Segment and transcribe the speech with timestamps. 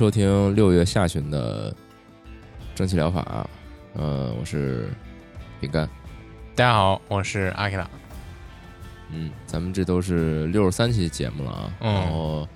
[0.00, 1.76] 收听六月下旬的
[2.74, 3.46] 蒸汽疗法。
[3.96, 4.88] 嗯、我是
[5.60, 5.86] 饼干。
[6.54, 7.90] 大家好，我是阿 K 拉。
[9.10, 12.48] 嗯，咱们这都是六十三期节目了啊，嗯然后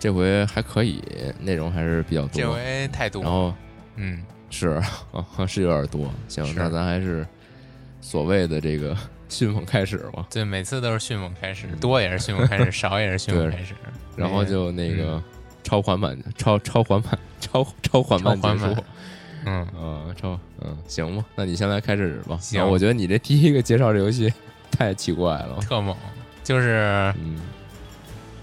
[0.00, 1.04] 这回还可以，
[1.38, 2.30] 内容还是比较多。
[2.32, 3.54] 这回太多，然后
[3.96, 4.80] 嗯，是
[5.46, 6.10] 是有点多。
[6.26, 7.26] 行，那咱还是
[8.00, 8.96] 所谓的这个
[9.28, 10.26] 迅猛开始吧。
[10.30, 13.74] 对，每次都是迅猛开始，多也是迅猛开始， 少也是迅猛开始。
[14.16, 15.22] 然后就那个嗯
[15.68, 18.84] 超缓慢、 超超缓慢、超超缓慢结束超。
[19.44, 22.38] 嗯，嗯，超嗯，行吧，那你先来开始吧。
[22.40, 24.32] 行啊我觉得你这第一个介绍这游戏
[24.72, 25.58] 太奇怪了。
[25.60, 25.94] 特猛，
[26.42, 27.38] 就是嗯，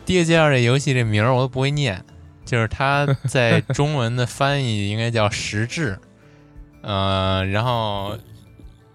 [0.06, 2.00] 第一个介绍这游戏这名儿我都不会念，
[2.46, 5.94] 就是它在 中文的翻译应该叫《实质》，
[6.84, 8.16] 呃，然后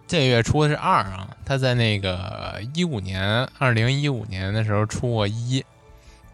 [0.06, 5.65] 这个月出的是二啊，它在那个一五年，二零一五年的时候出过一。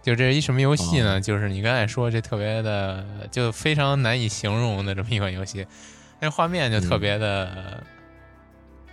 [0.06, 1.21] 就这是一什么游戏呢？
[1.21, 5.67] 就是你刚才说这特别的，就非常难以形容的这么一款游戏，
[6.21, 7.83] 那画面就特别的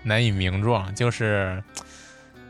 [0.02, 1.64] 难以名状，就是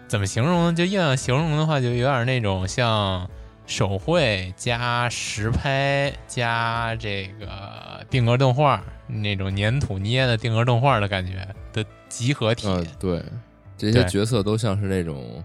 [0.07, 0.73] 怎么形容呢？
[0.73, 3.29] 就硬要形容的话，就有点那种像
[3.67, 12.65] 手绘加实拍加这个定格动画那种粘土捏的定格动画的感觉的集合体。
[12.69, 13.21] 嗯，对，
[13.77, 15.43] 这些角色都像是那种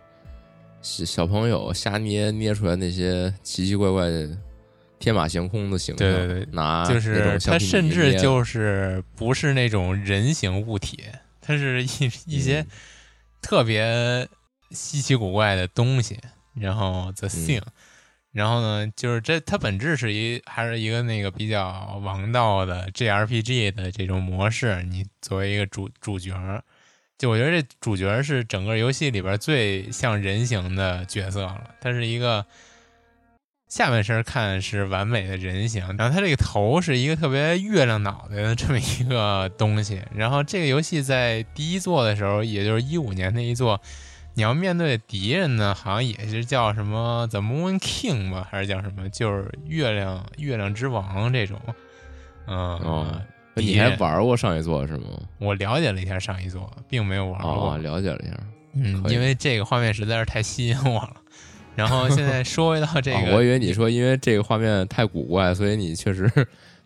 [0.82, 4.28] 小小朋友瞎捏捏出来那些奇奇怪怪的
[4.98, 11.04] 天马行空的形象，对对对拿就是它甚至就是不是那种人形物体，
[11.40, 11.86] 它是一
[12.26, 12.66] 一些嗯
[13.40, 14.28] 特别
[14.70, 16.18] 稀奇古怪的东西。
[16.54, 17.62] 然后 The Thing，、
[18.32, 24.82] 然后呢，就是这它本质是一还是一个那个比较王道的 JRPG 的这种模式。
[24.82, 26.64] 你作为一个主主角儿，
[27.18, 31.70] 就我觉得这主角是整个游戏里边最像人形的角色了。
[31.80, 32.46] 他是一个
[33.68, 40.00] 下半身看是完美的人形，然后他这个头是一个特别月亮脑袋的这么一个东西。
[40.14, 43.80] 然后这个游戏在第一座的时候，也就是一五年那一座，
[44.34, 49.08] 你要面对的敌人呢，好像也是叫什么 The Moon King 吧，还是叫什么？
[49.10, 51.60] 就是月亮月亮之王这种。
[52.46, 53.20] 嗯、
[53.60, 55.04] 你还人玩过上一座是吗？
[55.38, 57.72] 我了解了一下上一座，并没有玩过。
[57.72, 58.36] 哦，了解了一下。
[58.74, 61.16] 嗯，因为这个画面实在是太吸引我了。
[61.74, 66.28] 然后现在说回到这个，啊我以为你说因为这个画面太古怪，所以你确实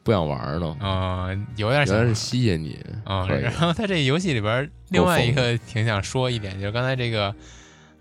[0.02, 0.76] 不想玩呢。
[0.80, 7.34] 嗯、有点想吸引你啊、可以然后他这游戏里边儿另外一个挺想说一点，就是刚才这个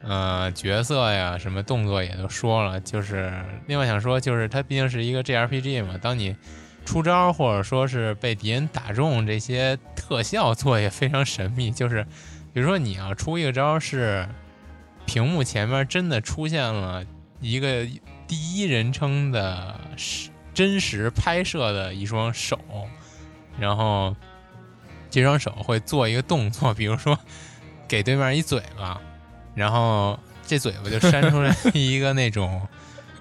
[0.03, 3.31] 呃角色呀，什么动作也都说了，就是
[3.67, 6.35] 另外想说，就是它毕竟是一个 JRPG 嘛，当你
[6.85, 12.05] 出招或者说是被敌人打中，这些特效做也非常神秘，就是
[12.53, 14.27] 比如说你要出一个招是
[15.05, 17.05] 屏幕前面真的出现了
[17.39, 17.85] 一个
[18.27, 22.59] 第一人称的实真实拍摄的一双手，
[23.57, 24.15] 然后
[25.09, 27.17] 这双手会做一个动作，比如说
[27.87, 28.99] 给对面一嘴巴，
[29.55, 32.67] 然后这嘴巴就扇出来一个那种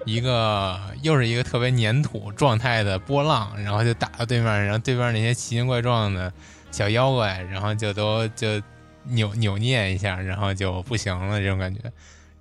[0.05, 6.31] 一个又是一个特别粘土状态的波浪，然后就打到对面，然后对面那些奇形怪状的
[6.71, 8.61] 小妖怪，然后就都就
[9.05, 11.81] 扭扭捏一下，然后就不行了这种感觉。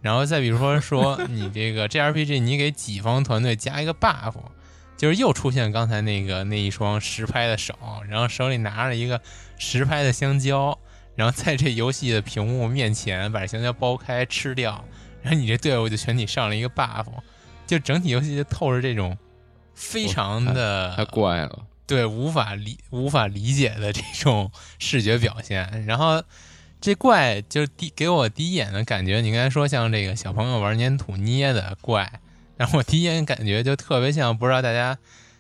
[0.01, 4.35] 然后再比如说说你这个 JRPG，你给己方团队加一个 buff，
[4.97, 7.75] 就是又出现刚才那个那一双实拍的手，
[8.09, 9.21] 然后手里拿着一个
[9.59, 10.79] 实拍的香蕉，
[11.17, 14.83] 然后在这游戏的屏幕面前把香蕉剥开吃掉，
[15.23, 17.05] 然后你这队伍就全体上了一个 buff，
[17.71, 19.17] 就整体游戏就透着这种
[19.75, 21.67] 非常的太怪了。
[21.87, 24.51] 对无法理无法理解的这种
[24.81, 25.87] 视觉表现。
[25.87, 26.21] 然后
[26.81, 32.21] 这怪就第给我第一眼的感觉，你刚才说像这个小朋友玩粘土捏的怪，
[32.57, 34.99] 然后我第一眼感觉就特别像，不知道大家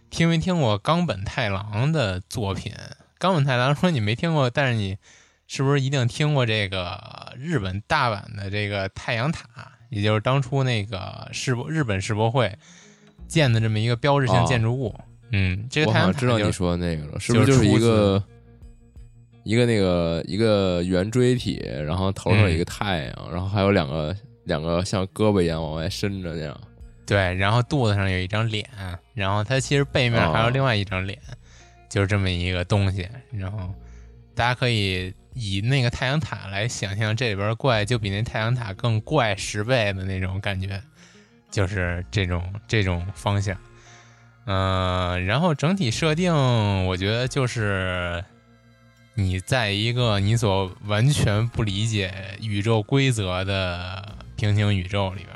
[0.08, 2.72] 听没听过冈本太郎的作品？
[3.18, 4.98] 冈本太郎说你没听过，但是你
[5.48, 9.48] 是不是一定听过这个日本大阪的这个太阳塔？
[9.90, 12.50] 也就是当初那个世博日本世博会
[13.28, 14.94] 建的这么一个标志性建筑物。
[15.32, 18.22] 嗯，这个太阳塔知道你说的那个了，是不是就是一个？
[19.42, 24.14] 一个那个一个圆锥体，然后头上有一个太阳，然后还有两个
[24.44, 26.60] 两个像胳膊一样往外伸着那样。
[27.06, 28.68] 对，然后肚子上有一张脸，
[29.14, 31.18] 然后它其实背面还有另外一张脸，
[31.88, 33.08] 就是这么一个东西。
[33.32, 33.74] 然后
[34.34, 40.82] 大家可以以那个太阳塔来想象，这里边怪就比那太阳塔更怪十倍的那种感觉，
[41.50, 43.56] 就是这种这种方向。
[44.46, 46.34] 嗯，然后整体设定，
[46.86, 48.24] 我觉得就是。
[49.14, 55.28] 你在一个你所完全不理解宇宙规则的平行宇宙里边，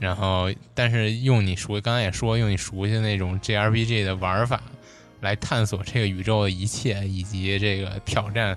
[0.00, 4.60] 然后但是用你熟，刚才也说用你熟悉的那种 JRPG 的玩法
[5.20, 8.56] 来探索这个宇宙的一切，以及这个挑战，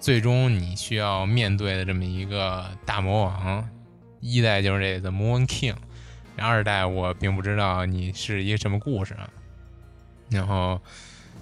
[0.00, 3.68] 最终你需要面对的这么一个大魔王。
[4.20, 5.76] 一代就是这个 Moon King，
[6.36, 9.28] 二代我并不知道你是一个什么故事啊，
[10.30, 10.80] 然后。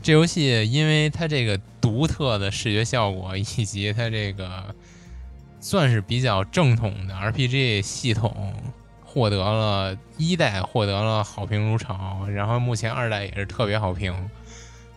[0.02, 4.72] 这游戏因为它这个独特的视觉效果，以及它这个
[5.58, 8.54] 算是比较正统的 RPG 系统，
[9.04, 14.14] 获得了一代获得了好评如潮，然后目前二代也是特别好评。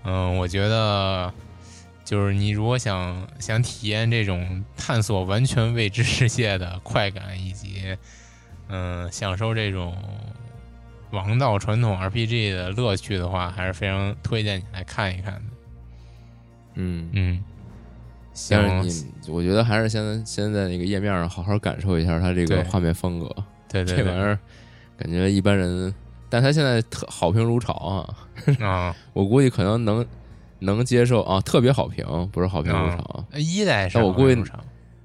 [0.03, 1.33] 嗯，我觉得
[2.09, 7.95] 就是你如果想想体验这种探索完全未知世界的快感，以及
[8.69, 9.95] 嗯享受这种。
[11.11, 15.41] 王道传统 RPG 的乐趣的话，还是非常推荐你来看一看的。
[16.75, 17.43] 嗯嗯，
[18.49, 23.25] 但是你，我觉得还是先先在那个页面上好好感受一下它这个画面风格。
[23.67, 24.37] 对对，这玩意儿
[24.97, 25.91] 感觉一般人，
[26.29, 28.63] 但他现在特好评如潮啊！
[28.63, 30.05] 啊， 我估计可能能
[30.59, 33.25] 能接受啊，特别好评，不是好评如潮。
[33.33, 34.43] 一代是我估计，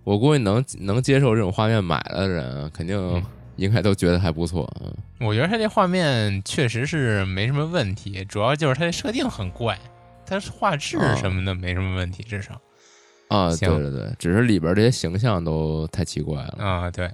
[0.04, 3.22] 我估计能能接受这种画面买了的人，肯定。
[3.56, 9.78] 应该都觉得还不错，嗯，我觉得它这画面确实是没什么问题，主要就是它的设定很怪，
[10.26, 12.60] 它画质什么的没什么问题，至少
[13.28, 16.90] 啊，对对对，只是里边这些形象都太奇怪了啊。
[16.90, 17.08] 对，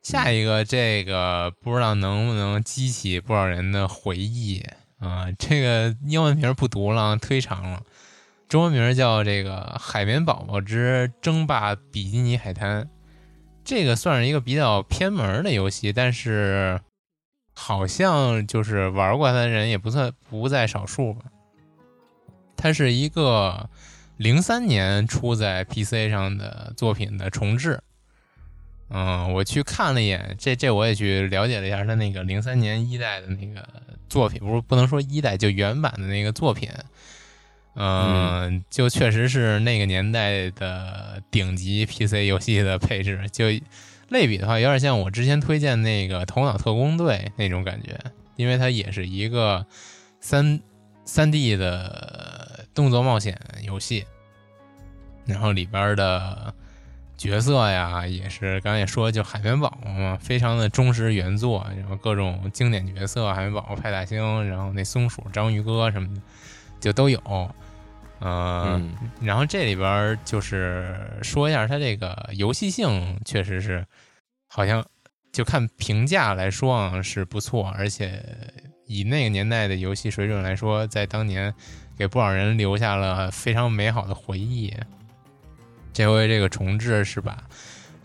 [0.00, 4.62] 下一个这个不知道能不能激起不少人的回忆
[5.00, 5.26] 啊？
[5.38, 7.82] 这个英文名不读了，忒长了，
[8.48, 12.84] 中文名叫这个《海绵宝宝之争霸比基尼海滩》。
[13.64, 16.80] 这个算是一个比较偏门的游戏，但是
[17.54, 21.24] 好像就是玩过它的人也不算不在少数吧。
[22.56, 23.68] 它是一个
[24.16, 27.80] 零三年出在 PC 上的作品的重置。
[28.92, 33.66] 嗯，我去看了一眼，这这我也去了解了一下他那个零三年一代的那个
[34.08, 36.68] 作品，不是不能说一代，就原版的那个作品。
[37.76, 43.28] 嗯，就确实是那个年代的顶级 PC 游戏的配置。
[43.30, 43.46] 就
[44.08, 47.96] 类比的话，有点像我之前推荐那个《头脑特工队》那种感觉，
[48.34, 49.64] 因为它也是一个
[50.20, 50.60] 三
[51.04, 54.04] 三 D 的动作冒险游戏，
[55.24, 56.52] 然后里边的
[57.20, 66.22] 角色呀，也是刚才也说，就海绵宝宝嘛，非常的忠实原作，然后各种经典角色，海绵宝宝、派大星，然后那松鼠、章鱼哥什么的，
[66.80, 67.20] 就都有。
[68.20, 73.84] 嗯，然后这里边就是说一下，它这个游戏性确实是，
[74.48, 74.82] 好像
[75.30, 78.24] 就看评价来说啊是不错，而且
[78.86, 81.54] 以那个年代的游戏水准来说，在当年
[81.98, 84.74] 给不少人留下了非常美好的回忆。
[85.92, 87.36] 这回这个重置是把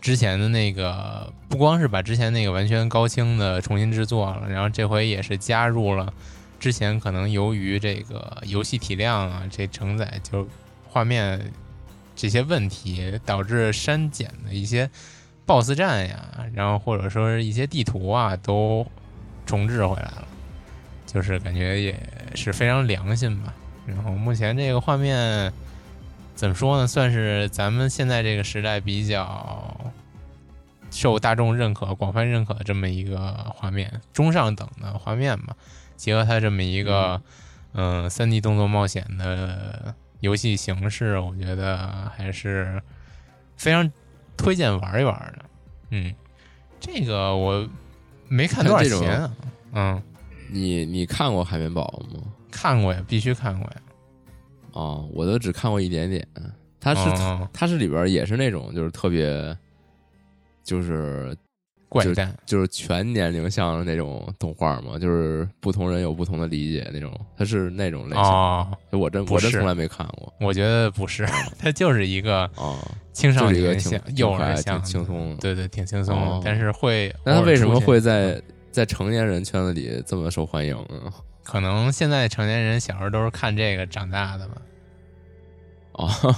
[0.00, 6.12] 之前的那个不光是把之前那个完全高清的重新制作了，然后这回也是加入了。
[6.58, 10.48] 之前可能由于这个游戏体量啊，这承载就
[10.88, 11.52] 画面
[12.14, 14.88] 这些问题，导致删减的一些
[15.44, 18.86] BOSS 战呀，然后或者说是一些地图啊，都
[19.44, 20.28] 重置回来了，
[21.06, 21.94] 就是感觉也
[22.34, 23.54] 是非常良心吧。
[23.86, 25.52] 然后目前这个画面
[26.36, 26.86] 怎么说呢？
[26.86, 29.92] 算是咱们现在这个时代比较
[30.90, 35.56] 受大众认可、广泛认可的这么一个画面，中上等的画面吧。
[35.96, 37.22] 结合它这么一个，
[37.72, 42.82] 嗯，三 D 动作冒险的游戏形式，我觉得还是
[43.56, 43.90] 非常
[44.36, 45.44] 推荐玩一玩的。
[45.88, 46.14] 嗯，
[46.78, 47.66] 这个我
[48.28, 49.32] 没看多少钱啊。
[49.72, 50.02] 嗯，
[50.50, 52.26] 你你看过海绵宝宝吗？
[52.50, 53.76] 看过呀，必须看过呀。
[54.76, 56.26] 哦，我都只看过一点点。
[56.78, 59.56] 它是嗯它是里边也是那种就是特别
[60.62, 61.36] 就是
[61.88, 68.22] 怪诞，就是全年龄向的那种动画嘛，就是不同人有不同的理解那种，它是那种类型。
[68.24, 71.26] 哦，我真我真从来没看过我觉得不是，
[71.58, 72.76] 它就是一个啊。
[73.12, 78.38] 青少年向、挺幼儿向，轻松的对对，挺轻松的，哦但是会那他为什么会在
[78.70, 81.10] 在成年人圈子里这么受欢迎呢？
[81.42, 84.60] 可能现在成年人小时候都是看这个长大的吧？
[85.96, 86.36] 哦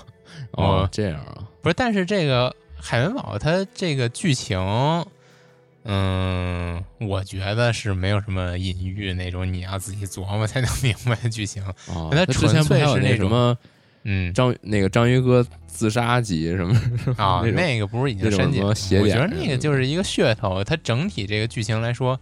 [0.52, 4.58] 哦，这样啊，不是，但是这个海绵宝宝它这个剧情，
[5.84, 11.62] 嗯，我觉得是没有什么隐喻那种，你要自己琢磨才能明白的剧情。
[11.86, 13.56] 哦，它它之前不是那那什么
[14.04, 16.74] 嗯章那个章鱼哥自杀集什么
[17.16, 18.68] 啊， 那个不是已经删减了？
[18.68, 22.18] 我觉得那个就是一个噱头，它整体这个剧情来说，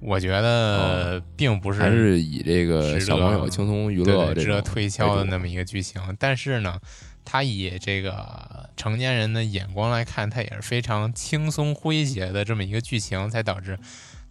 [0.00, 6.00] 我觉得并不是还是以这个小朋友轻松娱乐值得推敲的那么一个剧情。
[6.18, 6.78] 但是呢，
[7.24, 13.78] 他以这个成年人的眼光来看，他也是非常轻松诙谐的这么一个剧情，才导致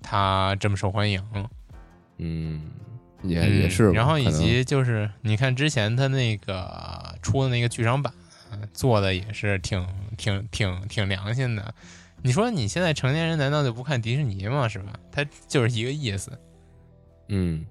[0.01, 1.21] 他这么受欢迎。
[2.17, 2.61] 嗯，
[3.23, 8.13] 也嗯也是吧，然后以及就是你看之前他那个出的那个剧场版，
[8.51, 11.73] 呃做的也是挺挺挺挺良心的。
[12.25, 14.67] 你说你现在成年人难道就不看迪士尼吗？
[14.67, 14.93] 是吧？
[15.11, 16.31] 它就是一个意思。
[17.27, 17.63] 嗯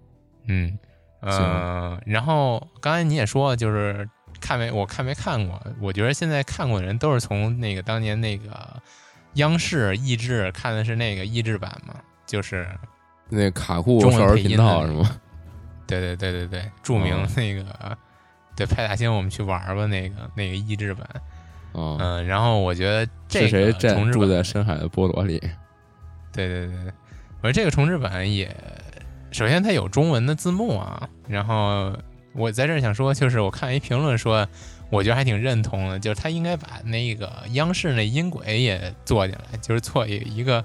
[0.47, 0.79] 嗯，
[1.21, 4.09] 呃，然后刚才你也说，就是
[4.41, 8.81] 看没我看没看过，我觉得现在看过的人都是从那个当年那个
[9.35, 12.65] 央视译制看的是那个译制版嘛，就是
[13.29, 15.17] 那卡酷中文少儿频道是吗？
[15.85, 17.99] 对对对对对，著名哦那个、
[18.55, 21.09] 对派大星我们去玩吧那个那个译制版，
[21.75, 25.39] 啊，嗯，然后我觉得这是谁个住重置版在深海的菠萝里？
[26.33, 26.93] 对对对，对
[27.43, 28.49] 我觉得这个重置版也，
[29.31, 31.93] 首先它有中文的字幕啊，然后
[32.33, 34.47] 我在这儿想说，就是我看一评论说，
[34.91, 40.65] 我觉得还挺认同的，就是他应该把那个央视那音轨也做进来，就是做一一个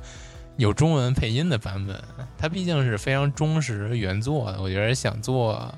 [0.57, 1.99] 有中文配音的版本。
[2.37, 5.73] 它毕竟是非常忠实原作的，我觉得想做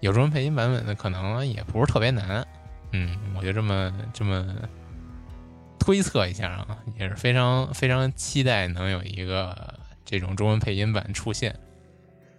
[0.00, 2.46] 有中文配音版本的可能也不是特别难。
[2.92, 4.46] 嗯，我就这么这么
[5.78, 11.54] 推测一下啊，也是非常非常期待能有一个这种中文配音版出现。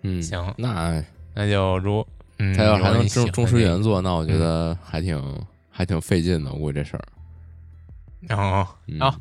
[0.02, 1.04] 嗯，行那
[1.34, 2.06] 那就如
[2.38, 5.22] 嗯，他要还能忠忠实原作，那我觉得还挺
[5.70, 7.04] 还挺费劲的，我估计这事儿。
[8.22, 9.18] 然后嗯啊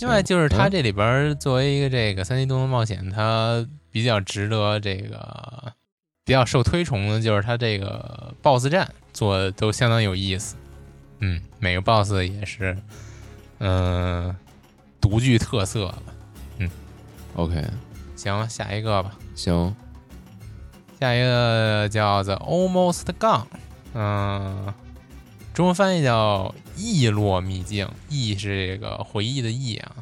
[0.00, 5.72] 另外就是它嗯这里边儿作为一个这个三 D 动作冒险，它比较值得这个
[6.24, 10.56] 比较受推崇的，就是它这个 BOSS 战做的都相当有意思。
[11.24, 12.76] 嗯，每个 BOSS 也是
[13.58, 14.36] 嗯、呃
[15.00, 16.02] 独具特色吧。
[17.34, 17.64] OK，
[18.16, 19.16] 行，下一个吧。
[19.34, 19.74] 行，
[21.00, 23.46] 下一个叫做 Almost Gone，
[23.94, 24.74] 嗯、
[25.54, 29.92] 中文翻译叫《忆落秘境》，忆是这个回忆的忆啊。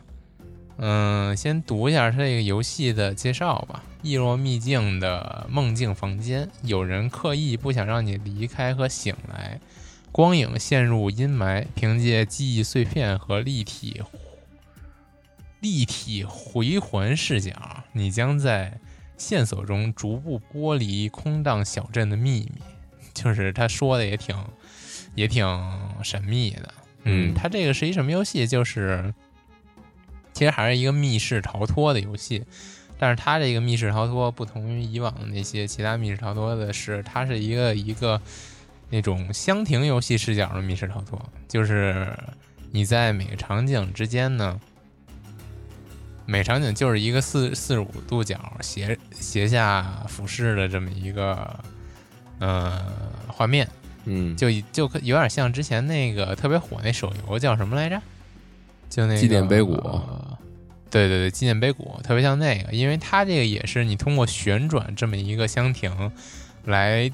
[0.78, 3.82] 嗯，先读一下它这个游戏的介绍吧。
[4.02, 9.60] 忆落秘境的梦境房间，有人刻意不想让你离开和醒来，
[10.12, 14.02] 光影陷入阴霾，凭借记忆碎片和立体
[15.60, 18.78] 立体回环视角，你将在
[19.16, 22.62] 线索中逐步剥离空荡小镇的秘密。
[23.12, 24.36] 就是他说的也挺
[25.14, 25.44] 也挺
[26.02, 26.72] 神秘的。
[27.02, 28.46] 嗯它这个是一什么游戏？
[28.46, 29.12] 就是
[30.32, 32.44] 其实还是一个密室逃脱的游戏，
[32.98, 38.20] 但是它这个密室逃脱不同于以往的那些其他密室逃脱的是，它是一个一个
[38.90, 41.18] 那种箱庭游戏视角的密室逃脱，
[41.48, 42.12] 就是
[42.70, 44.60] 你在每个场景之间呢。
[46.26, 51.58] 每场景就是一个四四十五度角斜斜下俯视的这么一个
[52.38, 52.86] 呃
[53.26, 53.68] 画面，
[54.04, 58.00] 嗯，就就可有点像之前那个特别火那手游叫什么来着？
[58.88, 60.38] 就那个纪念碑谷呃
[60.88, 66.12] 对对对，纪念碑谷特别像那个，因为它这个也是你通过旋转这么一个箱庭
[66.64, 67.10] 来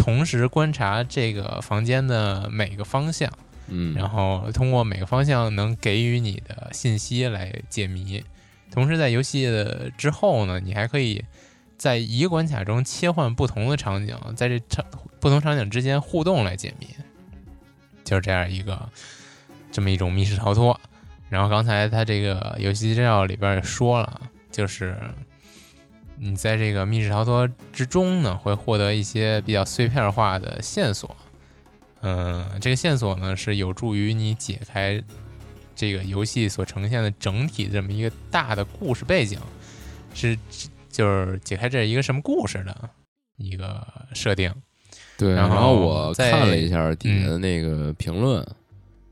[0.00, 3.30] 同时观察这个房间的每个方向。
[3.68, 8.24] 嗯，然后通过每个方向能给予你的信息来解谜。
[8.72, 11.24] 同时，在游戏的之后呢，你还可以
[11.76, 14.84] 在一个关卡中切换不同的场景，在这场
[15.20, 16.86] 不同场景之间互动来解谜，
[18.02, 18.88] 就是这样一个
[19.70, 20.80] 这么一种密室逃脱。
[21.28, 24.96] 然后刚才他这个游戏介绍里边也说了，就是
[26.22, 31.16] 你在这个密室逃脱之中呢，会获得一些比较碎片化的线索。
[32.02, 35.02] 嗯，这个线索呢是有助于你解开
[35.74, 39.38] 这个游戏所呈现的整体这么一个大的故事背景，
[40.12, 40.38] 是
[40.90, 42.90] 就是解开这一个什么故事的
[43.38, 44.52] 一个设定。
[45.16, 48.46] 对，然后我看了一下底下的那个评论，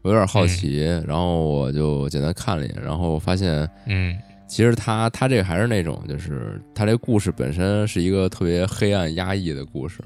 [0.02, 4.18] 我有点好奇，然后我就简单看了一眼，然后发现，嗯，
[4.48, 10.02] 其实他他这个还是那种，就是他这故事本身是一个特别黑暗压抑的故事，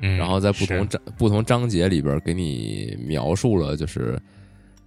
[0.00, 4.20] 嗯，然后在不同章不同章节里边给你描述了，就是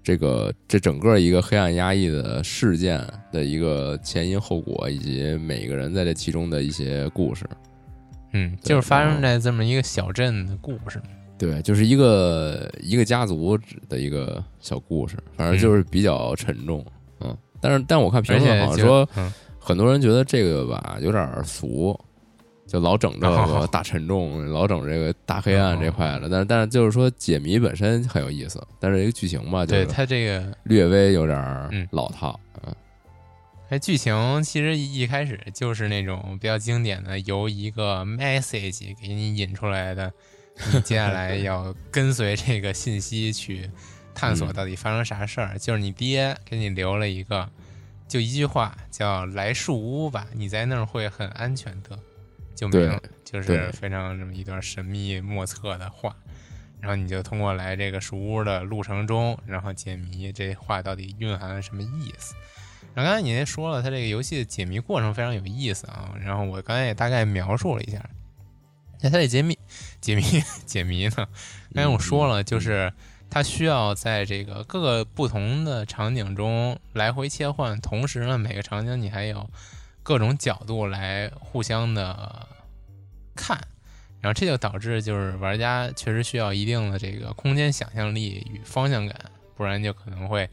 [0.04, 7.46] 这个这整个一个黑暗压抑的事件的一个前因后果，以及每个人在这其中的一些故事。
[8.34, 11.02] 嗯，就是发生在这么一个小镇的故事。
[11.38, 16.92] 对，就是一个一个家族的一个小故事，反正就是比较沉重，嗯。
[17.64, 21.98] 但是，但我看评论好像说，嗯，很多人觉得这个吧有点俗，
[22.68, 25.80] 就老整这哦个 大沉重，老整这个大黑暗哦。
[25.82, 26.28] 这块的。
[26.30, 32.76] 但是，但是就是说解谜本身很有意思，但是这个剧情吧，就对是他这个，略微有点老套，嗯。
[33.70, 40.12] 哎，剧情其实一开始就是那种比较经典的，由一个 message 给你引出来的，
[40.74, 43.70] 你接下来要跟随这个信息去
[44.14, 45.58] 探索嗯到底发生啥事儿。
[45.58, 47.50] 就是你爹给你留了一个，
[48.08, 51.98] 就一句话叫“来树屋吧，你在那儿会很安全的”，
[52.56, 56.16] 就没对了，就是非常这么一段神秘莫测的话。
[56.80, 62.36] 然后你就通过来这个树屋的路程中，然后解谜这话到底蕴含了什么意思。
[62.94, 66.14] 然后刚才你也说了，它这个游戏的解谜过程非常有意思啊。
[66.22, 68.04] 然后我刚才也大概描述了一下，
[69.02, 69.58] 那它这解谜、
[70.02, 70.22] 解谜、
[70.68, 71.28] 解谜呢？
[71.74, 72.92] 刚才我说了，就是
[73.34, 79.50] 它需要在这个各个不同的场景中来回切换，同时呢，每个场景你还有
[80.04, 82.48] 各种角度来互相的
[83.36, 83.60] 看，
[84.22, 89.20] 然后这就导致就是玩家确实需要一定的这个空间想象力与方向感，
[89.56, 90.48] 不然就可能会。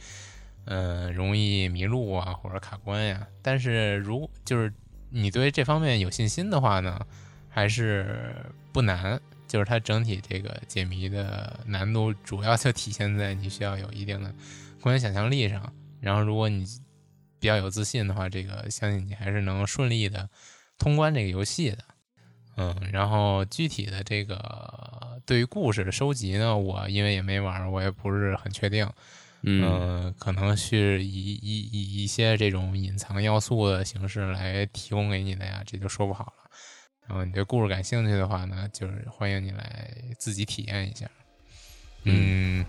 [0.66, 3.26] 嗯，容易迷路啊，或者卡关呀。
[3.42, 4.72] 但是如就是
[5.08, 7.04] 你对这方面有信心的话呢，
[7.50, 8.34] 还是
[8.72, 9.20] 不难。
[9.50, 14.32] 就是它整体这个解谜的难度，主要就体现在你需要有一定的
[14.80, 15.60] 空间想象力上。
[16.00, 16.64] 然后，如果你
[17.40, 20.30] 比较有自信的话，这个相信你还是能顺利的
[20.78, 21.78] 通关这个游戏的。
[22.56, 28.88] 嗯，然后具体的这个对于故事的收集呢，我因为也没玩，我也不是很确定。
[29.42, 36.50] 嗯呃，可能是以以以一些这种隐藏要素的形式来提供给你的呀，这就说不好了。
[37.10, 41.10] 然后你对故事感兴趣的话呢，就是欢迎你来自己体验一下。
[42.04, 42.64] 嗯，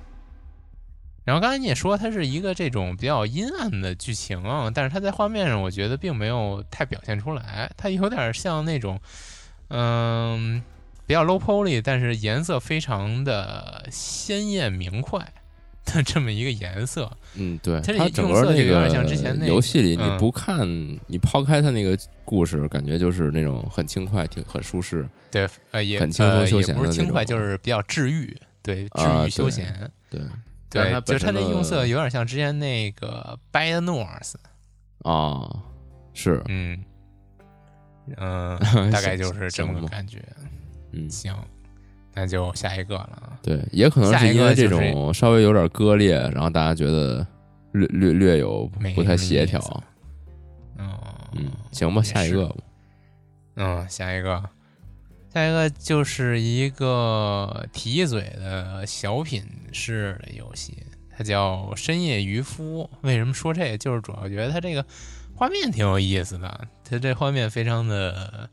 [1.23, 8.99] 然后刚才你也说它是一个这种比较阴暗的剧情啊，但是它在画面上我觉得并没有太表现出来，它有点像那种
[9.69, 10.63] 嗯
[11.06, 15.32] 比较 low poly，但是颜色非常的鲜艳明快。
[15.94, 20.67] 的这么一个颜色，嗯，对，它它整个那有点像之前那个个游戏里，你嗯不看，
[21.08, 25.08] 你抛开它那个故事，感觉就是那种很轻快、挺很舒适。
[25.32, 30.22] 对，呃，也很轻松呃休闲不是轻快，就是比较治愈，对，治啊愈休对闲，对，
[30.70, 34.34] 对，它就是它那用色有点像之前那个 Bad North，
[35.04, 35.50] 啊，
[36.13, 36.84] 是，嗯
[38.17, 38.58] 嗯，
[38.91, 40.22] 大概就是这么个感觉。
[40.91, 41.34] 嗯，行，
[42.13, 43.39] 那就下一个了啊。
[43.41, 47.26] 对，也可能是因为这种稍微有点割裂，然后大家觉得
[47.71, 49.60] 略略略有不太协调。
[50.78, 50.91] 嗯
[51.34, 52.56] 嗯，行吧，下一个吧。
[53.56, 54.43] 嗯，下一个，
[55.34, 60.78] 下一个就是一个提嘴的小品式的游戏，
[61.15, 62.89] 它叫《深夜渔夫》。
[63.02, 63.78] 为什么说这个？
[63.78, 64.84] 就是主要觉得它这个
[65.36, 68.50] 画面挺有意思的，它这画面非常的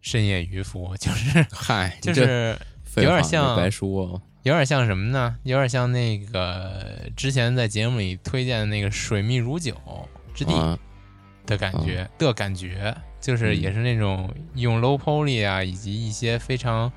[0.00, 2.56] 深夜渔夫，就是嗨，就是
[3.02, 4.20] 有点像白说。
[4.44, 5.36] 有点像什么呢？
[5.42, 9.74] 有点像那个之前在节目里推荐的那个《水蜜如酒
[10.32, 10.78] 之地》啊，
[11.44, 16.90] 的感觉、的感觉，就是嗯也是那种用 low poly 啊，以及一些非常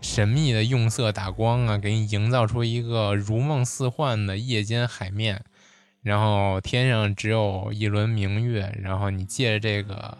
[0.00, 5.42] 神秘的用色打光啊，给你营造出一个如梦似幻的夜间海面，
[6.02, 10.16] 然后天上只有一轮明月，然后你借着这个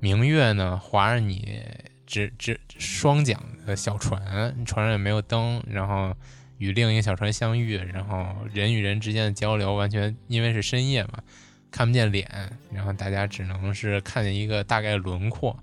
[0.00, 1.60] 明月呢，划着你
[2.06, 6.14] 只只双桨的小船，船上也没有灯，然后
[6.58, 11.22] 与另一个小船相遇，然后人与人之间的交流完全因为是深夜嘛，
[11.70, 12.26] 看不见脸，
[12.72, 15.58] 然后大家只能是看见一个大概轮廓，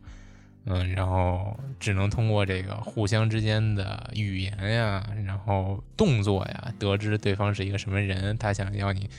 [0.65, 9.09] 嗯，然后只能通过这个互相之间的语言呀，然后动作呀，得知对方是一个什么人，他想要你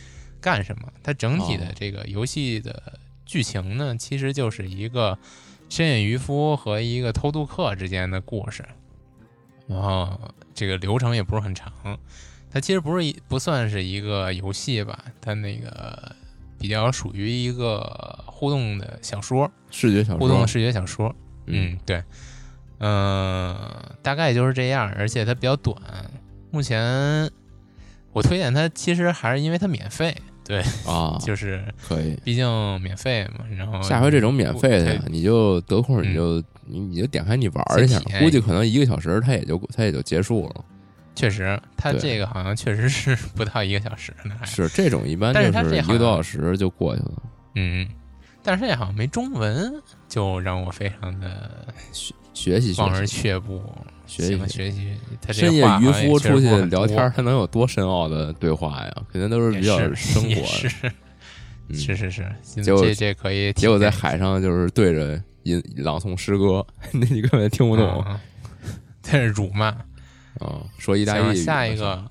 [0.40, 0.92] 干什么。
[1.02, 5.18] 它整体的这个游戏的剧情呢，其实就是一个
[5.68, 8.64] 深夜渔夫和一个偷渡客之间的故事，
[9.66, 10.18] 然后
[10.54, 11.72] 这个流程也不是很长。
[12.50, 16.14] 它其实不是一不算是一个游戏吧，它那个
[16.58, 21.14] 比较属于一个互动的小说，视觉小说，互动视觉小说。
[21.46, 22.02] 嗯嗯，对。
[22.78, 23.56] 嗯，
[24.02, 25.76] 大概就是这样，而且它比较短。
[26.50, 27.30] 目前
[28.12, 30.16] 我推荐它，其实还是因为它免费。
[30.46, 33.44] 对啊，就是 可以，毕竟免费嘛。
[33.56, 40.64] 然后下回这种免费的，你就得空你就你你就点开你玩一下，估计可能一个小时它也就它也就结束了。
[41.14, 44.34] 确实，它这个好像确实是不到一个小时呢。
[44.44, 47.22] 是这种一般，就是它一个多小时就过去了。
[47.54, 47.88] 嗯，
[48.42, 51.66] 但是这好像没中文，就让我非常的
[52.36, 53.62] 学学习望而却步。
[54.06, 54.92] 学习学习，
[55.32, 58.94] 深夜渔夫出去聊天，他能有多深奥的对话呀？
[59.10, 60.92] 肯定都是比较生活的。
[61.74, 63.52] 是是是，这这可以。
[63.54, 68.04] 结果在海上就是对着吟朗诵诗歌， 那你根本听不懂。
[69.02, 69.66] 这是辱骂
[70.38, 70.62] 啊！
[70.78, 71.42] 说意大利语。
[71.42, 72.08] 下一个，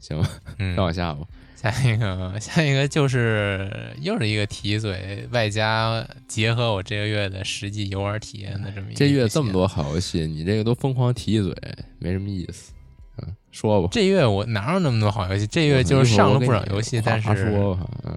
[0.00, 0.28] 行吧，
[0.74, 1.20] 让我下吧。
[1.60, 11.52] 下一个，下一个就是又是一个提嘴，外加结合我这个月的实际游玩体验的这么一这月这么多好游戏，你这个都疯狂提一嘴，
[11.98, 12.72] 没什么意思。
[13.20, 13.88] 嗯，说吧。
[13.90, 15.48] 这月我哪有那么多好游戏？
[15.48, 17.52] 这月就是上了不少游戏，但是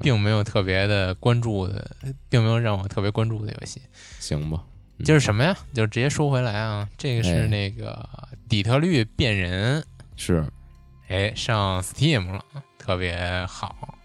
[0.01, 1.89] 并没有特别的关注的，
[2.29, 3.81] 并没有让我特别关注的游戏。
[4.19, 4.63] 行吧，
[5.03, 5.57] 就是什么呀？
[5.73, 8.07] 就直接说回来啊，这个是那个
[8.47, 9.83] 底特律变人，
[10.15, 10.45] 是，
[11.07, 12.45] 哎，上 Steam 了。
[12.91, 13.95] 特别好，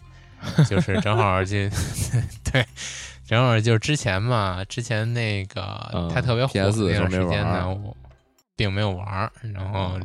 [0.68, 1.56] 就是正好就
[2.52, 2.64] 对，
[3.26, 7.96] 正好就是之前嘛，之前那个他特别火那段时间呢，我
[8.54, 9.98] 并没有玩，然后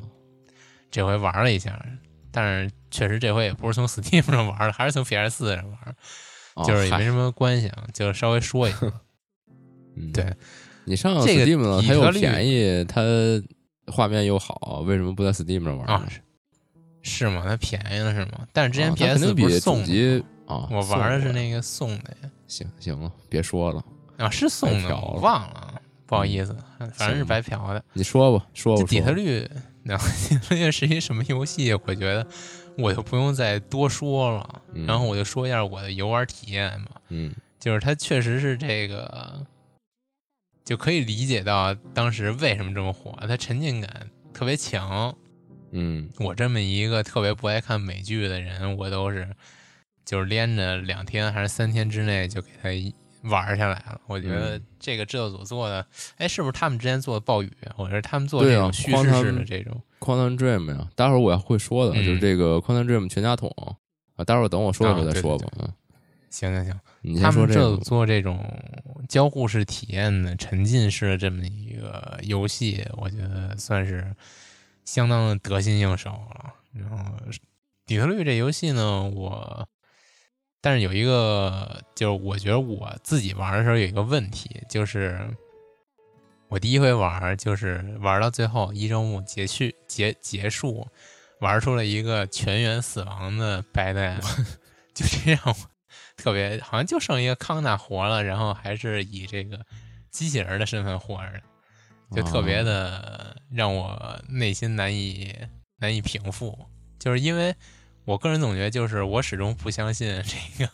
[0.89, 1.79] 这回玩了一下，
[2.31, 8.79] 但是确实这回也不是从 Steam 上玩的，还是从 PS 上玩，就是也没什么关系啊，就稍微说一下。
[10.11, 10.25] 对
[10.85, 13.03] 你上 Steam 了，它又便宜，它
[13.91, 16.01] 画面又好，为什么不在 Steam 上玩？
[17.01, 17.43] 是吗？
[17.47, 18.47] 它便宜了是吗？
[18.53, 20.67] 但是之前 PS 不是送的啊？
[20.69, 22.29] 我玩的是那个送的呀。
[22.47, 23.83] 行行了，别说了
[24.17, 26.55] 啊，是送的，我忘了，不好意思，
[26.93, 27.83] 反正是白嫖的。
[27.93, 28.83] 你说吧，说吧。
[28.83, 29.49] 底特律，
[29.83, 29.97] 那
[30.49, 31.73] 那是一什么游戏？
[31.73, 32.27] 我觉得
[32.77, 36.87] 我就不用再多说了，然后我就说一下我的游玩体验嘛。
[37.09, 39.45] 嗯，就是它确实是这个，
[40.65, 45.15] 就可以理解到当时为什么这么火，它沉浸感特别强。
[45.71, 49.27] 嗯，我这么一个特别不爱看美剧的人，我都是
[50.05, 54.01] 就是连着两天还是三天之内就给他玩下来了。
[54.07, 55.85] 我觉得这个制作组做的，
[56.17, 57.49] 哎，是不是他们之前做的暴雨？
[57.77, 60.89] 我觉得他们做这种叙事式的这种《Quantum Dream》呀？
[60.95, 63.71] 待会儿我要会说的，就是这个《Quantum Dream》全家桶啊。
[64.25, 65.47] 待会儿等我说的时候再说吧。
[65.59, 65.73] 嗯，
[66.29, 68.43] 行行行，他们这做这种
[69.07, 74.13] 交互式体验的沉浸式的这么一个游戏，我觉得算是。
[74.85, 76.53] 相当的得心应手了。
[76.73, 77.05] 然后，
[77.85, 79.67] 底特律这游戏呢，我
[80.61, 85.19] 但是有一个，就是我觉得我自己玩的时候有一个问题，就是
[86.47, 90.87] 我第一回玩，就是玩到最后一周目结束结结束，
[91.39, 94.19] 玩出了一个全员死亡的白带，
[94.93, 95.55] 就这样，
[96.15, 99.65] 特别好像就剩一个康纳活了，然后还是以这个
[100.09, 101.41] 机器人的身份活着。
[102.13, 105.33] 就特别的让我内心难以
[105.79, 106.57] 难以平复，
[106.99, 107.55] 就是因为
[108.03, 110.71] 我个人总觉得，就是我始终不相信这个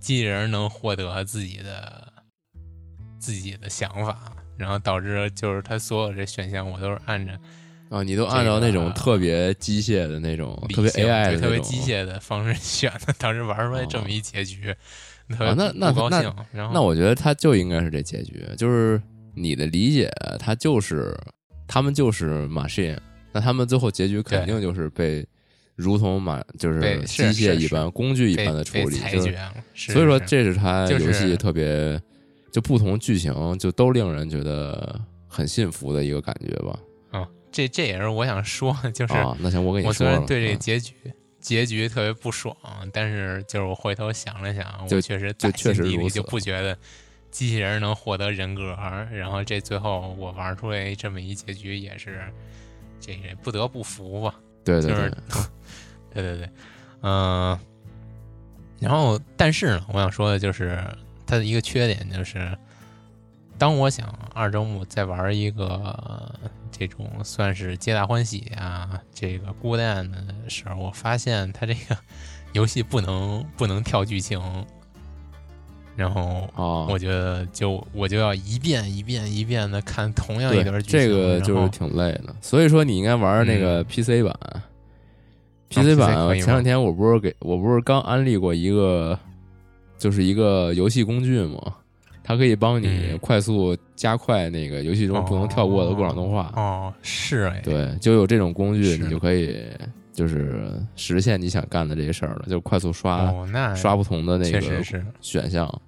[0.00, 2.12] 机器人能获得自己的
[3.20, 7.38] 自己的想法，然后导致就是他所有这选项我都是按着
[7.88, 14.70] 啊，你都按照那种特别机械的那种特别 AI 的特别机械的方式选的，当时玩出来这么一结局，
[15.38, 19.00] 啊，那那那那我觉得他就应该是这结局，就是。
[19.34, 21.16] 你的理解，他就是
[21.66, 22.98] 他们就是 machine，
[23.32, 25.26] 那他们最后结局肯定就是被
[25.74, 29.36] 如同马就是机械一般、工具一般的处理，就是
[29.74, 32.00] 所以说这是他游戏特别
[32.52, 36.78] 就不同剧情就都令人觉得很幸福的一个感觉吧。
[37.10, 40.94] 啊，这这也是我想说， 就是那行我跟你说，我虽然对这个结局
[41.40, 42.54] 结局特别不爽，
[42.92, 46.76] 但是就是我回头想了想，我确实就确实如此，就不觉得。
[47.32, 48.76] 机器人能获得人格，
[49.10, 52.22] 然后这最后我玩出来这么一结局，也是
[53.00, 54.34] 这个不得不服吧？
[54.62, 55.10] 对对 对，
[56.14, 56.50] 对对对，
[57.00, 57.58] 嗯。
[58.78, 60.84] 然后，但是呢，我想说的就是
[61.24, 62.58] 它的一个缺点就是，
[63.56, 66.34] 当我想二周目再玩一个
[66.72, 71.96] 这种算是皆大欢喜啊，这个孤单的时候，我发现它这个
[72.54, 74.40] 游戏不能不能跳剧情。
[75.94, 82.34] 然后啊，我觉得就我就要一遍一遍一遍的看同样一段剧情，这个就是挺累的。
[82.40, 84.34] 所以说你应该玩那个 PC 版
[85.68, 89.18] ，PC 版前两天我不是给我不是刚安利过一个，
[89.98, 91.74] 就是一个游戏工具嘛，
[92.24, 93.18] 它可以帮你嗯。
[93.18, 96.50] 快速加快那个游戏中不能跳过的过场动画。
[96.56, 99.62] 哦，是哎，对，就有这种工具，你就可以
[100.12, 104.60] 就是实现你想干的这些事儿了，就快速刷、哦，那刷不同的那个
[105.20, 105.80] 选项，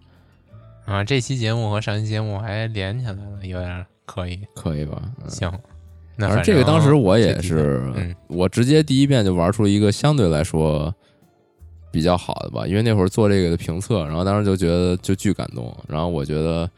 [0.87, 4.41] 啊，这期节目和上期节目还连起来了，有点可以。
[4.55, 5.03] 可以吧？
[5.23, 5.31] 嗯。
[5.31, 5.53] 行，
[6.17, 10.95] 那反正这个当时我也是，嗯我直接第一遍就玩出一个相对来说
[11.91, 16.69] 比较好的吧，因为那会儿做这个的评测，然后当时就觉得就巨感动，然后我觉得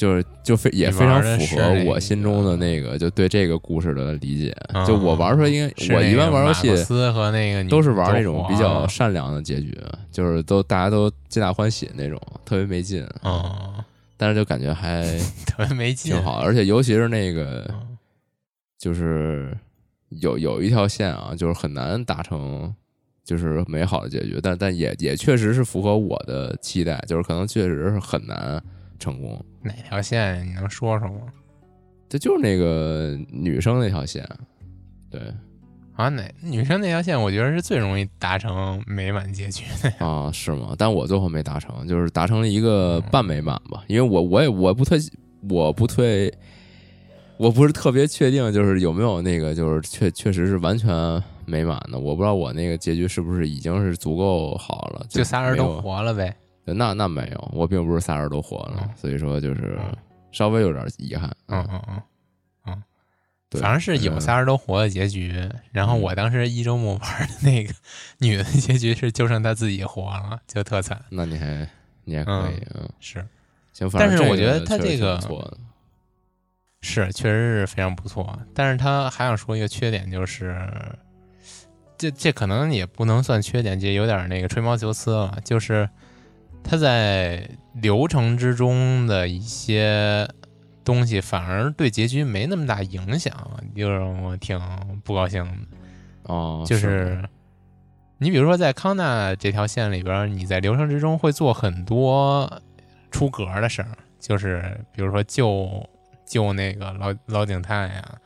[0.00, 4.56] 就是就非也非常符合我心中的那个就对这个故事的理解。
[4.72, 9.78] 嗯就我玩出来，应该我一般玩游戏思和那个都是玩那种种比较善良的结局，
[10.10, 13.06] 就是都大家都皆大欢喜那种，特别没劲。
[13.22, 13.84] 嗯，
[14.16, 15.02] 但是就感觉还
[15.46, 17.68] 特别没劲，挺好，而且尤其是那个。
[17.70, 17.86] 嗯
[18.80, 19.54] 就是
[20.08, 22.74] 有有一条线啊，就是很难达成
[23.22, 28.58] 就是美好的结局，但但也也确实是符合我的期待，就是可能确实是很难
[29.00, 29.44] 成功。
[29.62, 31.22] 哪条线你能说说吗？
[32.08, 34.28] 这就是那个女生那条线，
[35.10, 35.20] 对
[35.94, 40.06] 啊，哪女生那条线，我觉得是最容易达成美满结局的。
[40.06, 40.74] 啊，是吗？
[40.78, 44.96] 但我最后没达成，就是达成了一个半美满吧，因为我我也我不特
[45.48, 46.32] 我不退
[47.36, 50.90] 我不是特别确定，就是有没有那个就是确确实是完全
[51.44, 56.34] 美满的，我不知道我那个结局是不是已经是足够好了，就仨人都活了呗。
[56.64, 59.96] 那那没有，我并不是仨人都活了，嗯所以说就是嗯
[60.32, 61.28] 稍微有点遗憾。
[61.48, 62.02] 嗯嗯嗯
[62.66, 62.82] 嗯，
[63.48, 65.48] 对反正是有嗯仨人都活的结局。
[65.72, 67.72] 然后我当时一周目玩的那个
[68.18, 71.02] 女的结局是就剩她自己活了，就特惨。
[71.08, 71.68] 那你还
[72.04, 73.26] 你还可以，嗯，是
[73.72, 75.20] 行，反正但是我觉得他这个
[76.82, 78.38] 是，确实是非常不错。
[78.54, 80.56] 但是他还想说一个缺点，就是
[81.98, 85.38] 这这可能也不能算缺点，这有点那个吹毛求疵了。
[85.44, 85.88] 就是
[86.62, 90.28] 他在流程之中的一些
[90.84, 93.32] 东西，反而对结局没那么大影响，
[93.74, 94.60] 就让我挺
[95.04, 95.76] 不高兴的。
[96.24, 97.22] 哦，就是
[98.18, 102.62] 你比如说在康纳这条线里边，你在流程之中会做很多
[103.10, 105.88] 出格的事儿，就是比如说救
[106.24, 108.18] 救那个老老警探呀，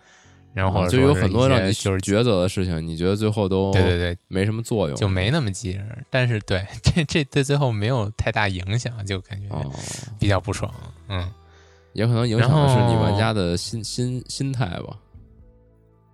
[0.54, 6.06] 然后就有很多让你就是抉择的事情，你觉得最后都对对对，没什么作用，就没那么急人。
[6.08, 9.68] 但是对这这对最后没有太大影响，就感觉哦，
[10.18, 10.72] 比较不爽。
[11.08, 11.28] 嗯，
[11.92, 14.96] 也可能影响的是你玩家的心心心态吧。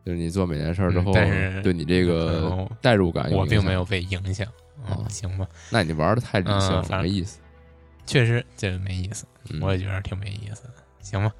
[0.06, 4.46] 就是你做每件事儿之嗯后，但是对你这个代入感我并没有，被影响。
[4.88, 7.38] 嗯哦，行吧，那你玩的太理性了，嗯没意思。
[8.06, 9.26] 确实这没意思。
[9.50, 11.30] 嗯我也觉得挺没意思的，行吧。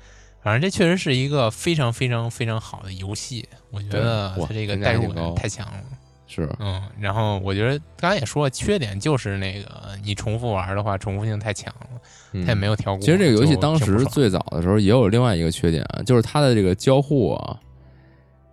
[0.43, 5.83] 反正这确实是一个非常非常非常好的游戏，我觉得它这个代入感太强了。
[6.27, 9.69] 是，嗯，然后我觉得刚才也说了，缺点就是那个
[10.05, 12.01] 你重复玩的话，重复性太强了，
[12.33, 13.05] 嗯它也没有调过。
[13.05, 17.59] 其实这个游戏当时最早的时候也有另外一个缺点，就是它的这个交互啊，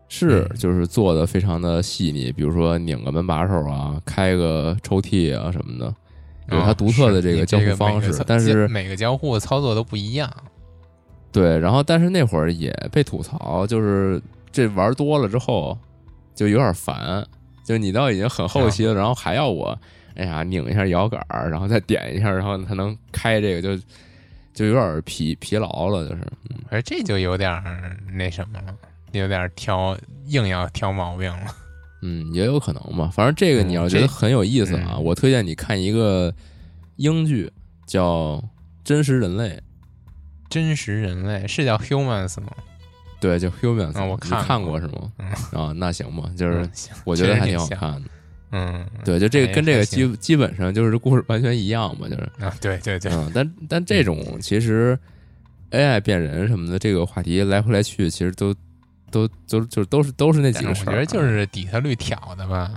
[0.09, 5.85] 是嗯就是做的非常的细腻，比如说拧个门把手啊，开个抽屉啊什么的，
[6.49, 8.23] 有它啊独特的这个交互方式。
[8.25, 10.29] 但是每个交互操作都不一样。
[11.31, 15.77] 对，然后但是那会儿也被吐槽，就是这玩多了之后
[16.33, 17.25] 就有点烦，
[17.63, 19.77] 就是你到已经很后期了，然后还要我
[20.15, 23.83] 哎呀拧一下摇杆儿，然后再点一下，然后才能开这个，就
[24.53, 26.21] 就有点疲疲劳了，就是。
[26.49, 27.49] 嗯而这就有点
[28.11, 28.75] 那什么了，
[29.13, 31.45] 有点挑硬要挑毛病了。
[32.01, 33.09] 嗯，也有可能吧。
[33.13, 36.33] 反正这个嗯你要觉得很有意思啊，嗯我推荐你看一个
[36.97, 37.49] 英剧，
[37.85, 38.35] 叫
[38.83, 39.49] 《真实人类》，
[40.49, 42.47] 真实人类是叫 Humans 吗？
[43.19, 45.11] 对，叫 Humans，、你看过看过是吗？
[45.17, 45.27] 嗯
[45.59, 46.71] 啊，那行吧，就是嗯
[47.03, 48.09] 我觉得还挺好看的。
[48.51, 54.97] 嗯，对，就这个哎跟这个基基本上就是故事完全一样嘛，就是啊，对对对，嗯，但但这种其实
[55.71, 58.53] AI 变人什么的这个话题来回来去，其实都
[59.11, 62.71] 都都就都是都是那几个事儿啊，我觉得就是底特律挑的吧，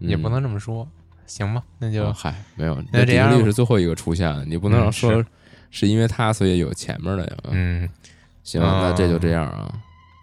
[0.00, 0.86] 也不嗯能这么说。
[1.26, 5.26] 行吧，那就哦嗨，没有，那这样吧底特律是最后一个出现的，你不能嗯让说是
[5.76, 7.36] 是因为他所以有前面的呀。
[7.50, 7.86] 嗯，
[8.42, 9.70] 行，那这就这样啊。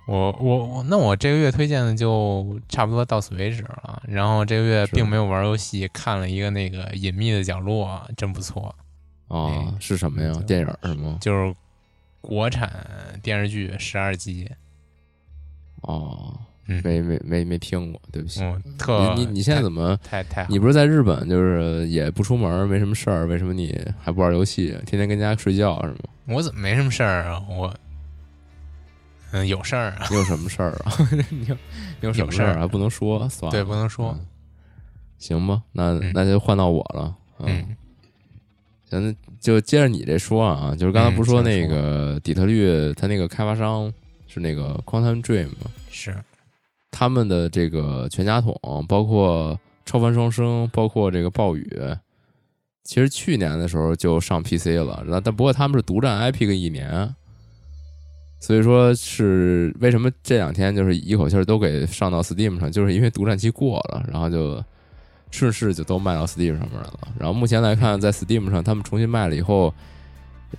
[0.07, 4.01] 我我我，那我这个月推荐的就差不多到此为止了。
[4.07, 8.75] 然后这个月并没有玩游戏，看了一个那个《隐秘的角落》，真不错，
[9.27, 10.33] 哦嗯，是什么呀？
[10.47, 11.19] 电影是吗？
[11.21, 11.55] 就是
[12.19, 12.83] 国产
[13.21, 14.49] 电视剧十二集，
[15.81, 16.35] 哦，
[16.67, 18.41] 嗯没没没没听过，对不起。
[18.43, 19.97] 嗯，特你你你现在怎么？
[20.03, 24.69] 太太好你不是在日本，就是也不出门，没什么事儿，为什么你还不玩游戏？
[24.85, 25.99] 天天跟家睡觉是吗？
[26.27, 27.43] 我怎么没什么事儿啊？
[27.49, 27.73] 我
[29.31, 30.93] 嗯有事儿啊，你有什么事儿啊？
[31.29, 33.27] 你有你有什么事儿儿还不能说？
[33.29, 34.25] 算了，对，不能说，嗯
[35.17, 37.15] 行吧，那嗯那就换到我了。
[37.39, 37.75] 嗯，
[38.85, 43.91] 咱就接着你这说啊，就是刚才不是说那个底特律，他那个开发商
[44.27, 45.71] 是那个 Quantum Dream 吗？
[45.89, 46.13] 是
[46.95, 48.55] 他们的这个全家桶，
[48.87, 51.67] 包括超凡双生，包括这个暴雨，
[52.83, 57.15] 其实去年的时候就上 PC 了，那但不过他们是独占 IP 个一年，
[58.39, 64.63] 所以说是为什么这两天就是一口气都给上到 Steam 上，就是因为独占期过了，然后就
[65.31, 66.99] 顺势就都卖到 Steam 上面了。
[67.17, 69.73] 然后目前来看，在 Steam 上他们重新卖了以后，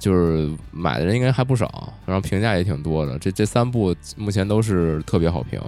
[0.01, 3.19] 就是买的人应该还不少，然后评价也挺多的。
[3.21, 5.61] 这这三部目前都是特别好评，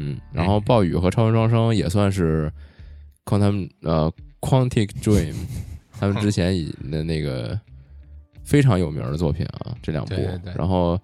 [0.00, 2.50] 嗯，然后暴雨和超凡双生也算是
[3.24, 4.10] Quantum 呃
[4.40, 5.34] Quantic Dream
[6.00, 7.58] 他们之前以的那个
[8.42, 10.14] 非常有名的作品啊，这两部。
[10.14, 10.98] 对对对然后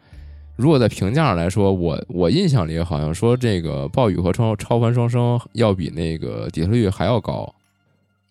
[0.57, 7.55] 如果在评价上来说，我我印象里好像说这个暴雨和超超凡双生要比那个底特律还要高。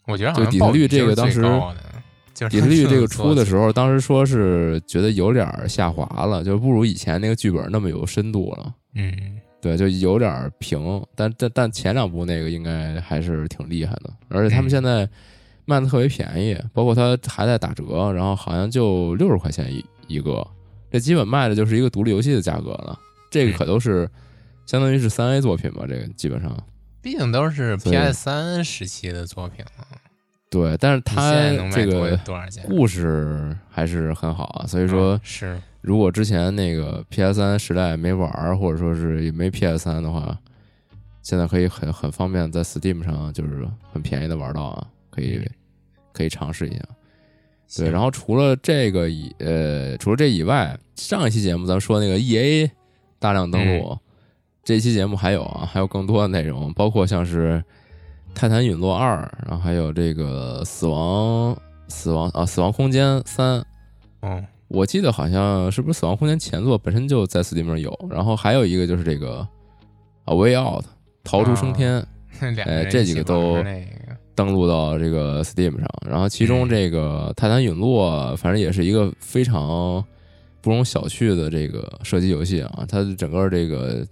[0.08, 1.42] 我觉得好就底特律这个当时
[2.50, 8.74] 底特律这个出的时候，当时说是觉得有点下滑了，就不如以前那个剧本那么有深度了。
[8.96, 9.12] 嗯，
[9.66, 15.10] 对，就有点儿平，但但但前两部那个应该还是挺厉害的，而且他们嗯现在
[15.66, 20.46] 卖的特别便宜，包括它还在打折，然后好像就六十块钱一一个，
[20.92, 23.00] 这基本卖的就是一个独立游戏的价格了。
[23.32, 24.08] 这个可都是
[24.68, 26.56] 相当于是三 A 作品吧，这个基本上
[27.02, 29.98] 毕竟都是 PS 三时期的作品了，
[30.52, 31.34] 对，但是你它
[31.76, 32.20] 这个？
[32.68, 40.38] 故事还是很好啊，所以说嗯是如果之前那个 PS 三时代没玩儿，或者说是也没 PS 三的话，
[41.22, 45.50] 现在可以很很方便在 Steam 上就是很便宜的玩到啊，可以、嗯
[46.12, 46.80] 可以尝试一下。
[47.78, 52.72] 对，然后除了这个以呃，除了这以外，上一期节目咱们说那个 EA
[53.20, 53.98] 大量登嗯录，
[54.64, 57.62] 这期节目还有啊，还有更多的内容，包括像是
[58.34, 61.54] 《泰坦陨落二》，然后还有这个死亡
[61.90, 63.60] 死亡啊，《死亡空间三》。
[64.22, 69.48] 嗯我记得好像是不是《死亡空间》前作本身就在 Steam 上有，然后还有一个就是这个
[70.26, 70.84] A Way Out》
[71.24, 72.06] 逃出升天、
[72.40, 73.64] 哎这几个都
[74.36, 76.70] 登录到这个 Steam 上，然后其中嗯。
[76.70, 80.04] 这个《泰坦陨落》反正也是一个非常
[80.62, 84.06] 不容小觑的这个射击游戏啊，它的整个这个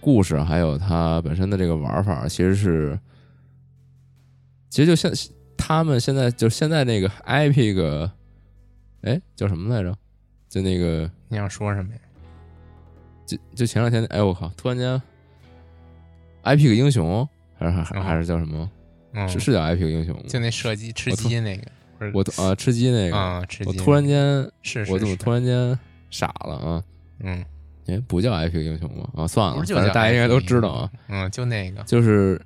[0.00, 2.98] 故事还有它本身的这个玩法，其实是
[4.68, 5.10] 其实就像
[5.56, 8.10] 他们现在就现在那个 Epic，
[9.02, 9.96] 哎叫什么来着？
[10.48, 12.00] 就那个你想说什么呀？
[13.26, 15.00] 就就前两天，哎我靠，突然间
[16.42, 18.68] ，Epic 英雄还是还是叫什么？
[19.12, 20.22] 嗯，是是叫 Epic 英雄吗？
[20.26, 24.42] 就那射击吃鸡那个，我突啊吃鸡那个，啊吃鸡，我突然间
[24.88, 25.78] 我怎么突然间
[26.10, 26.84] 傻了啊？
[27.20, 27.44] 嗯，
[27.86, 29.08] 哎，不叫 Epic 英雄吗？
[29.14, 30.90] 啊，算了，不是就叫反正大家应该都知道啊。
[31.08, 32.40] 嗯，就那个，就是，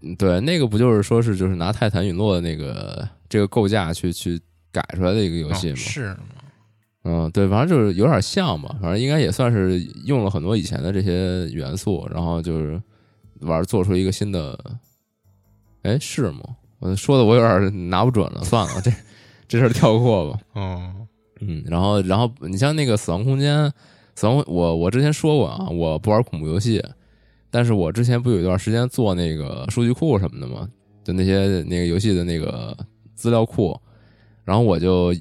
[0.00, 4.40] 嗯对，那个不就是说是就是拿泰坦陨落的那个这个构架去去
[4.72, 5.76] 改出来的一个游戏哦吗？
[5.76, 6.18] 是吗？
[7.02, 12.80] 嗯，对，反正就是有点像吧，反正应该也算是用了很多以前的这些元素，然后就是
[13.40, 14.58] 玩做出一个新的。
[15.82, 16.40] 哎，是吗？
[16.78, 18.92] 我说的我有点拿不准了，算了，这
[19.48, 20.38] 这事儿跳过吧。
[20.52, 20.92] 哦，
[21.40, 23.64] 嗯，然后然后你像那个《死亡空间》，
[24.14, 26.84] 死亡我我之前说过啊，我不玩恐怖游戏，
[27.50, 30.68] 但是我之前不有一段时间做那个数据库什么的吗，
[31.02, 32.76] 就那些那个游戏的那个
[33.14, 33.78] 资料库，
[34.44, 35.14] 然后我就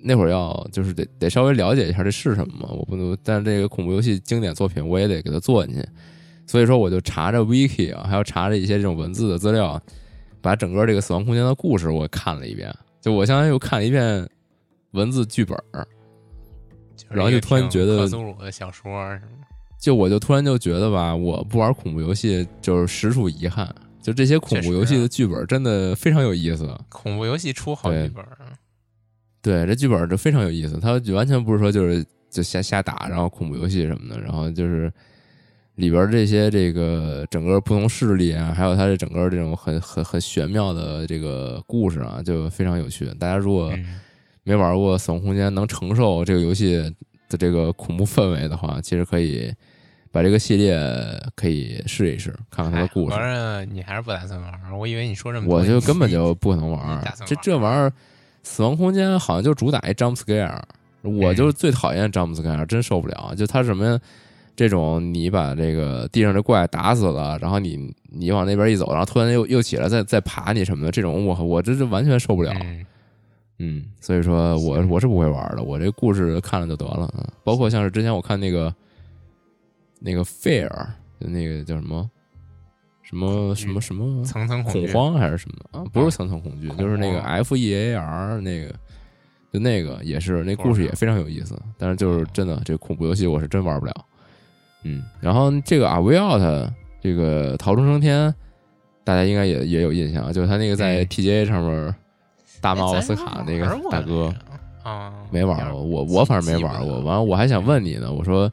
[0.00, 5.84] 那会儿要就是得得稍微了解一下这是什么嘛，我不能，但是这个恐怖游戏经典作品我也得给它做进去，
[6.46, 9.80] 所以说我就查着 wiki 啊，还要查着一些这种文字的资料，
[10.40, 14.28] 把整个这个《死亡空间》的故事我看了一遍，就我相当于又看了一遍
[14.92, 15.86] 文字剧本儿。
[17.10, 19.28] 然后就突然觉得克苏鲁的小说什么？
[19.80, 23.74] 就我就突然就觉得吧，我不玩恐怖游戏就是实属遗憾。
[24.08, 28.38] 就这些恐怖游戏的剧本真的非常有意思，恐怖游戏出好剧本儿，
[29.42, 30.80] 对这剧本就非常有意思。
[30.80, 34.90] 它完全不是说就是就瞎瞎打，然后恐怖游戏什么的，然后就是
[35.74, 43.04] 里边这些这个整个不同势力啊，还有它的整个这种很很很玄妙的这个故事啊，就非常有趣。
[43.18, 44.00] 大家如果嗯，
[44.42, 46.76] 没玩过《死亡空间》，能承受这个游戏
[47.28, 49.52] 的这个恐怖氛围的话，其实可以
[50.10, 50.78] 把这个系列
[51.34, 53.16] 可以试一试，看看它的哎故事。
[53.16, 54.78] 反正你还是不打算玩？
[54.78, 57.88] 我以为你说这么多，我就根本就不可能玩这这玩意儿，
[58.42, 60.58] 《死亡空间》好像就主打一 jump scare，
[61.02, 63.34] 我嗯就最讨厌 jump scare，真受不了。
[63.36, 63.98] 就它什么
[64.56, 72.52] 这种，你把这个地上的怪打死了，然后你你往那边一走，然后突然又又起来再再爬你什么的，这种我我这是完全受不了。
[72.62, 72.86] 嗯
[73.60, 77.12] 嗯，所以说我我是不会玩的，我这故事看了就得了。
[77.18, 78.72] 嗯，包括像是之前我看那个
[80.00, 80.68] 那个 Fair，
[81.20, 82.08] 就那个叫什么
[83.02, 85.84] 什么什么什么层层恐慌还是什么啊？
[85.92, 88.74] 不是层层恐惧，就是那个 F E A R 那个，
[89.52, 91.58] 就那个也是那故事也非常有意思。
[91.76, 93.94] 但是就是真的，这恐怖游戏我是真玩不了。
[94.84, 96.70] 嗯，然后这个 A Way Out
[97.00, 98.32] 这个逃出生天，
[99.04, 101.94] 大家应该也也有印象，就是他那个在 T G A 上面
[102.60, 104.32] 大骂奥斯卡那个大哥
[104.82, 107.00] 啊，没玩过，我我反正没玩过。
[107.00, 108.52] 完了，我还想问你呢，我说。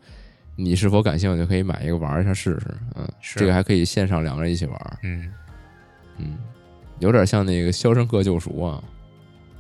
[0.56, 1.46] 你是否感兴趣？
[1.46, 2.68] 可以买一个玩一下试试。
[2.96, 4.98] 嗯，这个还可以线上两个人一起玩。
[5.04, 5.32] 嗯
[6.18, 6.38] 嗯，
[7.00, 8.82] 有点像那个《肖申克救赎》啊，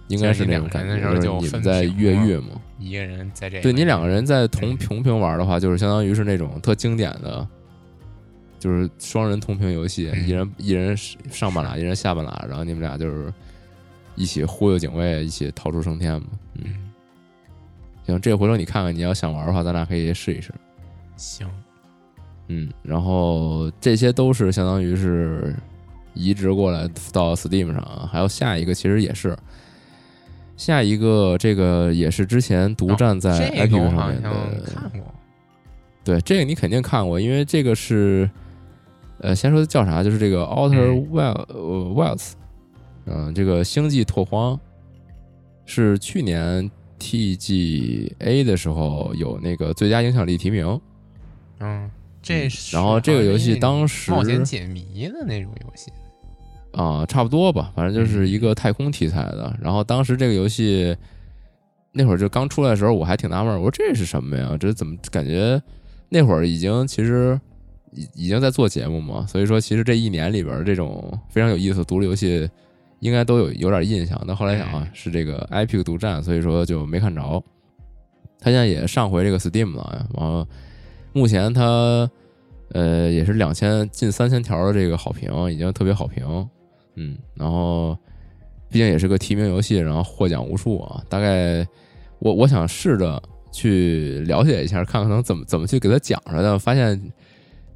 [0.07, 0.95] 应该是那种感觉。
[0.99, 3.59] 就是你们在越狱嘛，一个人在这。
[3.61, 7.45] 对你两个人在同同屏玩的话，就是相当于是那种特经典的，
[8.57, 13.33] 就是双人同屏游戏，一人一人上半拉，一人下半拉，然后你们俩就是
[14.15, 16.27] 一起忽悠警卫，一起逃出升天嘛。
[16.53, 16.89] 嗯，
[18.05, 20.53] 行，这回头你看看，你要想玩的话，咱俩可以试一试。
[21.17, 21.47] 行，
[22.47, 25.55] 嗯，然后这些都是相当于是
[26.13, 29.37] 移植过来到 Steam 上，还有下一个其实也是
[30.57, 34.29] 下一个，这个也是之前独占在 Epic 上面的。
[34.65, 35.13] 看过，
[36.03, 38.29] 对这个你肯定看过，因为这个是
[39.19, 42.33] 呃，先说叫啥，就是这个 Outer Wilds，
[43.05, 44.59] 嗯，这个星际拓荒
[45.65, 50.79] 是去年 TGA 的时候有那个最佳影响力提名。
[51.59, 51.89] 嗯，
[52.21, 55.91] 这是然后这个游戏当时冒险解谜的那种游戏
[56.73, 59.55] 啊，差不多吧，反正就是一个太空题材的。
[59.61, 60.95] 然后当时这个游戏
[61.93, 64.57] 那会儿就刚出来的时候，我还挺纳闷，我说这是什么呀？
[64.59, 65.61] 这怎么感觉
[66.09, 67.39] 那会儿已经其实
[67.91, 69.25] 已已经在做节目嘛？
[69.25, 72.49] 所以说其实这一年里边这种非常有意思独立游戏
[72.99, 74.21] 应该都有有点印象。
[74.27, 77.21] 但后来想啊，是这个 IP 独占，所以说就没看着。
[78.39, 80.45] 他现在也上回这个 Steam 了，完了。
[81.15, 82.09] 目前它，
[82.73, 86.25] 呃，也是两千近三千条的这个好评，已经特别好评，
[86.95, 87.97] 嗯，然后
[88.69, 91.01] 毕竟也是个提名游戏，然后获奖无数啊。
[91.07, 91.65] 大概
[92.19, 96.59] 我我想试着去了解一下，看看能怎么怎么去给他讲出来的。
[96.59, 97.01] 发现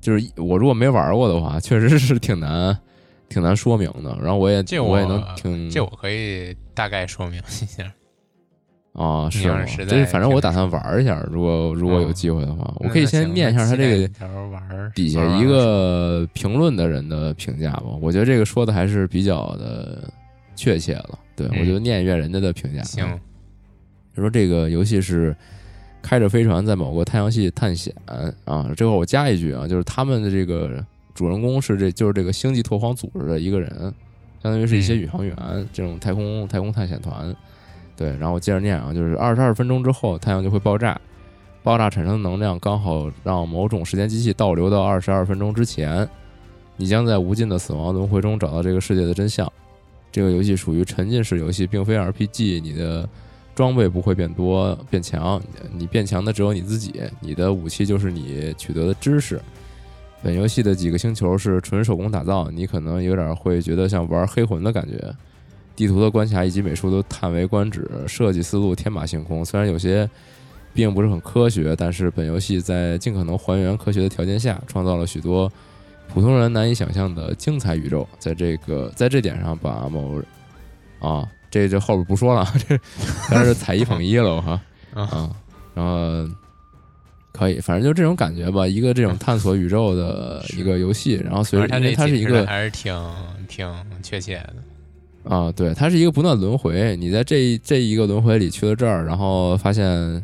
[0.02, 2.78] 就是我如果没玩过的话，确实是挺难
[3.30, 4.18] 挺难说明的。
[4.22, 7.90] 然后我也这我也能挺，这我可以大概说明一下。
[9.00, 9.64] 啊，是吗？
[9.66, 14.10] 就是反正我打算玩一下，如果如果有机会的话，我可以先念一下他这个
[14.94, 17.86] 底下一个评论的人的评价吧。
[18.02, 20.12] 我觉得这个说的还是比较的
[20.54, 21.18] 确切了。
[21.34, 22.84] 对我就念一遍人家的评价。
[22.84, 23.08] 行，
[24.14, 25.34] 他说这个游戏是
[26.02, 27.96] 开着飞船在某个太阳系探险
[28.44, 28.70] 啊。
[28.76, 33.72] 这块我加一句啊，就是他们的这个主人公是这就是这个星际拓荒组织的一个人，
[34.44, 35.34] 相当于是一些宇航员，
[35.72, 37.34] 这种太空太空探险团。
[38.00, 40.98] 对，然后接着念啊，就是二十二分钟之后，太阳就会爆炸，
[41.64, 46.08] 爆炸产生的能量刚好让某种时间机器倒流到二十二分钟之前，
[46.78, 49.52] 你将在无尽的死亡轮回中找到这个世界的真相。
[50.14, 53.08] 这个游戏属于沉浸式游戏，并非 RPG，你的
[53.54, 55.42] 装备不会变多变强，
[55.76, 59.42] 你变强的只有你自己，你的武器就是你取得的知识。
[60.24, 65.14] 本游戏的几个星球是纯手工打造，你可能有点会觉得像玩黑魂的感觉。
[65.80, 69.46] 地图的关卡以及美术都叹为观止，设计思路天马行空。
[69.46, 70.10] 虽然有些
[70.74, 75.50] 并不是很科学，但是本游戏在尽可能还原科学的条件下，创造了许多
[76.14, 78.06] 普通人难以想象的精彩宇宙。
[78.20, 80.22] 在这个在这点上，把某
[81.00, 82.78] 啊，这这后边不说了，这
[83.32, 84.62] 但是踩一捧一了哈
[84.94, 85.34] 啊，
[85.74, 86.28] 然后
[87.32, 88.68] 可以，反正就这种感觉吧。
[88.68, 92.94] 一个这种探索宇宙的 一个游戏，然后随着它这它是一个还是挺
[93.48, 93.66] 挺
[94.04, 94.56] 确切的。
[95.24, 96.96] 啊，对，它是一个不断轮回。
[96.96, 100.24] 你在这这一个轮回里去了这儿，然后发现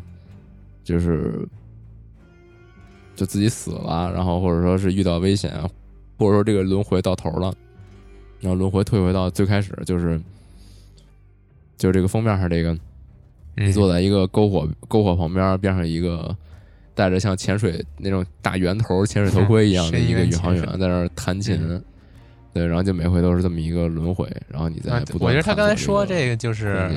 [0.82, 1.46] 就是
[3.14, 5.52] 就自己死了，然后或者说是遇到危险，
[6.18, 7.54] 或者说这个轮回到头了，
[8.40, 10.20] 然后轮回退回到最开始，就是
[11.76, 12.76] 就是这个封面上这个，
[13.56, 16.34] 你坐在一个篝火篝火旁边，边上一个
[16.94, 21.80] 戴着像潜水那种大圆头潜水头盔一样的一个宇航员在那儿弹琴。
[22.56, 25.24] 对，然后就每回都是这么一个轮回，然后你再不断。
[25.24, 26.90] 我觉得他刚才说这个就是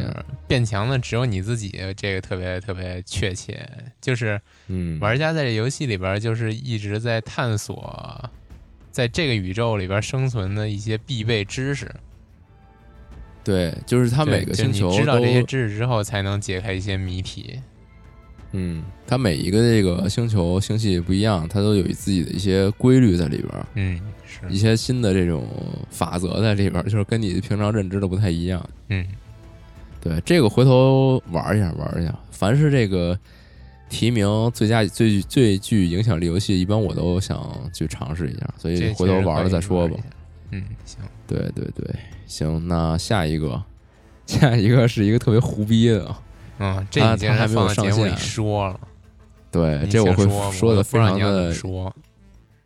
[0.47, 3.69] 变强的只有你自己，这个特别特别确切。
[3.99, 4.39] 就是
[4.69, 8.29] 嗯玩家在这游戏里边，就是一直在探索，
[8.89, 11.93] 在这个宇宙里边生存的一些必备知识。
[13.43, 17.59] 对，就是他每个星球知道这些知识之后，才能解开一些谜题。
[18.53, 23.65] 嗯，它每一个这个星球星系不一样，它都有自己的一些规律在里边。
[23.75, 23.99] 嗯。
[24.49, 25.45] 一些新的这种
[25.89, 28.63] 法则在里边， 就是跟你平常认知的不太一样。
[28.89, 29.05] 嗯，
[30.01, 32.13] 对，这个回头玩一下，玩一下。
[32.31, 33.17] 凡是这个
[33.89, 37.41] 提名最佳最最具影响力游戏，一般我都想
[37.73, 39.97] 去尝试一下，所以回头玩了再说吧。
[40.51, 43.61] 嗯，行，对对对，行，那下一个，
[44.25, 46.15] 下一个是一个特别胡逼的，
[46.59, 48.79] 嗯，这他你竟然他还没有上线说了，
[49.51, 51.93] 对，这我会说说的非常的，说，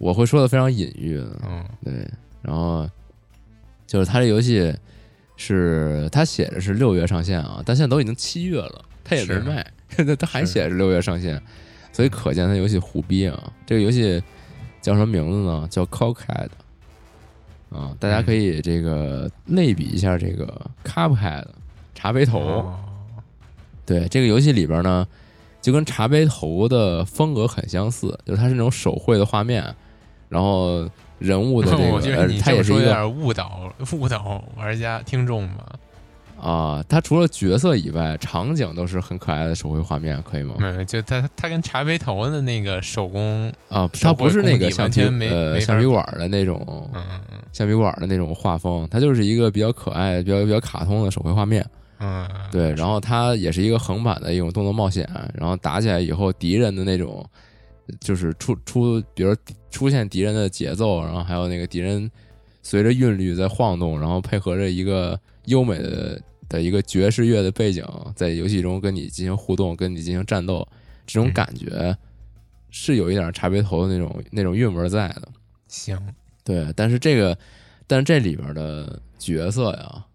[0.04, 2.06] 我会说的非常隐喻，嗯对，
[2.42, 2.86] 然后
[3.88, 4.76] 就是他这游戏
[5.38, 11.42] 是他写的是六月上线啊，但现在都已经七月了，他也没是卖，他 他还写着六月上线，
[11.94, 13.54] 所以可见他游戏胡逼啊。
[13.66, 14.22] 这个游戏
[14.82, 15.66] 叫什么名字呢？
[15.72, 16.50] 叫 Cockhead
[17.70, 21.46] 啊，大家可以这个类比一下这个 Cuphead
[21.96, 22.40] 茶杯头。
[22.42, 22.80] 哦
[23.86, 25.08] 对，这个游戏里边呢，
[25.62, 29.64] 就跟茶杯头的风格很相似，就是它是那种手绘的画面，
[30.34, 35.58] 然后人物的 这个，我觉得呃你这么说有点误导误导玩家听众嘛？
[36.42, 40.56] 啊，他除了角色以外，场景都是很可爱的手绘画面，可以吗？
[40.58, 51.66] 没有，就他他跟茶杯头的那个手工，啊，手它不是那个橡皮呃橡皮管的那种嗯嗯橡皮管的那种画风，它就是一个比较可爱、比较比较卡通的手绘画面。
[52.00, 57.26] 嗯，对，然后它也是一个横版的一种动作冒险，然后打起来以后，敌人的那种
[58.00, 59.36] 就是出出，比如
[59.70, 62.10] 出现敌人的节奏，然后还有那个敌人
[62.62, 70.68] 随着韵律在晃动，然后配合着一个优美的的一个爵士乐的背景，在游戏中跟你进行互动，跟你进行战斗，
[71.06, 71.98] 这种嗯感觉
[72.70, 75.28] 是有一点茶杯头的那种那种韵味在的。
[75.68, 76.00] 行，
[76.44, 77.38] 对，但是这个，
[77.88, 80.06] 但是这里边的角色呀，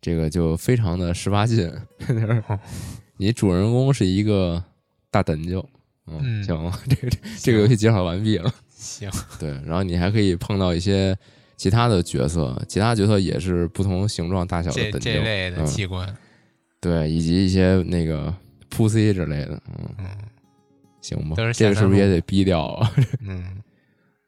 [0.00, 1.70] 这个就非常的十八禁。
[2.48, 2.58] 哦
[3.18, 4.64] 你主人公是一个
[5.08, 5.64] 大胆就，
[6.06, 8.52] 嗯，嗯行， 这个这个游戏介绍完毕了。
[8.68, 11.16] 行， 对，然后你还可以碰到一些
[11.56, 16.16] 其他的角色，其他角色也是不同形状、大小的这等就，这类的嗯器官，
[16.80, 18.34] 对，以及一些那个
[18.70, 20.06] pussy 之类的，嗯，嗯
[21.00, 22.92] 行吧，这个是不是也得逼掉啊？
[23.22, 23.44] 嗯，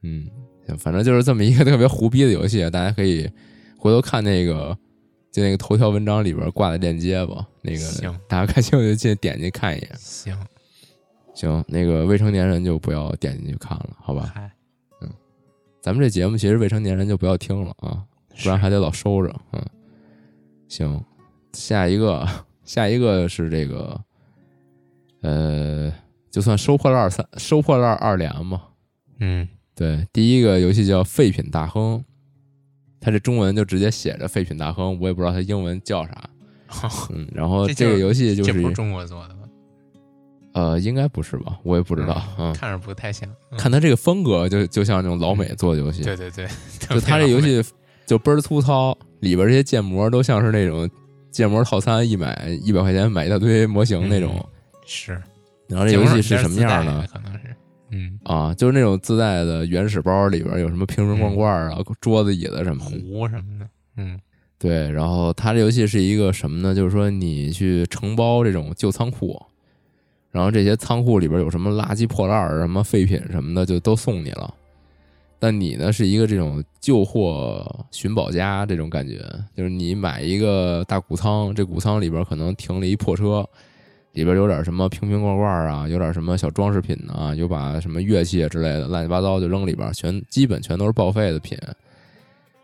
[0.02, 0.28] 嗯，
[0.66, 3.28] 行，反正就是这么一个特别胡逼的游戏，大家可以
[3.76, 4.76] 回头看那个，
[5.32, 7.46] 就那个头条文章里边挂的链接吧。
[7.62, 9.90] 那个行大家感兴趣就进点进去看一眼。
[9.98, 10.36] 行，
[11.34, 14.32] 行，那个未成年人就不要点进去看了，好吧？
[15.00, 15.10] 嗯，
[15.80, 18.04] 咱们这节目其实未成年人就不要听了啊，
[18.42, 19.34] 不然还得老收着。
[19.52, 19.62] 嗯，
[20.68, 21.04] 行，
[21.52, 22.26] 下一个，
[22.64, 24.00] 下一个是这个，
[25.22, 25.92] 呃，
[26.30, 28.62] 就算收破烂三，收破烂二连嘛。
[29.18, 31.98] 嗯，对，第一个游戏叫《废品大亨》，
[33.00, 36.30] 它这中文就直接写着“废品大亨”，我也不知道它英文叫啥。
[37.12, 39.33] 嗯，然后这个游戏就是这不是中国做的吧？
[40.54, 41.58] 呃，应该不是吧？
[41.62, 42.22] 我也不知道。
[42.38, 46.48] 嗯，看着不太像，嗯看他这个风格就就像那种老美做的游戏，对对对，
[46.88, 47.62] 就他这游戏
[48.06, 50.88] 就倍儿粗糙，里边这些建模都像是那种
[51.30, 54.44] 建模套餐，一买一百块钱买一大堆模型那种。
[54.86, 55.20] 是，
[55.68, 57.04] 然后这游戏是什么样呢？
[57.12, 57.56] 可能是，
[57.90, 62.90] 嗯，啊，就是那种自带的原始包里边有什么瓶瓶罐罐啊、桌子椅子什么的。
[62.90, 64.18] 壶什么的，嗯
[64.58, 66.74] 对，然后它这游戏是一个什么呢？
[66.74, 69.40] 就是说你去承包这种旧仓库，
[70.34, 74.52] 然后这些仓库里边有什么垃圾破烂儿、什么废品什么的，就都送你了。
[75.38, 79.24] 但你呢是一个这种旧货寻宝家这种感觉，
[79.54, 83.48] 就是你买一个大谷仓，这谷仓里边可能停了一破车，
[84.14, 91.56] 里边有点什么瓶瓶罐罐啊，有点什么小装饰品啊，有把什么乐器之类的乱七八糟就扔里边，全基本全都是报废的品。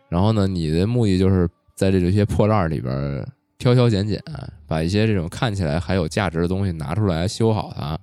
[0.08, 3.24] 然后呢，你的目的就是在这些破烂里边
[3.60, 4.20] 挑挑拣拣，
[4.66, 7.96] 把一些这种看起来还有价值的东西拿出来修好它，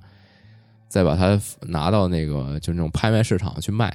[0.88, 3.93] 再把它拿到那个就那种拍卖市场去卖。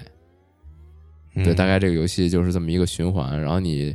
[1.35, 3.41] 嗯对，大概这个游戏就是这么一个循环。
[3.41, 3.95] 然后你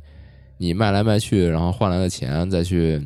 [0.57, 3.05] 你卖来卖去，然后换来的钱再去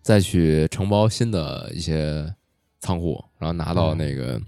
[0.00, 2.32] 再去承包新的一些
[2.78, 4.40] 仓库，然后拿到嗯那个、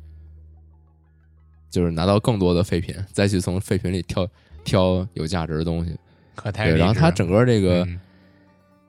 [1.69, 4.27] 就是拿到更多的废品，再去从废品里挑
[4.63, 5.91] 挑有价值的东西。
[5.91, 5.99] 对，
[6.37, 8.01] 可太励然后它整个这个、嗯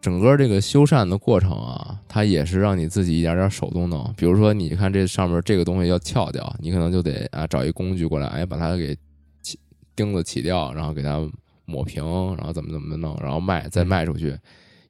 [0.06, 4.14] 整个这个修缮的过程啊，它也是让你自己一点点手动弄。
[4.16, 8.96] 比如说，你看这上面这个东西要撬掉，你可能就得啊找一工具过来，哎，把它给
[9.42, 9.58] 起
[9.96, 11.28] 钉子起掉，然后给它
[11.66, 12.06] 抹平，
[12.38, 14.38] 然后怎么怎么弄，然后卖再卖出去。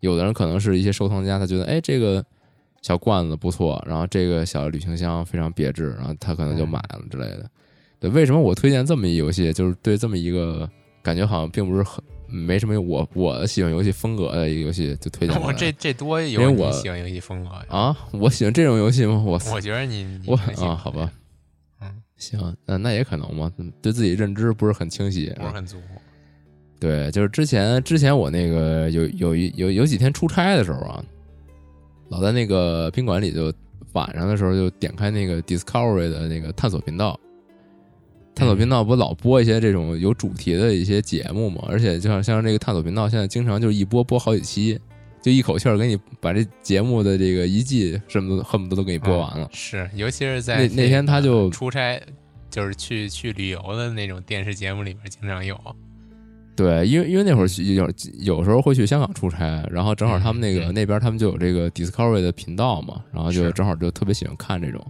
[0.02, 2.22] 有的人可能是一些收藏家，他觉得哎这个
[2.82, 7.50] 小罐子不错，然后这个小旅行箱非常别致，然后他可能就买了之类的。
[8.02, 9.54] 对，为什么我推荐这么一游戏？
[9.54, 10.70] 就是对这么一个
[11.02, 17.66] 感觉好像并不是很没什么我我喜欢游戏风格的一个游戏，就推荐过我这这多因有为我喜欢游戏风格呀！
[17.70, 19.22] 啊，我喜欢这种游戏吗？
[19.26, 21.12] 我我觉得你你我啊，好吧，
[21.82, 25.32] 嗯，行，那那也可能嘛，嗯对自己认知不是很清晰。
[25.38, 25.78] 不是很足，
[26.80, 31.04] 对，就是之前之前我那个有有一有有几天出差的时候啊，
[32.10, 33.54] 老在那个宾馆里就
[33.94, 37.20] 晚上的时候就点开那个 Discovery 的那个探索频道，
[38.36, 41.64] 探索频道不老播一些这种有主题的一些节目嘛？
[41.70, 44.78] 而且就像像这个探索频道，现在经常就是一播播好几期，
[45.22, 49.50] 就一口气儿给你把这节目的这个一季什么都恨不得都给你播完了。
[49.54, 52.02] 是，尤其是在那那天他就出差，
[52.50, 55.58] 就是去去旅游的那种电视节目里边经常有。
[56.58, 64.86] 对，因为因为那会儿有有时候会去香港出差，然后正好他们那个那边他们就有这个 Discovery 的频道嘛，然后就正好就特别喜欢看这种，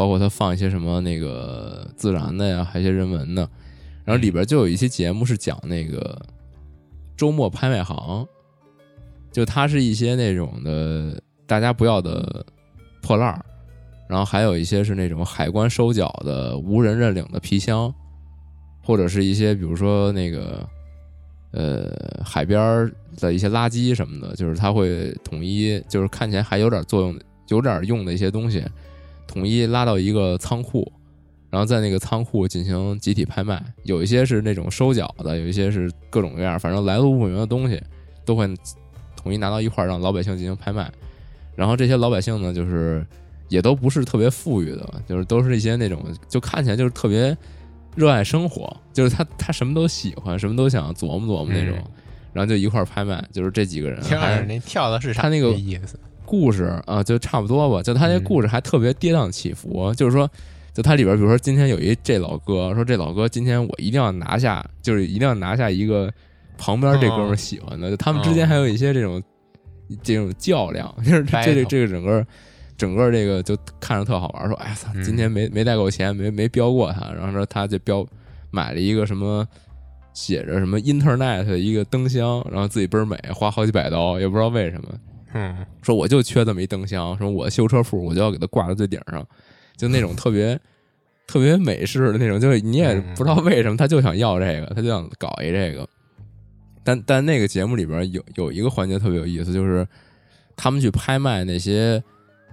[0.00, 3.46] 包括他放一些什么那个自然的呀，还有一些人文的，
[4.02, 6.18] 然后里边就有一些节目是讲那个
[7.18, 8.26] 周末拍卖行，
[9.30, 12.46] 就它是一些那种的大家不要的
[13.02, 13.44] 破烂儿，
[14.08, 17.94] 然后还有一些是那种海关收缴的无人认领的皮箱，
[18.82, 20.66] 或者是一些比如说那个。
[21.52, 22.88] 呃，海边
[23.18, 28.64] 的一些垃圾什么的，就是它会统一，就是看起来还有点作用、有点用的一些东西，
[29.30, 30.90] 统一拉到一个仓库，
[31.50, 33.62] 然后在那个仓库进行集体拍卖。
[33.84, 37.80] 有一些是那种收缴的，有一些是各种各样，反正来路不明的东西
[38.24, 38.46] 都会
[39.16, 40.90] 统一拿到一块儿，让老百姓进行拍卖。
[41.54, 43.06] 然后这些老百姓呢，就是
[43.48, 47.36] 也都不是特别富裕的，就是都是一些那种就看起来就是特别。
[47.96, 51.76] 热爱生活，就是他，他什么都喜欢，什么都想琢磨琢磨那种，
[52.32, 54.00] 然后就一块儿拍卖，就是这几个人。
[54.04, 55.98] 还那跳的是他那个意思？
[56.30, 57.82] 故事啊，就差不多吧。
[57.82, 60.30] 就他那故事还特别跌宕起伏，就是说，
[60.72, 66.08] 就他里边，比如说今天有一这老哥说，这老哥今天我一定要拿下，就是一定要拿下一个
[66.56, 69.20] 旁边这哥们喜欢的，就他们之间还有一些这种
[70.02, 72.24] 这种较量， 就是这个这个整个。
[72.80, 78.02] 整个这个就看着特好玩，说：“哎呀操，今天没没带够钱，没没标过他。”然后说他就标
[78.50, 79.46] 买了一个什么
[80.14, 84.88] 写着什么 Internet 的一个灯箱，然后自己倍儿美，花好几百刀，也不知道为什么。
[85.32, 89.26] 嗯，说我就缺这么一灯箱，说我修车铺我就要给它挂在最顶上，
[89.76, 90.58] 就那种特别
[91.26, 95.88] 特别美式的那种，就是你也不知道为什么他就想要这个，他就想搞一这个。
[96.82, 99.86] 但但那个节目里边有有一个环节特别有意思，就是
[100.56, 102.02] 他们去拍卖那些。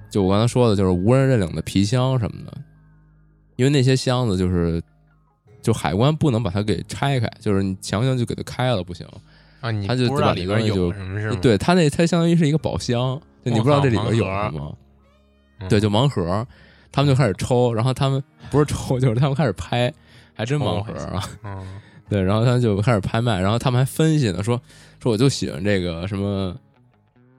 [0.10, 2.58] 就我刚才说的，就是无人认领的皮箱什么的，
[3.58, 4.82] 因为那些箱子就是，
[5.62, 9.06] 就海关不能把它给拆开，就是你强行就给它开了不行
[9.60, 11.40] 啊，你他就道里边有什么是吗？
[11.42, 14.78] 对他那它相当于是一个宝箱，就你不知道这里边有什么，
[15.70, 16.46] 对，就盲盒，
[16.92, 19.94] 他们就开始抽，然后他们不是抽， 就是他们开始拍，
[20.34, 20.94] 还真盲盒
[21.44, 21.64] 啊，
[22.10, 24.62] 对，然后他就开始拍卖，然后他们还分析呢，说
[25.02, 26.56] 说我就喜欢这个什么。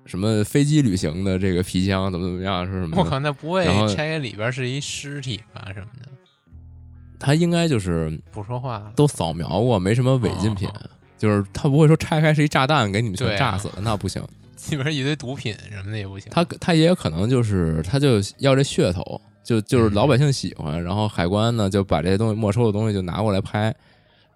[0.04, 2.64] 什么飞机旅行的这个皮箱怎么怎么样？
[2.64, 2.96] 说什么？
[2.96, 5.66] 我靠，那不会拆开里边是一尸体吧？
[5.74, 6.08] 什么的？
[7.18, 10.66] 他应该就是不说话，都扫描过，没什么违禁品。
[11.18, 14.22] 就是他不会说拆开是一炸弹，给你们全炸死了，那不行。
[14.70, 16.30] 里边一堆毒品什么的也不行。
[16.30, 23.74] 他他也有可能就是他就要这噱头，就就是老百姓喜欢，然后海关呢就把这些东西没收的东西就拿过来拍，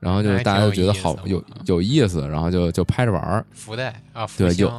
[0.01, 3.45] 然后就大家就觉得好有有意思，然后就就拍着玩儿。
[3.53, 4.73] 福袋啊，对，有。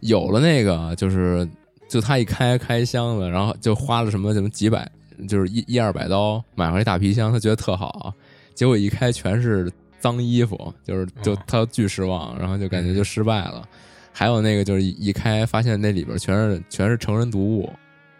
[0.00, 1.48] 有了那个，就是
[1.88, 4.90] 就他一开开箱子，然后就花了什么什么几百，
[5.28, 8.12] 就是一一二百刀买回来大皮箱，他觉得特好，
[8.52, 9.70] 结果一开全是
[10.02, 13.66] 脏衣服，就是就他巨失望，然后就感觉就失败了。
[14.12, 17.72] 还有那个就是一开发现那里边全是全是成人读物，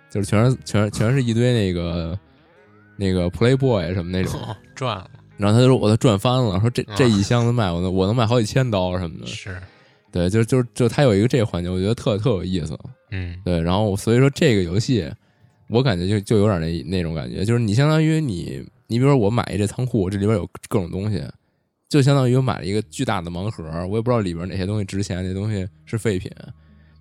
[0.09, 2.19] 就是全是全全是一堆那个
[2.97, 4.41] 那个 Playboy 什么那种
[4.75, 9.61] 赚了，然后他就说我都赚翻了，说这这一箱子卖我能我能卖好几千刀什么的，是。
[10.11, 12.79] 对，就就就他有一个这个环节，我觉得特特有意思。
[13.13, 15.11] 嗯，对，然后所以说这个游戏，
[15.69, 21.25] 我感觉就就有点那那种感觉，就是你相当于你，你比如说我买一这仓库，这里边有各种东西，
[21.93, 26.33] 就相当于我买了一个巨大的盲盒，我也不知道里边哪些东西值钱，哪些东西是废品，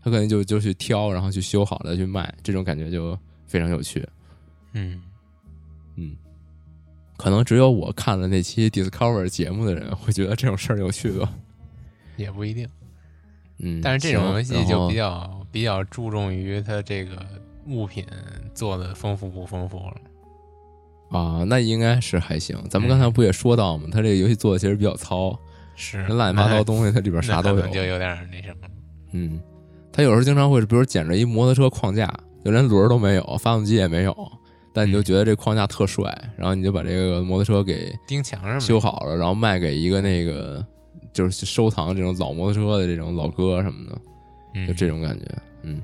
[0.04, 3.18] 他可能就就去挑，然后去修好了去卖，这种感觉就
[3.48, 4.06] 非常有趣。
[4.74, 5.02] 嗯
[5.96, 6.14] 嗯，
[7.16, 11.34] 可能只有我看了那期 Discover 节目的人会觉得这种事儿有趣吧，
[12.18, 12.68] 也不一定。
[13.60, 17.26] 嗯，但是这种游戏就比较比较注重于它这个
[17.66, 18.06] 物品
[18.54, 19.96] 做的丰富不丰富了
[21.12, 22.58] 啊，那应该是还行。
[22.70, 23.88] 咱们刚才不也说到吗？
[23.92, 25.38] 它这个游戏做的其实比较糙，
[25.76, 28.68] 是乱七八糟东西，它里边啥都有，就有点那什么。
[29.12, 29.40] 嗯，
[29.92, 32.12] 他有时候经常会，比如捡着一摩托车框架，
[32.44, 34.16] 就连轮都没有，发动机也没有，
[34.74, 36.04] 但你就觉得这框架特帅，
[36.36, 40.66] 然后你就把这个摩托车给钉墙上修好了，然后卖给一个那个。
[41.14, 45.26] 就是收藏这种老摩托车的这种老哥什么的，就这种感觉。
[45.62, 45.82] 嗯，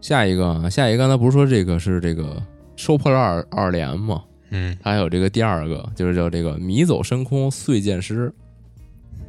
[0.00, 2.42] 下一个，下一个，刚才不是说这个是这个
[2.74, 4.24] 收破烂二二连吗？
[4.52, 8.32] 嗯，还有这个第二个，就是叫这个迷走深空碎剑师，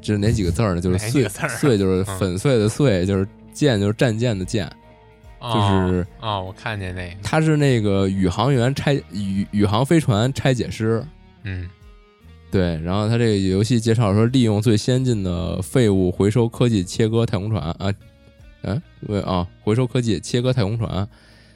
[0.02, 0.80] 这是哪几个字呢？
[0.80, 4.70] 就是碎碎就是粉碎的碎，就是剑就是战舰的剑。
[5.42, 5.50] 就
[5.90, 11.06] 是哦，我看见那个，他是那个宇航员拆宇宇航飞船拆解师，
[11.44, 11.70] 嗯，
[12.50, 17.94] 对，然后他这个游戏介绍说，利用最先进的废物回收科技切割太空船啊，
[18.62, 21.06] 嗯，对啊，回收科技切割太空船，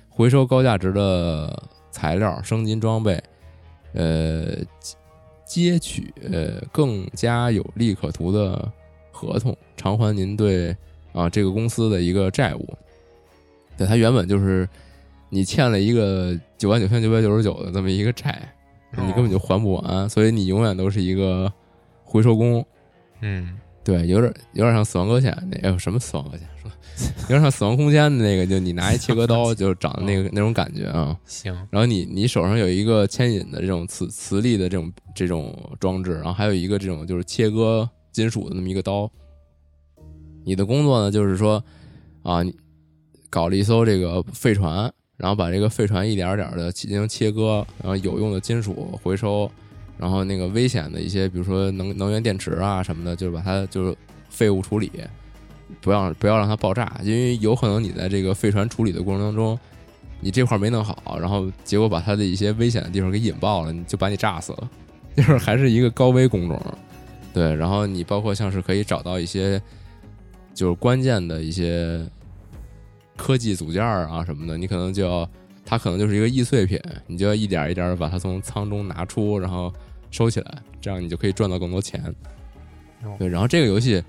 [0.09, 3.23] 回收高价值的材料，升级装备，
[3.97, 4.55] 呃，
[5.43, 8.71] 接取呃更加有利可图的
[9.11, 10.75] 合同，偿还您对
[11.13, 12.77] 啊这个公司的一个债务。
[13.75, 14.69] 对，他原本就是
[15.29, 18.39] 你欠了一个九万九千九百九十九的这么一个债，
[18.91, 21.51] 你根本就还不完，所以你永远都是一个
[22.03, 22.63] 回收工。
[23.21, 26.56] 嗯，对，有点有点像死亡搁浅那哎呦什么死亡搁浅说，
[27.23, 31.17] 有点像死亡空间的那个，就你拿一切割刀就长的那个那种感觉啊。
[31.25, 39.09] 行，然后你你手上有一个牵引的这种磁磁力的这种这种装置，然后还有一个这种就是切割金属的那么一个刀。
[40.43, 41.63] 你的工作呢，就是说
[42.23, 42.55] 啊，你
[43.29, 49.51] 搞了一艘这个废船，然后把这个废船一点点的进行切割，然后有用的金属回收，
[49.97, 53.95] 然后那个危险的一些，比如说能能源电池啊什么的，就是把它就是
[54.29, 54.89] 废物处理，
[55.81, 59.57] 不要不要让它爆炸，因为有可能你在这个废船处理的过程当中，
[60.19, 64.69] 你这块没弄好，然后结果把它的一些危险的地方给引爆了，你就把你炸死了，
[65.15, 66.59] 就是还是一个高危工种。
[67.33, 69.61] 对，然后你包括像是可以找到一些
[70.53, 72.03] 就是关键的一些
[73.15, 75.29] 科技组件啊什么的，你可能就要
[75.65, 79.71] 它可能就是一个易碎品，你就要一点一点的把它从舱中拿出，然后
[80.09, 82.01] 收起来，这样你就可以赚到更多钱。
[83.19, 84.03] 对，然后这个游戏，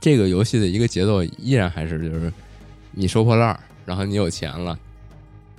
[0.00, 2.32] 这个游戏的一个节奏依然还是就是
[2.92, 4.78] 你收破烂儿，然后你有钱了，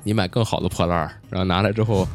[0.04, 2.08] 你买更好的破烂儿，然后拿来之后，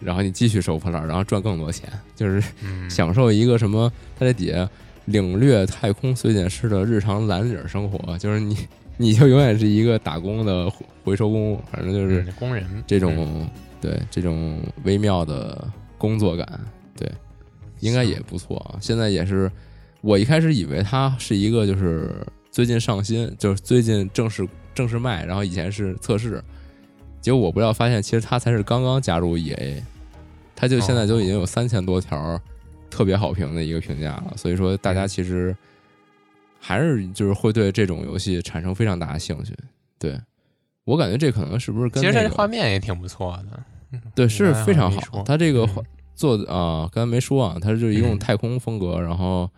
[0.00, 2.42] 然后你继续收破烂儿，然后赚更多钱，就是
[2.88, 3.90] 享受一个什么？
[4.18, 4.68] 它这底下
[5.06, 8.56] 领略太空碎件师的日常蓝领生活，就是你
[8.96, 10.70] 你就永远是一个打工的
[11.02, 13.48] 回收工，反正就是工人这种
[13.80, 15.66] 对这种微妙的
[15.96, 16.60] 工作感，
[16.96, 17.10] 对，
[17.80, 18.76] 应该也不错啊。
[18.80, 19.50] 现在也是，
[20.00, 26.42] 我一开始以为它是一个就是最近上新，就是最近正式正式卖，然后以前是测试，
[27.20, 29.82] 结果我不知道发现其实它才是刚刚加入 EA，
[30.56, 32.40] 它就现在就已经有三千多条
[32.88, 35.54] 特别好评的一个评价了，所以说大家其实
[36.58, 39.54] 还是就是会对这种游戏产生非常大的兴趣。
[39.98, 40.18] 对
[40.84, 45.22] 我感觉这可能是不是跟其实那个这画面也挺不错的，对，是非常好。
[45.24, 45.82] 它这个嗯画
[46.14, 49.48] 做的啊，刚才没说啊，它就是一种嗯太空风格，然后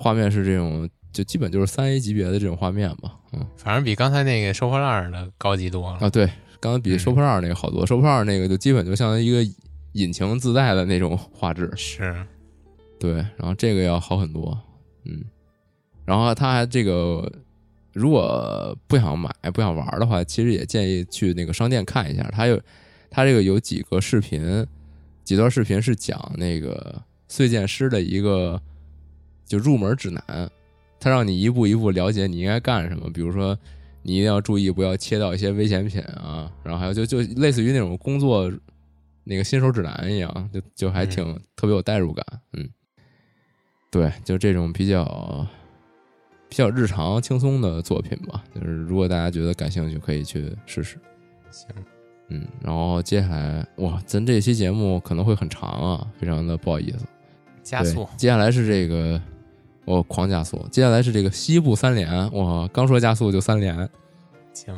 [0.00, 3.14] 画面是这种，就基本就是三 A 级别的这种画面吧。
[3.32, 5.98] 嗯反正比刚才那个收破烂的高级多了。
[5.98, 6.28] 啊，对，
[6.58, 9.44] 刚才比嗯收破烂那个好多，收破烂那个就基本就像一个
[9.92, 12.16] 引擎自带的那种画质，是，
[12.98, 14.58] 对，然后这个要好很多，
[15.04, 15.22] 嗯，
[16.04, 17.30] 然后它还这个。
[17.92, 22.22] 如果不想买、不想玩的话，其实也建议去那个商店看一下。
[22.30, 22.58] 它有，
[23.10, 24.64] 它这个有几个视频，
[25.24, 28.62] 几段视频是讲那个碎剑师的一个
[29.50, 30.48] 就入门指南，
[31.00, 33.10] 它让你一步一步了解你应该干什么。
[33.12, 33.58] 比如说，
[34.02, 38.48] 你一定要注意不要切到一些危险品啊，然后还有就就类似于那种工作
[39.24, 42.24] 那个新手指南一样，就就还挺、特别有代入感。
[42.52, 42.68] 嗯，
[43.90, 45.44] 对，就这种比较
[46.48, 48.44] 比较日常轻松的作品吧。
[48.54, 50.96] 就是如果大家觉得感兴趣，可以去试试。
[51.50, 51.66] 行，
[52.28, 56.98] 嗯，然后接下来哇，咱这期节目可能会很长啊，非常的不好意思。
[56.98, 57.06] 对
[57.62, 59.20] 加速，接下来是这个，
[59.90, 60.64] 我狂加速。
[60.70, 63.88] 接下来是这个西部三连，我，刚说加速就三连。
[64.54, 64.74] 行，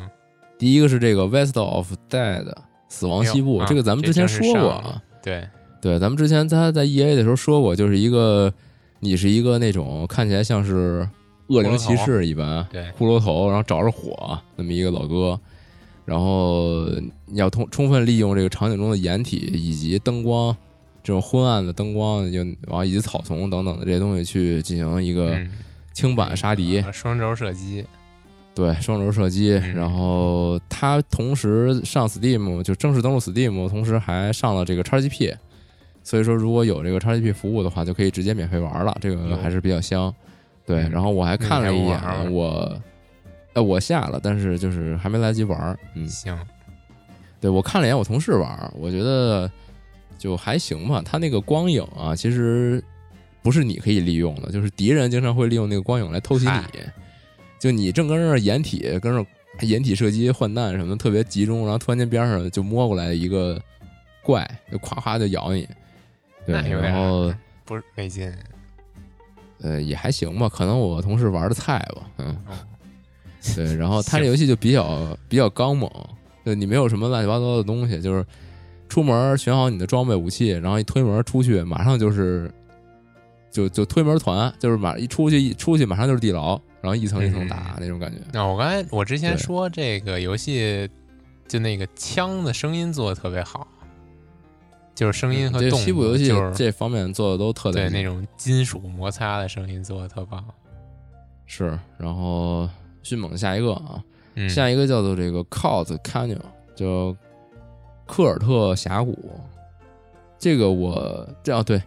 [0.57, 2.43] 第一个是这个《West of Dead》
[2.89, 5.01] 死亡西部，这个咱们之前说过啊。
[5.21, 5.47] 对，
[5.81, 8.51] 对，咱们之前他在 E A 的时候说过，就是一个
[8.99, 11.07] 你是一个那种看起来像是
[11.47, 15.39] 恶灵骑士一般，对骷髅头，然后着着火那么一个老哥，
[16.05, 16.85] 然后
[17.25, 20.55] 你要充充分利用这个场景中的掩体以及灯光，
[21.03, 25.51] 这种昏暗的灯光，就然后以及草丛等等的这些东西去进行一个嗯，
[25.91, 27.85] 轻版杀敌，呃双轴射击，
[28.55, 29.53] 对，双轴射击。
[29.53, 35.35] 嗯然后它同时上 Steam 就正式登录 Steam，同时还上了这个 XGP。
[36.05, 40.13] 所以说，如果有这个 XGP 服务的话，就可以直接免费玩了，这个还是比较香。
[40.65, 42.77] 对，嗯然后我还看了一眼我，
[43.53, 45.77] 呃，我下了，但是就是还没来得及玩。
[45.95, 46.37] 嗯，行，
[47.39, 49.49] 对我看了一眼我同事玩，我觉得
[50.23, 51.01] 就还行吧。
[51.03, 52.81] 他那个光影啊，其实
[53.41, 56.79] 不是你可以利用的，就是敌人经常会利用那个光影来偷袭你。
[57.59, 59.25] 就你正跟那儿掩体，跟那儿
[59.61, 63.61] 掩体射击、换弹什么的特别集中，然后突然间边上就摸过来一个
[64.21, 65.67] 怪，就咵咵就咬你。
[66.45, 67.33] 对，然后
[67.65, 68.33] 不是没劲，
[69.61, 72.37] 呃也还行吧，可能我同事玩的菜吧，嗯。
[73.55, 75.91] 对，然后 它这游戏就比较比较刚猛，
[76.45, 78.25] 就你没有什么乱七八糟的东西，就是
[78.93, 82.53] 出门选好你的装备武器，然后一推门出去，马上就是
[83.49, 88.19] 就就推门团，就是马一出去一出去马上就是地牢，然后一层一层打那种感觉。
[88.31, 90.87] 那我刚才我之前说这个游戏
[91.47, 93.67] 就那个枪的声音做的特别好。
[94.93, 100.45] 就是声音和动，西部游戏这方面做的都特别对，那种金属摩擦的声音做的特棒。
[101.47, 102.69] 是，然后
[103.01, 104.03] 迅猛下一个啊，
[104.47, 106.37] 下一个叫做这个 Cult Canyon，
[106.75, 107.15] 叫
[108.05, 109.17] 科尔特峡谷。
[110.37, 111.81] 这个我这样对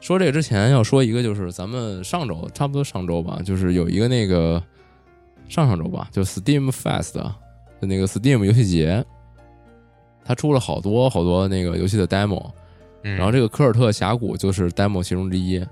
[0.00, 4.62] 说这个之前要说一个，就是咱们上周差不多上周吧，就是有一个那个
[5.48, 7.34] 上上周吧，就 Steam Fest 的
[7.80, 9.04] 那个 Steam 游戏节。
[10.22, 12.50] 他出了好多好多那个游戏的 demo，
[13.02, 15.64] 然后这个科尔特峡谷就是 demo 其中之一，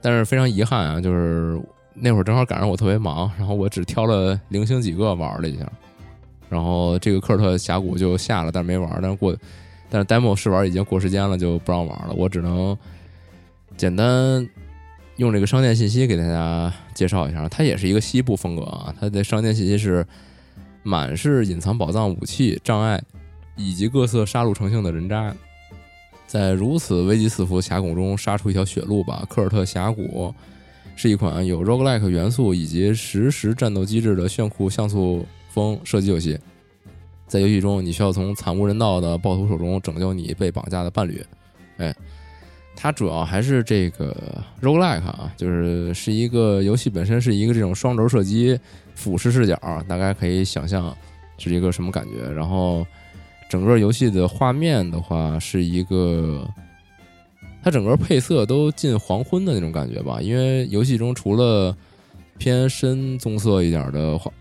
[0.00, 1.60] 但是非常遗憾啊，就是
[1.92, 5.70] 那会儿正好赶上我特别忙，然后我只挑了零星几个玩了一下，
[6.48, 9.36] 然后这个科尔特峡谷就下了，但是没玩，但是过，
[9.90, 12.76] 但是 demo 试玩已经过时间了，就不让玩了，我只能
[13.76, 14.48] 简单
[15.16, 20.06] 用这个商店信息给大家介绍一下，它也是一个西部风格啊，它的商店信息是
[20.82, 23.02] 满是隐藏宝藏、武器、障碍。
[23.58, 25.34] 以及各色杀戮成性的人渣，
[26.26, 29.24] 在如此危机四伏峡谷中杀出一条血路吧。
[29.30, 30.34] 科尔特峡谷
[30.94, 35.24] 是一款有 roguelike 元素以及实时战斗机制的炫酷像素
[35.56, 36.38] 风射击游戏。
[37.26, 41.24] 在游戏中，你需要从惨无人道的暴徒手中拯救你被绑架的伴侣。
[41.78, 41.96] 哎，
[42.76, 44.14] 它主要还是这个
[44.60, 48.60] roguelike 啊，就是是一个游戏本身是一个这种双轴射击
[48.94, 50.94] 俯视视角，大概可以想象
[51.38, 52.30] 是一个什么感觉。
[52.30, 52.86] 然后。
[53.48, 56.44] 整个游戏的画面的话，是一个，
[57.62, 60.20] 它整个配色都近黄昏的那种感觉吧。
[60.20, 61.72] 因为游戏中除了
[62.38, 64.34] 偏深棕色一点的黄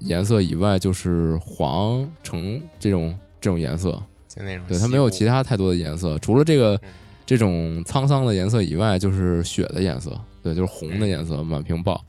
[0.00, 3.92] 颜色以外，就是黄橙这种这种颜色，
[4.28, 4.64] 就那种。
[4.68, 6.80] 对，它没有其他太多的颜色，除了这个
[7.24, 12.04] 这种沧桑的颜色以外，就是血的颜色，对，就是红的颜色，满屏爆。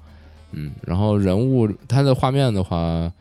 [0.52, 3.12] 嗯，然后人物它的画面的话。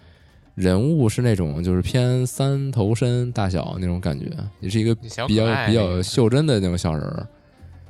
[0.56, 4.26] 人物是那种就是偏三头身大小那种感觉，
[4.58, 7.26] 也是一个比较比较袖珍的那种小人儿，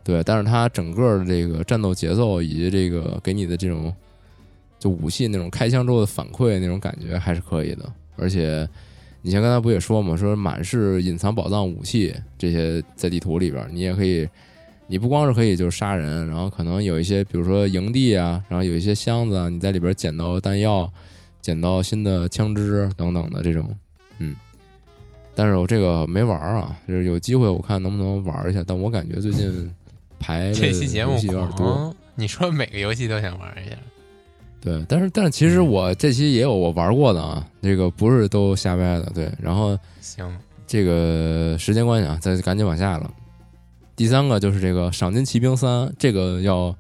[0.04, 0.22] 对。
[0.22, 3.92] 但是它整个的这个战斗节奏以及这个给你的这种
[4.80, 7.84] 就武器那种开枪之后的反馈那种感觉还是可以的。
[8.16, 8.68] 而且
[9.22, 14.28] 你像刚才不也说嘛，说满是隐藏宝藏武器这些在地图里边，你也可以，
[14.88, 20.92] 你不光是可以就是杀人，然后可能有一些比如说营地啊，然后有一些箱子啊，你在里边捡到弹药。
[21.42, 23.74] 捡到新的枪支等等的这种，
[24.18, 24.36] 嗯，
[25.34, 28.62] 但是我这个没玩啊，就是有机会我看能不能玩一下。
[28.66, 29.74] 但我感觉最近
[30.20, 31.96] 排这期节目有点多。
[32.14, 33.76] 你说每个游戏都想玩一下，
[34.60, 39.32] 对，但是但是其实我这期也有我玩过的啊，这个不是都瞎掰的，对。
[39.40, 40.30] 然后行，
[40.66, 43.10] 这个时间关系啊，再赶紧往下了。
[43.96, 46.74] 第三个就是这个《赏金骑兵三》，这个要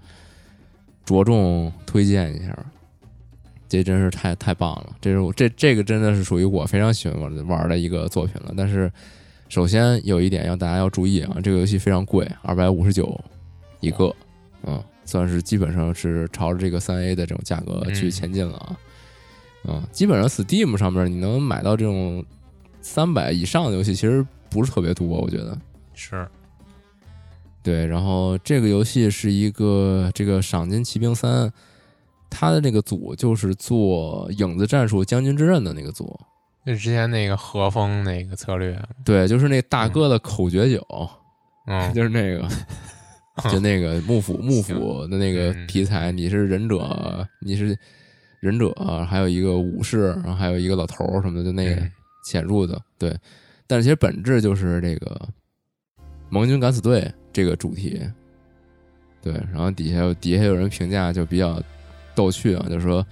[1.04, 2.56] 着重推荐一下。
[3.68, 4.96] 这真是太太棒了！
[5.00, 8.52] 这是我这这个真的是属于我非常喜欢玩玩的一个作品了。
[8.56, 8.90] 但是，
[9.48, 13.16] 首先有一点要大家要注意啊，这个游戏非常贵，二百五十九
[13.78, 14.12] 一个，
[14.64, 18.76] 嗯，算是基本上是朝着这个三 A 的这种价格去前进了啊。
[19.64, 22.24] 嗯，基本上 Steam 上面你能买到这种
[22.80, 25.58] 三百以上的游戏，其实不是特别多，我觉得
[25.92, 26.26] 是。
[27.62, 31.52] 对，然后这个游戏是一个这个赏金骑兵三。
[32.32, 36.16] 它的那个组就是做影子战术将军之刃的那个组，
[36.64, 41.10] 就之前那个和风那个策略，对，就是那大哥的口诀酒，
[41.66, 42.48] 嗯， 就是那个，
[43.50, 47.76] 就那个幕府幕府的那个题材，你是忍者，你是
[48.40, 48.72] 忍者，
[49.08, 51.82] 还有一个武士，然后还有一个老头什么的，就那个
[52.24, 53.16] 潜入的，对，
[53.66, 55.28] 但是其实本质就是这个
[56.28, 58.00] 盟军敢死队这个主题，
[59.22, 61.62] 对，然后底下底下有人评价就比较。
[62.12, 63.06] 逗趣啊，就是说，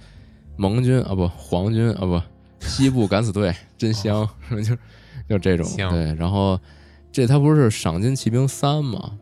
[0.57, 2.21] 盟军啊不，皇军啊不，
[2.59, 4.27] 西部敢死队真香，
[4.61, 4.75] 就
[5.27, 6.13] 就这种对。
[6.15, 6.59] 然后
[7.11, 9.17] 这他不是《赏金骑兵三》吗？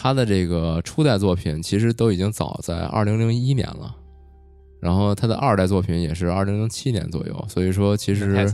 [0.00, 3.92] 他的这个初代作品其实都已经早在二零零一年了，
[4.78, 8.48] 然后他的二代作品也是二零零七年左右，所以说其实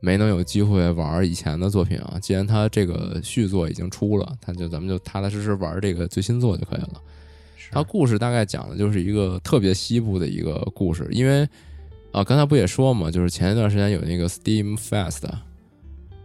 [0.00, 2.18] 没能有机会玩以前的作品啊。
[2.20, 7.00] 既然他这个续作已经出了，他就咱们就踏踏实实玩这个最新作就可以了。
[7.70, 11.48] 他故事大概讲的就是一个特别西部的一个故事，因为
[12.12, 15.22] 啊，刚才不也说嘛，就是前一段时间有那个 Steam Fest，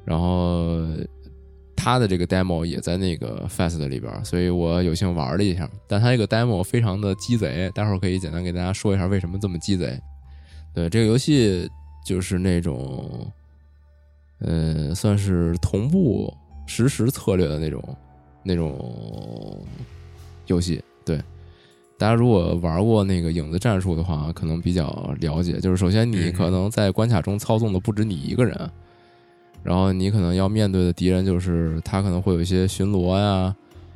[0.03, 0.85] 然后
[1.75, 5.69] 它的这个 demo 也在那个 Fast 里边，所以我有幸玩了一下。
[5.87, 9.99] 但他这个 demo 非常的鸡贼，待会儿可以简单给大家说一下为什么这么鸡贼。
[10.73, 11.69] 对，这个游戏
[12.05, 13.31] 就是那种，
[14.39, 16.33] 呃，算是同步
[16.65, 17.97] 实时策略的那种
[18.43, 19.63] 那种
[20.47, 20.83] 游戏。
[21.05, 21.17] 对，
[21.97, 25.59] 大家如果玩过那个影子战术的话，可能比较了解。
[25.59, 28.69] 就是首先你可能在关卡中操纵的不止你一个人，
[29.65, 33.53] 然后你可能要面对的敌人就是他可能会有一些巡逻呀，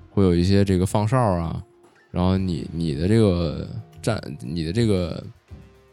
[0.10, 1.64] 会有一些这个放哨啊，
[2.12, 3.66] 然后你你的这个
[4.02, 5.24] 战，你的这个。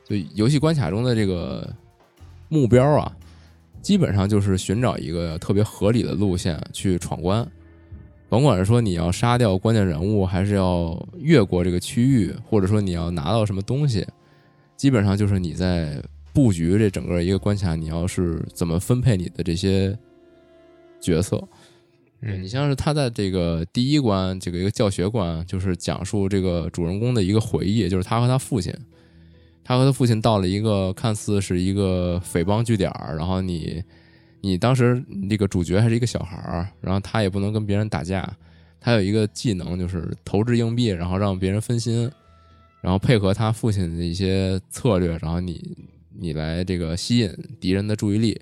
[0.09, 1.69] 就游戏关卡中的这个
[2.49, 3.13] 目标啊，
[3.83, 7.45] 基本上就是寻找一个特别合理的路线去闯关。
[8.29, 14.07] 甭管是说你要杀掉关键人物，还是要越过这个区域，或者说你要拿到什么东西，
[14.77, 16.01] 基本上就是你在
[16.37, 19.99] 布局这整个一个关卡，你要是怎么分配你的这些
[21.01, 21.43] 角色。
[22.21, 28.71] 嗯，你像是他在这个第一关这个一个教学关，就是讲述这个主人公的一个回忆，就是他和他父亲。
[29.65, 33.83] 他和他父亲到了一个看似是一个匪帮据点儿，然后你，
[34.43, 38.31] 你当时那个主角还是一个小孩儿，然后他也不能跟别人打架，
[38.79, 42.11] 他有一个技能就是投掷硬币，然后让别人分心，
[42.83, 45.77] 然后配合他父亲的一些策略，然后你
[46.19, 48.41] 你来这个吸引敌人的注意力，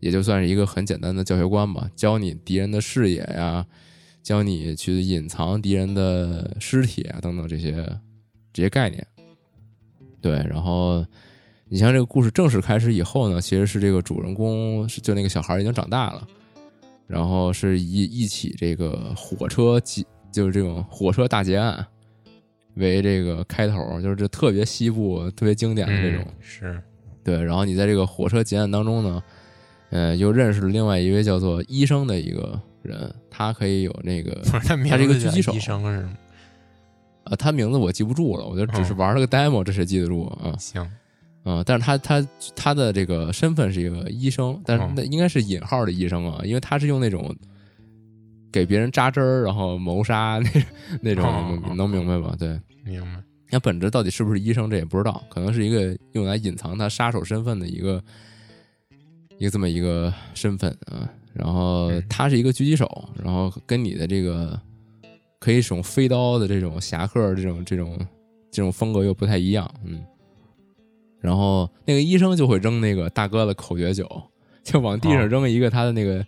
[0.00, 3.66] 也就算是一个很简单的教学观吧，教你敌人的视野呀，
[4.22, 7.86] 教你去隐藏敌人的尸体啊等等这些
[8.52, 9.06] 这些概念。
[10.20, 11.04] 对，然后
[11.68, 16.26] 你像这个故事正式开始以后呢，其实是这个主人公是就那个小孩已经长大了，
[17.06, 21.86] 然后是以一起这个火车劫，就是这种火车大劫案
[22.76, 26.26] 为这个开头，就是这特别西部、特别经典的这种。
[26.40, 26.82] 是，
[27.24, 27.42] 对。
[27.42, 29.22] 然后你在这个火车劫案当中呢，
[29.90, 35.52] 呃，又认识了另外一位叫做医生的一个人，他可以有那个，他是一个狙击手。
[35.52, 36.16] 医生是吗？
[37.24, 40.54] 啊，他名字我记不住了，我就只是玩了个 demo，这谁记得住啊？
[40.58, 40.82] 行，
[41.42, 47.34] 啊，但是他他他的这个身份是一个医生，但是那应该是引号的医生啊，因为他是用那种
[48.52, 50.64] 给别人扎针儿，然后谋杀那
[51.00, 52.36] 那种，能明白吧？
[52.38, 53.22] 对，明白。
[53.54, 58.02] 那本质到底是不是医生，这也不知道，可能是一个用来隐藏他杀手身份的一个
[59.38, 61.08] 一个这么一个身份啊。
[61.32, 64.60] 然后他是一个狙击手，然后跟你的这个。
[65.40, 67.98] 可以使用飞刀的这种侠客，这种这种
[68.50, 70.02] 这种风格又不太一样，嗯。
[71.20, 74.08] 然后那个医生就会扔那个大哥的口诀酒，
[74.62, 76.24] 就往地上扔一个他的那个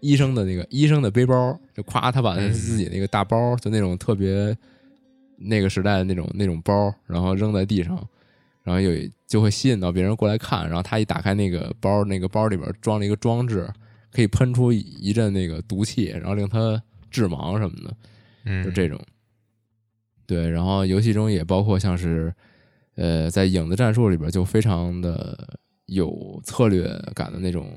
[0.00, 4.54] 医生的那个医生的背包，就夸他把他自己那个大包，就那种特别
[5.40, 7.96] 那个时代的那种那种包，然后扔在地上，
[8.62, 8.92] 然后有
[9.26, 13.68] 就会吸引到别人过来看，然后他一打开那个包，那个包里边装了一个装置，
[14.12, 17.96] 可以喷出一阵那个毒气，然后令他致盲什么的。
[18.64, 18.98] 就这种，
[20.26, 22.32] 对，然后游戏中也包括像是，
[22.94, 27.70] 呃，在影子战术里边就非常的有策略感的那种，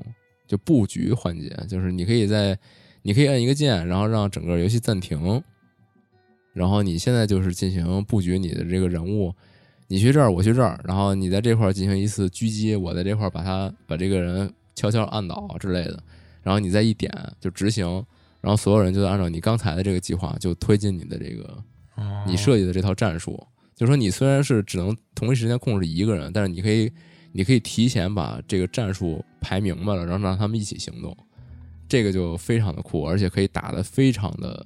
[0.46, 2.58] 就布局环节，就是你可以在，
[3.02, 5.42] 你可以按一个键，然后让整个游戏暂停，
[6.54, 9.34] 然后你现在就是进行布局你的这个人物，
[9.88, 16.02] 你去这儿，我去这儿，然后你在这块儿进行一次狙击，我在这块儿把他把这个人悄悄按倒之类的，
[16.42, 17.86] 然后你再一点就执行。
[18.40, 21.62] 然后所有人就按照你刚才的这个计划，就推进你的这个
[22.26, 23.42] 你设计的这套战术。
[23.74, 26.92] 就说你虽然是只能同一时间控制一个人，但是你可以
[27.32, 31.16] 你可以提前把这个战术排明白了，然后让他们一起行动。
[31.88, 34.64] 这个就非常的酷，而且可以打得非常的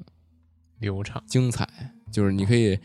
[0.80, 1.68] 流畅、精彩。
[2.10, 2.78] 就是你可以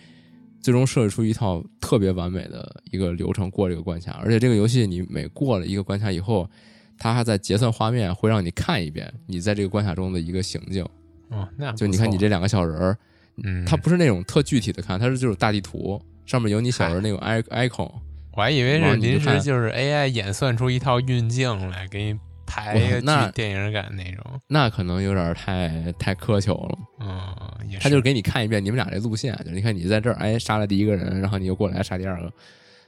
[0.59, 6.49] 最终设计出一套特别完美的一个流程过这个关卡，而且这个游戏你每过了一个关卡以后。
[6.95, 10.87] 它还在结算画面，会让你看一遍你在这个关卡中的一个行径。
[11.29, 12.97] 哦，那就你看你这两个小人儿，
[13.43, 17.91] 嗯，它不是那种特具体的看，它是就是大地图上面有你小人那种 icon。
[18.33, 22.19] 我还以为是临时就是 AI 演算出一套运镜来给你
[22.53, 24.39] 排一个电影感那种。
[24.47, 26.77] 那可能有点太太苛求了。
[26.99, 32.31] 嗯，他就是给你看一遍你们俩这路线，就你看你在这儿哎杀了第一个人，然后你又过来杀第二个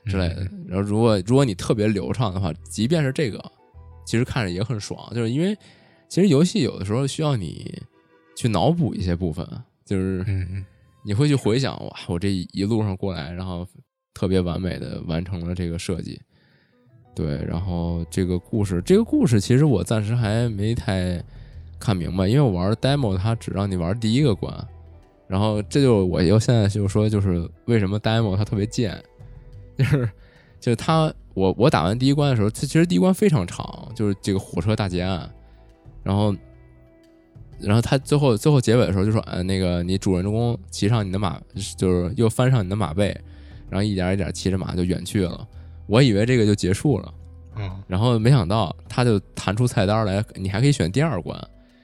[0.05, 0.47] 之类的。
[0.67, 3.43] 然后如果如果你特别流畅的话，即便是这个。
[4.07, 5.57] 其实看着也很爽，就是因为
[6.07, 7.81] 其实游戏有的时候需要你
[8.37, 9.43] 去脑补一些部分，
[9.83, 10.23] 就是
[11.03, 13.67] 你会去回想哇，我这一路上过来，然后
[14.13, 16.21] 特别完美的完成了这个设计，
[17.15, 21.23] 对，然后这个故事，这个故事其实我暂时还没太
[21.79, 24.53] 看明白，因为我玩 demo，它只让你玩第一个关，
[25.27, 29.01] 然后这就我又现在就说，就是为什么 demo 它特别贱，
[29.77, 30.09] 就是
[30.59, 31.11] 就是它。
[31.35, 35.29] 我我打完第一关的时候，它其实第一关非常长，就是这个火车大劫案，
[36.01, 36.33] 然后，
[37.59, 41.37] 然后他最后最后结尾的时候就说，呃，那个你主人公骑上你的马，
[41.75, 43.07] 就是又翻上你的马背，
[43.69, 45.45] 然后一点一点骑着马就远去了。
[45.87, 47.13] 我以为这个就结束了，
[47.57, 47.69] 嗯。
[47.87, 51.39] 然后没想到他就弹出菜单来，你还可以选第二关，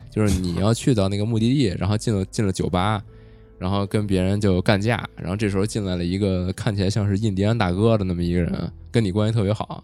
[0.09, 3.03] 就是你要去到那个目的地，然后进了进了酒吧，
[3.57, 9.83] 然后跟别人就干架，然后这时候进来了一个看起来像是印第安大哥的那么一个人，跟你关系特别好，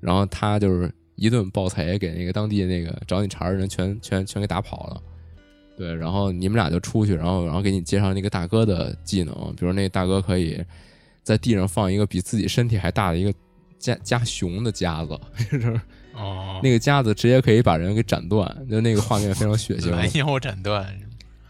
[0.00, 5.02] 然后他就是一顿暴锤，给那个当地那个找你茬的人全全全给打跑了。
[5.76, 10.64] 对，然后你们俩就出去，然后然后给你介绍那个大哥的技能，比如那大哥可以
[11.22, 13.34] 在地上放一个比自己身体还大的一个
[13.78, 15.18] 夹夹熊的夹子，
[15.50, 15.80] 就是
[16.14, 19.90] 哦，那个夹子直接可以把人给斩断，就那个画面非常血腥。
[19.90, 20.86] 拦腰斩断，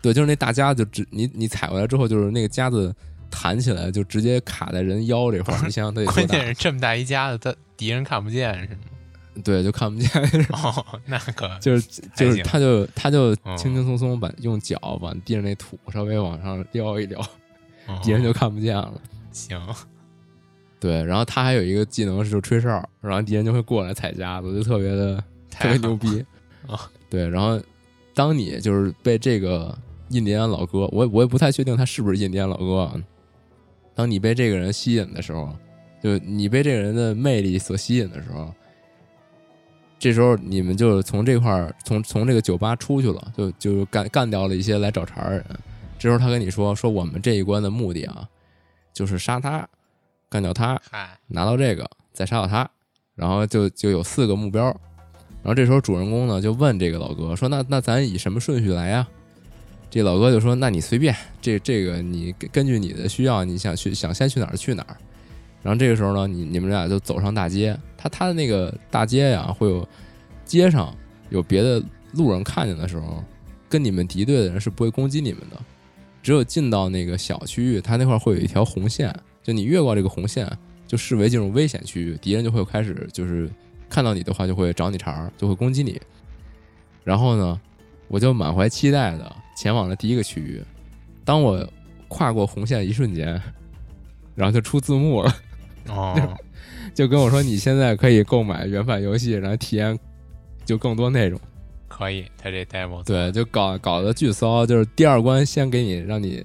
[0.03, 2.95] 对，就是那大夹子就直你你踩过来之后，就是那个夹子
[3.31, 6.47] 弹起来就直接卡在人腰这块儿，你想想关键？
[6.47, 8.81] 是这么大一夹子，他敌人看不见是吗？
[9.45, 10.11] 对，就看不见，
[10.51, 17.20] 哦，那可就是就是行他就他就嗯轻轻松松把用脚把地上那土稍微往上撩一撩，
[17.87, 18.93] 哦敌人就看不见了。
[19.33, 19.61] 行，
[20.87, 22.68] 对，然后他还有一个技能是就吹哨，
[23.01, 25.16] 然后敌人就会过来踩夹子，就特别的
[25.51, 26.24] 特别牛逼
[26.68, 26.89] 啊！
[27.11, 27.61] 对，然后
[28.14, 29.76] 当你就是被这个
[30.11, 32.95] 印第安老哥，我我也不太确定他是不是印第安老哥啊。
[33.97, 35.53] 当你被这个人吸引的时候，
[36.01, 38.55] 就你被这个人的魅力所吸引的时候，
[39.99, 45.45] 这时候你们就从这块儿从从这个酒吧出去了，就就干干掉了一些来找茬的人。
[45.99, 48.28] 这时候他跟你说说我们这一关的目的啊，
[48.93, 49.68] 就是杀他，
[50.37, 50.78] 干掉他，
[51.28, 52.68] 拿到这个，再杀掉他，
[53.14, 54.64] 然后就就有四个目标。
[54.64, 59.09] 然后这时候主人公呢就问这个老哥说：“那那咱以什么顺序来呀？”
[59.89, 64.97] 这老哥就说：“那你随便，这这个你根根据你的需要，你想去想先去哪儿去哪儿。”
[65.64, 69.89] 然后这个时候呢，你你们俩就走上大街，他他的那个大街呀，会有
[70.45, 70.95] 街上
[71.30, 71.82] 有别的
[72.12, 73.24] 路人看见的时候，
[73.70, 75.57] 跟你们敌对的人是不会攻击你们的。
[76.22, 79.14] 只有进到那个小区域，他那块儿会有一条红线，
[79.47, 80.44] 就你越过这个红线，
[80.88, 83.49] 就视为进入危险区域，敌人就会开始就是
[83.88, 86.01] 看到你的话就会找你茬儿，就会攻击你。
[87.05, 87.61] 然后呢，
[88.09, 90.61] 我就满怀期待的前往了第一个区域。
[91.24, 91.64] 当我
[92.09, 93.40] 跨过红线一瞬间，
[94.34, 95.32] 然后就出字幕了，
[95.90, 96.36] 哦，
[96.92, 99.97] 就跟我说你现在可以购买原版游戏，然后体验
[100.64, 101.40] 就更多内容。
[101.86, 106.44] 可以，他这 demo 对，就搞搞得巨骚，就是第二关先给你让你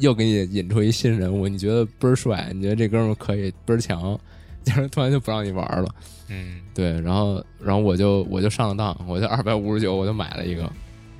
[0.00, 4.18] 又给你引出一新人物，你觉得倍儿帅，你觉得这哥们儿可以倍儿强，
[4.64, 5.94] 就是突然就不让你玩了。
[6.28, 10.64] 嗯，对，然后然后我就我就上了当，我就二百五十九我就买了一个，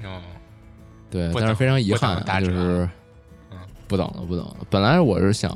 [0.05, 0.21] 哦，
[1.11, 2.89] 对，但是非常遗憾，就是
[3.51, 3.59] 嗯
[3.89, 4.57] 不等了不等了。
[4.71, 5.53] 本来我是想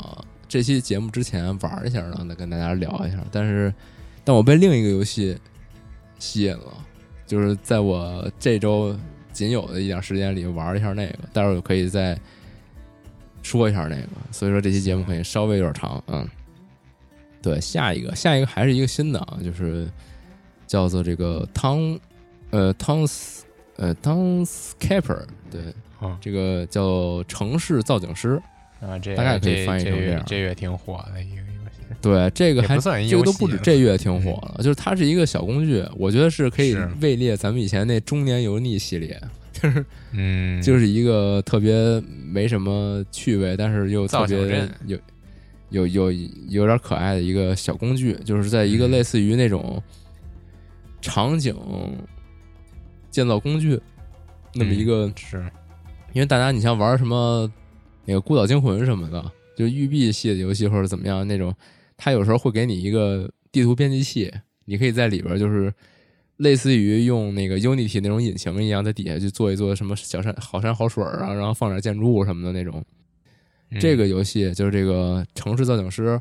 [0.48, 3.72] 这期节目之前玩一下，然后再跟大家聊一下，但是
[4.24, 5.38] 但我被另一个游戏
[6.18, 6.72] 吸引了，
[7.26, 8.96] 就是在我这周
[9.32, 12.18] 仅有的一点时间里玩一下那个，待会儿我可以再
[13.44, 14.08] 说一下那个。
[14.32, 16.26] 所以说这期节目可以稍微有点长，嗯。
[17.40, 19.86] 对，下一个，下一个还是一个新的啊，就是
[20.66, 21.96] 叫做这个汤，
[22.50, 23.44] 呃，汤斯，
[23.76, 25.60] 呃，汤斯 Caper，对，
[26.00, 28.40] 哦这个叫城市造景师。
[28.80, 39.18] 啊，这大概可以翻译成这样这月挺火的一个游戏，对，这个还不算一这个都不止这月挺火了，就是它是一个小工具，我觉得是可以位列咱们以前那中年油腻系列，
[40.12, 44.98] 嗯，就是一个特别没什么趣味，但是又特别有
[45.70, 46.12] 有有
[46.48, 48.90] 有点可爱的一个小工具，就是在一个嗯。
[48.90, 49.82] 类似于那种
[51.00, 51.54] 场景
[53.10, 53.80] 建造工具
[54.54, 55.44] 那么一个是。
[56.12, 57.50] 因为大家你像玩什么
[58.04, 61.52] 那个《孤岛惊魂》什么的，就育碧系的游戏或者怎么样那种，
[61.96, 64.32] 它有时候会给你一个地图编辑器，
[64.66, 65.74] 你可以在里边就是
[66.38, 72.82] 类似于用那个 Unity 那种引擎一样，在底下去做一做什么小山好山好水啊，然后放点建筑物什么的那种。
[73.70, 76.20] 嗯这个游戏就是这个城市造景师，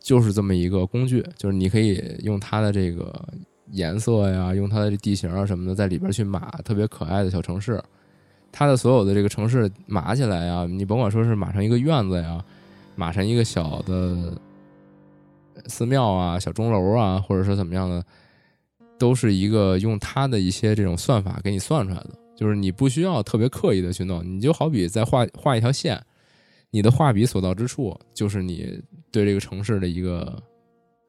[0.00, 3.12] 就是这么一个工具，就是你可以用它的这个
[3.72, 7.82] 颜色呀，用它的地形啊什么的，在里边去码特别可爱的小城市。
[8.50, 12.42] 它的所有的这个城市码起来呀，你甭管说是码成一个院子呀，
[12.96, 14.32] 码成一个小的
[15.66, 18.02] 寺庙啊、小钟楼啊，或者说怎么样的，
[18.98, 22.10] 都是一个用它的一些这种算法给你算出来的。
[22.36, 26.00] 就是你不需要特别刻意的去弄，你就好比在画画一条线，
[26.70, 28.80] 你的画笔所到之处，就是你
[29.10, 30.40] 对这个城市的一个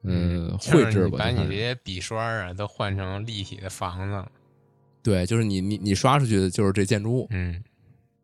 [0.02, 0.90] 嗯绘制吧。
[0.90, 4.28] 就是把你这些笔刷啊都换成立体的房子，
[5.04, 7.62] 对，就是你你你刷出去的就是这建筑物，嗯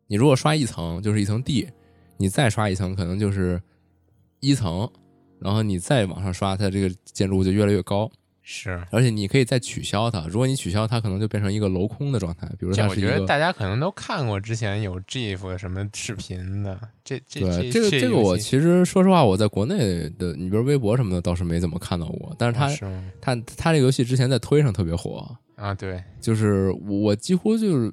[0.09, 1.69] 你如果刷一层就是一层地，
[2.17, 3.63] 你再刷一层可能就是
[4.41, 4.91] 一层，
[5.39, 8.11] 然后你再往上刷，它这个建筑物就越来越高。
[8.49, 10.25] 是，而且你可以再取消它。
[10.29, 12.47] 如果你取消它，可能就变成一个镂空的状态。
[12.57, 22.33] 比如它我觉得大家可能都看过之前有 GIF 什么视频的，这这对这个这个我其实说实话，我在国内的，你比如微博什么的倒是没怎么看到过。
[22.39, 22.69] 但是它
[23.21, 27.93] 它它这个游戏之前在推上特别火啊，对，就是我几乎就是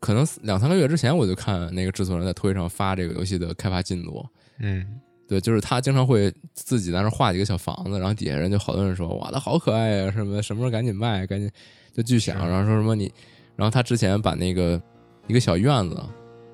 [0.00, 4.26] 可能两三个月之前我就看那个制作人在推上发这个游戏的开发进度，
[4.58, 5.00] 嗯。
[5.28, 11.50] 对，就是他经常会自己在那画几个小房子，然后底下人就好多人说：“哇，他好可爱呀，什么什么时候赶紧卖，赶紧
[11.92, 13.12] 就巨响。”然后说什么你，
[13.56, 14.80] 然后他之前把那个
[15.26, 16.00] 一个小院子，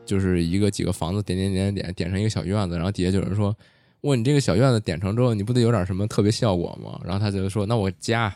[0.06, 3.54] 就是一个几个房子点点点点点成一个小院子，然后底下就有人说
[4.02, 8.34] ：“哇，你这个小院子点成之后，你不得有点什么特别效果吗？”然后他就说：“那我加，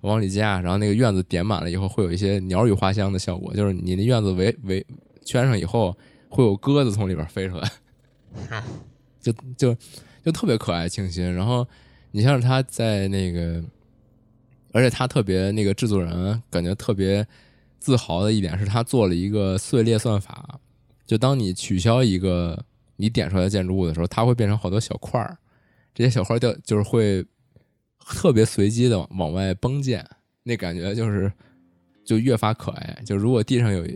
[0.00, 4.86] 我往里加。”然后那个院子点满了以后，会有一些鸟语花香的效果，就是你的院子围围
[5.26, 5.94] 圈上以后，
[6.30, 7.70] 会有鸽子从里边飞出来。
[9.24, 9.76] 就就
[10.22, 11.66] 就特别可爱清新，然后
[12.10, 13.64] 你像他在那个，
[14.72, 17.26] 而且他特别那个制作人感觉特别
[17.80, 20.60] 自豪的一点是他做了一个碎裂算法，
[21.06, 22.64] 就当你取消一个
[22.96, 25.36] 你点出来的建筑物的时候，它会变成好多小块儿，
[25.94, 27.24] 这些小块儿掉就是会
[27.98, 30.04] 特别随机的往外崩溅，
[30.42, 31.32] 那感觉就是
[32.04, 33.02] 就越发可爱。
[33.04, 33.86] 就如果地上有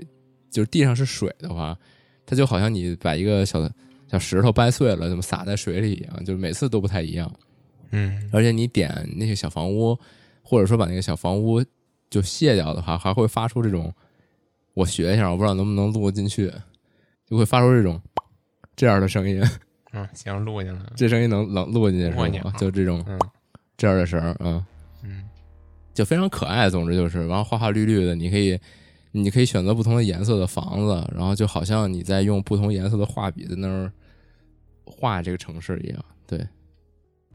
[0.50, 1.78] 就是地上是水的话，
[2.26, 3.72] 它就好像你把一个小的
[4.08, 4.12] 的。
[4.12, 7.30] 小石头掰碎了，怎么撒在水里一样，就每次都不太一样。
[7.90, 9.98] 嗯，而且你点那些小房屋，
[10.42, 11.62] 或者说把那个小房屋
[12.10, 13.92] 就卸掉的话，还会发出这种，
[14.74, 16.52] 我学一下，我不知道能不能录进去，
[17.26, 18.00] 就会发出这种
[18.74, 19.42] 这样的声音。
[19.92, 20.92] 嗯，行，录进来了。
[20.96, 22.52] 这声音能能录进去是吗？
[22.58, 23.04] 就这种
[23.76, 24.64] 这样的声儿，嗯
[25.02, 25.24] 嗯，
[25.94, 26.68] 就非常可爱。
[26.68, 28.58] 总之就是，然后花花绿绿的，你可以。
[29.10, 33.90] 你可以选择不同的颜色的房子，然后就好像你在用不同颜色的画笔在那儿
[34.84, 36.04] 画这个城市一样。
[36.26, 36.46] 对，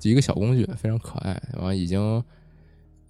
[0.04, 1.42] 一个小工具，非常可爱。
[1.56, 2.24] 完了已经，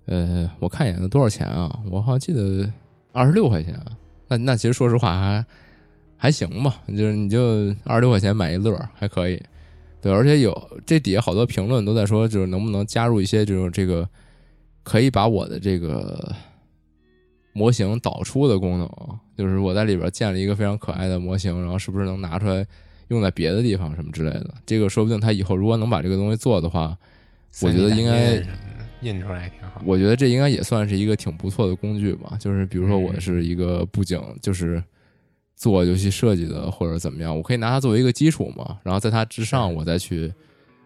[0.06, 1.77] 呃，我看一眼，多少钱啊？
[1.91, 2.72] 我好像记得
[3.11, 3.98] 二十六块钱啊。
[4.30, 5.45] 那那其实说实话还
[6.15, 9.41] 还行吧，就是你就二十六块钱买一乐还可以。
[10.02, 14.07] 对，而且有这底下好多评论都在说，就是能不能加入一些就是这个
[14.84, 16.34] 可以把我的这个。
[17.54, 18.90] 模型导出的功能，
[19.38, 22.66] 就是我在里边建了一个非常可爱的模型，然后是不是能拿出来
[23.10, 24.54] 用在别的地方什么之类的？
[24.66, 26.98] 这个说不定他以后如果能把这个东西做的话，
[27.62, 28.44] 我觉得应该
[29.02, 29.82] 印出来挺好。
[29.86, 32.36] 我觉得这应该也算是一个挺不错的工具吧。
[32.40, 34.84] 就是比如说我是一个布景，就是
[35.56, 40.34] 做游戏设计的或者怎么样，我可以拿它作为一个基础嘛，然后在它之上我再去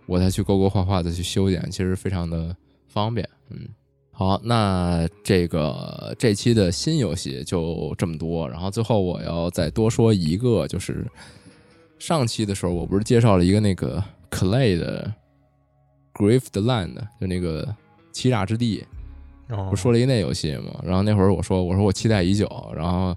[0.06, 2.54] 我再去勾勾画画再去修剪，其实非常的
[2.88, 3.28] 方便。
[3.50, 3.70] 嗯。
[4.20, 8.50] 好，那这个这期的新游戏就这么多。
[8.50, 11.06] 然后最后我要再多说一个，就是
[12.00, 15.14] 上期的时候我不是介绍了一个那个 Clay 的
[16.16, 17.72] Grift Land，就那个
[18.12, 18.84] 欺诈之地，
[19.70, 20.82] 不说了一个那游戏嘛。
[20.84, 23.16] 然后那会儿我说我说我期待已久，然后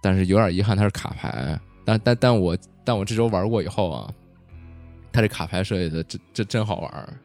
[0.00, 4.14] 但是有点遗憾它是卡牌，但但但我但我这周玩过以后啊，
[5.10, 7.20] 它这卡牌设计的真真真好玩。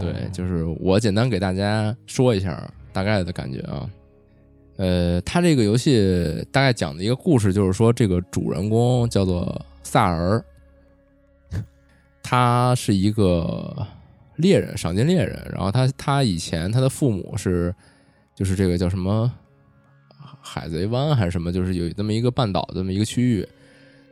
[0.00, 3.88] 对，就是我简单给大家说一下大概的感觉啊。
[4.78, 10.44] 呃，他这个游戏大概讲的一个故事，就是说这个主人公叫做萨尔，
[12.20, 13.86] 他是一个
[14.34, 15.40] 猎人，赏金猎人。
[15.54, 17.72] 然后他他以前他的父母是，
[18.34, 19.32] 就是这个叫什么
[20.42, 23.48] 海贼湾还是什么，就是有这么一个半岛这么一个区域，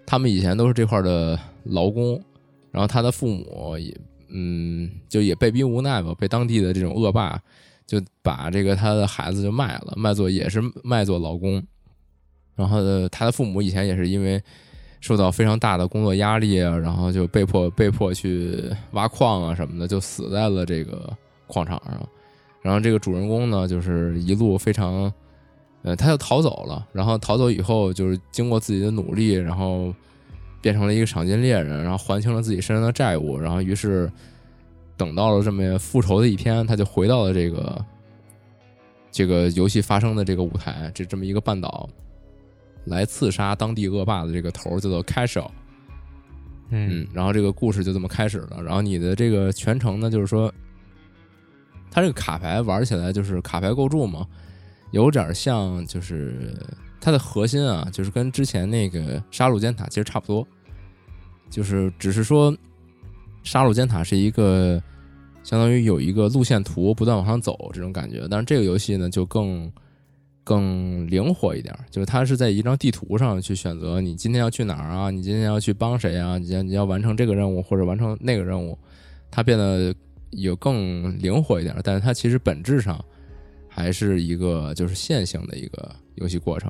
[0.07, 2.23] 他们以前都是这块的劳工。
[2.71, 3.93] 然后他的父母也。
[4.37, 7.41] 嗯，就也被逼无奈吧，被当地的这种恶霸
[7.87, 11.63] 就把这个他的孩子就卖了，卖做也是卖做劳工。
[12.57, 12.81] 然后
[13.11, 14.43] 他的父母以前也是因为
[15.01, 21.17] 受到非常大的工作压力啊，然后就被迫被迫去挖矿啊什么的，就死在了这个
[21.47, 22.09] 矿场上。
[22.61, 25.13] 然后这个主人公呢，就是一路非常，
[25.83, 26.85] 呃，他就逃走了。
[26.93, 29.95] 然后逃走以后，就是经过自己的努力，然后。
[30.65, 34.11] 变成了一个赏金猎人，然后还清了自己身上的债务，然后于是
[34.97, 37.85] 等到了这么复仇的一天，他就回到了这个
[39.13, 41.87] 这个游戏发生的这个舞台，这这么一个半岛，
[42.87, 45.53] 来刺杀当地恶霸的这个头叫做 c a s h l
[46.71, 48.63] 嗯，然后这个故事就这么开始了。
[48.63, 50.51] 然后你的这个全程呢，就是说，
[51.91, 54.27] 他这个卡牌玩起来就是卡牌构筑嘛，
[54.93, 56.57] 有点像就是。
[57.01, 60.49] 它的核心啊，就是跟之前那个杀戮尖塔其实差不多，
[61.55, 62.53] 就是只是说
[63.45, 64.83] 杀戮尖塔是一个
[65.45, 69.71] 相当于有一个路线图不断往上走这种感觉，但是这个游戏呢就更
[70.43, 78.77] 更灵活一点，就是它是在一张地图上去选择你今天要去哪儿啊，你今天要去帮谁啊，你要你要完成这个任务或者完成那个任务，
[79.31, 79.95] 它变得
[80.31, 83.03] 有更灵活一点，但是它其实本质上
[83.69, 86.69] 还是一个就是线性的一个游戏过程。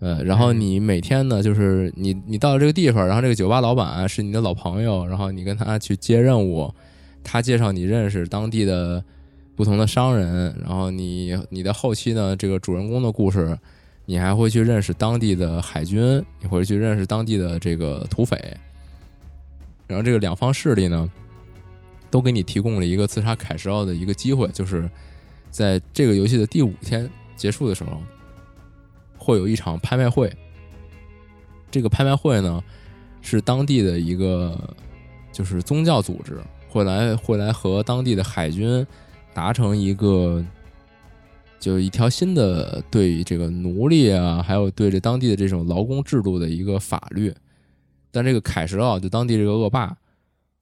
[0.00, 6.72] 呃，然后你每天呢，就是你你到了这个地方，然后这个酒吧老板是你的老朋友，然后你跟他去接任务，
[7.24, 9.02] 他介绍你认识当地的
[9.56, 13.58] 不同的商人，然后你你的后期呢，这个主人公的故事，
[14.06, 18.38] 你还会去认识当地的海军，你会去认识当地的这个土匪，
[19.88, 21.10] 然后这个两方势力呢，
[22.08, 24.88] 都给你提供了一个刺杀凯什奥的一个机会，就是
[25.50, 28.00] 在这个游戏的第五天结束的时候。
[29.28, 30.34] 会有一场拍卖会，
[31.70, 32.64] 这个拍卖会呢，
[33.20, 34.58] 是当地的一个
[35.30, 38.86] 就是宗教组织会来会来和当地的海军
[39.34, 40.42] 达成一个，
[41.60, 47.30] 就一条新的对于这个奴隶啊，还有对这当地的这种劳工制度的一个法律。
[48.10, 49.94] 但这个凯什奥就当地这个恶霸，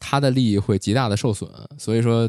[0.00, 1.48] 他的利益会极大的受损，
[1.78, 2.28] 所以说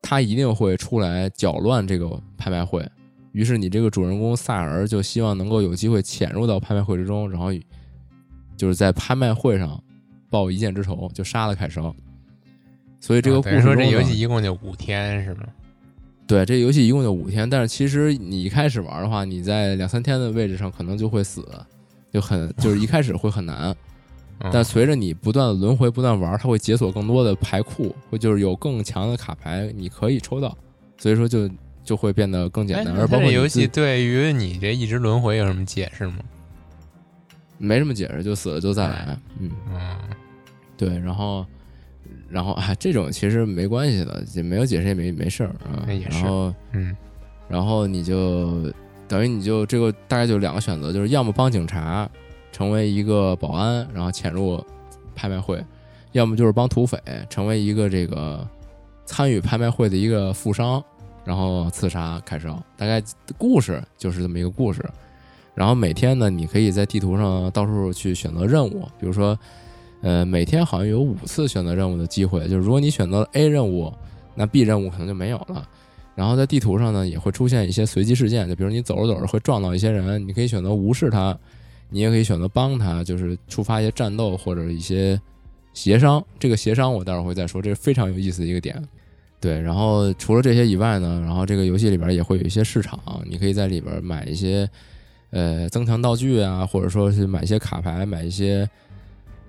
[0.00, 2.90] 他一定会出来搅乱这个拍卖会。
[3.32, 7.52] 于是，你这个主人公萨尔就希望能够有机会潜入到拍卖会之中，然后
[8.56, 9.80] 就是在拍卖会上
[10.28, 11.80] 报一箭之仇，就杀了凯什。
[12.98, 15.44] 所以这个故事说这游戏一共就五天是吗？
[16.26, 21.46] 对，这游戏一共就五天，但是其实你一开始玩的话，你在两三天的位置上可能就会死，
[22.12, 23.74] 就很就是一开始会很难。
[24.52, 30.56] 但随着你不断的轮回、不断玩，它会解锁更多的牌库，会就是有更强的卡牌你可以抽到。
[30.98, 31.48] 所以说就。
[31.84, 36.18] 就会变得更简单，而包括游戏对于你这一直轮回有什么解释吗？
[37.58, 39.18] 没什么解释，就死了就再来。
[39.38, 39.50] 嗯
[40.76, 41.44] 对，然后，
[42.28, 45.84] 然后啊， 这种其实没关系的，也没有解释也没没事儿啊。
[46.08, 46.96] 然后，嗯，
[47.48, 48.72] 然后你就
[49.06, 52.08] 等于你就这个大概就两个选择，就是要么帮警察
[52.50, 54.64] 成为一个保安，然后潜入
[55.14, 55.58] 拍卖会；
[56.12, 56.98] 要么就是帮土匪
[57.28, 58.48] 成为一个这个
[59.04, 60.82] 参与拍卖会的一个富商。
[61.24, 63.02] 然后刺杀凯少，大概
[63.36, 64.84] 故事就是这么一个故事。
[65.54, 69.38] 然后每天呢，你可以在地图上到处去选择任务，比如说，
[70.00, 72.40] 呃，每天好像有五次选择任务的机会。
[72.48, 73.92] 就是如果你选择了 A 任务，
[74.34, 75.68] 那 B 任务可能就没有了。
[76.14, 81.36] 然后在地图上呢，也会出现一些随机事件，就比如你走着走着会撞到一些人，你可以选择无视他，
[81.90, 85.20] 你也可以选择帮他，就是触发一些战斗或者一些
[85.74, 86.24] 协商。
[86.38, 88.82] 这个协商我待会儿会再说，这是非常有意思的一个点。
[89.40, 94.68] 对，然后除了这些以外呢，然后这个游戏里边也会有一些市场，你可以在里边买一些
[95.30, 98.68] 呃增强道具啊，或者说是买一些卡牌，买一些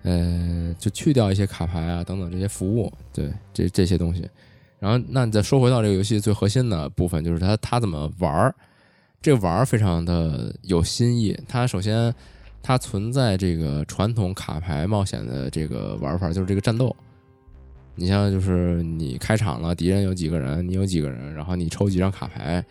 [0.03, 4.26] 呃就去掉一些卡牌啊等等这些服务，对，这这些东西。
[4.80, 8.55] 然后那你再说回到这个游戏最核心的部分，就是它它怎么玩儿，
[9.22, 11.38] 这玩儿非常的有新意。
[11.49, 12.15] 它首先
[12.63, 16.95] 它存在这个传统卡牌冒险的这个玩法，就是这个战斗。
[17.95, 22.63] 你像就是你开场了，敌人有几个人，你有几个人，然后你抽几张卡牌，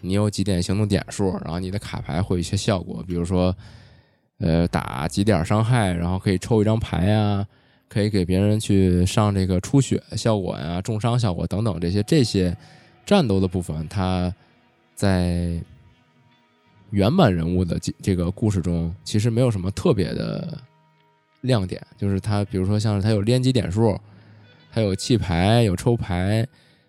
[0.00, 3.54] 你有几点行动点数，然后你的卡牌会有一些效果，比如说，
[4.38, 7.46] 呃，打几点伤害，然后可以抽一张牌呀，
[7.88, 12.56] 可以给别人去上这个出血效果呀、重伤效果等等这些这些
[13.04, 14.32] 战斗的部分，它
[14.94, 15.60] 在
[16.90, 20.56] 原版人物的这个故事中其实没有什么特别的
[21.40, 23.98] 亮点，就是它比如说像是它有连击点数。
[24.78, 26.46] 还有弃牌、有抽牌、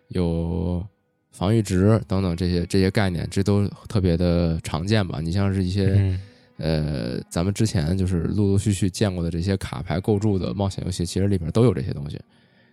[0.10, 0.86] 有
[1.32, 5.20] 防御值等等这些这些概念，这都特别的常见吧？
[5.20, 6.16] 你像是一些
[6.57, 12.20] 呃，咱们之前就是陆陆续续见过的这些卡牌构筑的冒险游戏，其实里边都有这些东西。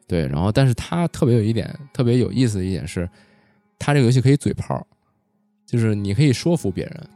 [0.07, 3.09] 对，然后但是它特别有一点特别有意思的一点是，
[3.79, 4.87] 它这个游戏可以嘴炮，
[5.65, 7.09] 就是你可以说服别人。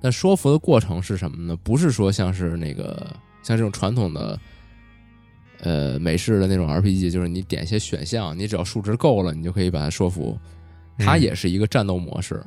[0.00, 1.54] 但说服的过程是什么呢？
[1.62, 3.06] 不是说像是那个
[3.42, 4.40] 像这种传统的。
[5.60, 10.38] 呃，美式的那种 RPG，就是你点一些选项，你只要数值够了，你就可以把它说服。
[10.98, 12.42] 它也是一个战斗模式，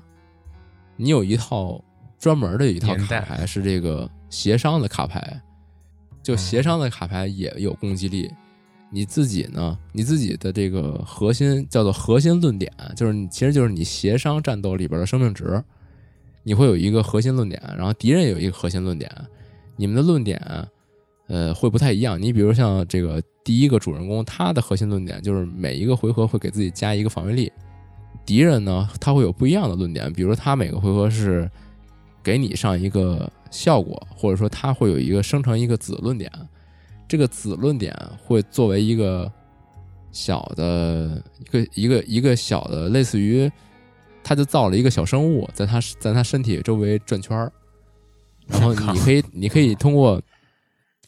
[0.96, 1.82] 你有一套
[2.20, 5.42] 专门的一套卡牌是这个协商的卡牌，
[6.22, 8.30] 就协商的卡牌也有攻击力。
[8.90, 15.64] 你自己呢，你自己的这个核心叫做核心论点，就是你其实就是你协商战斗里边的生命值，
[16.44, 19.10] 你会有一个核心论点，然后敌人有一个核心论点，
[19.76, 20.42] 你们的论点。
[21.32, 22.22] 呃，会不太一样。
[22.22, 27.50] 你比如像这个第一个主人公，他的核心论点就是每一个回合会给自己加一个防御力。
[28.26, 31.50] 敌人呢，他会有不一样的论点，比如他每个回合是
[32.22, 36.30] 给你上一个效果，或者说他会有一个生成一个子论点。
[37.08, 39.32] 这个子论点会作为一个
[40.12, 43.50] 小的一个一个一个小的，类似于
[44.22, 47.50] 他就造了一个小生物，在他在他身体周围转圈儿，
[48.48, 50.22] 然后你可以你可以通过。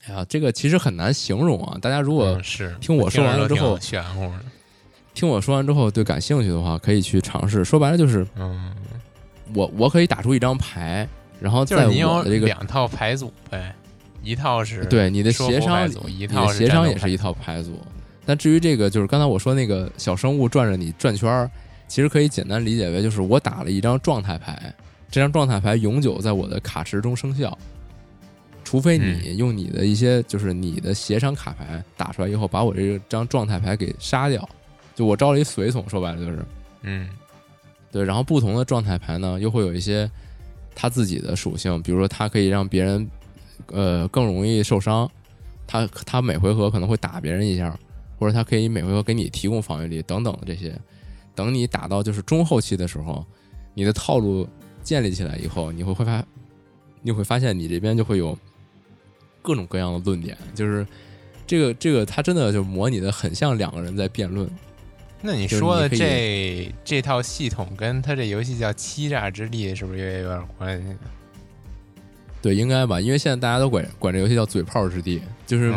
[0.08, 1.78] 哎呀，这个其实很难形容啊。
[1.82, 4.40] 大家如果是听我说完了之后，玄乎的。
[5.14, 7.64] 听我说完之后，对感兴趣的话，可以去尝试。
[7.64, 8.74] 说白了就是，嗯，
[9.54, 11.08] 我我可以打出一张牌，
[11.40, 13.74] 然后在我的这个两套牌组呗，
[14.24, 17.80] 一套是对你的协商，一套协商也是一套牌组。
[18.26, 21.52] 但至于这个，就是刚才我说那个小生物转着你转圈儿，
[21.88, 24.74] 其实可以简单理解为就是我打了一张状态牌，
[25.12, 27.56] 这张状态牌永久在我的卡池中生效，
[28.74, 34.50] 除非你用你的一些就是你的协商卡牌打出来以后，把我这张状态牌给杀掉。
[34.96, 36.44] 就我招了一随从，说白了就是，
[36.82, 37.08] 嗯，
[37.92, 38.04] 对。
[38.04, 40.10] 然后不同的状态牌呢，又会有一些
[40.74, 43.08] 他自己的属性，比如说他可以让别人
[43.68, 45.08] 呃更容易受伤，
[45.68, 47.78] 他他每回合可能会打别人一下，
[48.18, 50.76] 或者他可以每回合给你提供防御力等等的这些。
[51.36, 53.24] 等你打到就是中后期的时候，
[53.76, 54.48] 你的套路
[54.82, 56.26] 建立起来以后，你会会发
[57.04, 58.36] 你会发现你这边就会有
[59.44, 60.84] 各种各样的论点，就是
[61.46, 64.50] 这个这个他真的就模拟的很像两个人在辩论。
[65.22, 70.96] 那你说的这这套系统跟他这游戏叫《欺诈之地》，是不是也有点关系？
[72.42, 75.74] 对，应该吧，因为现在大家都管管这游戏叫“嘴炮之地”，就是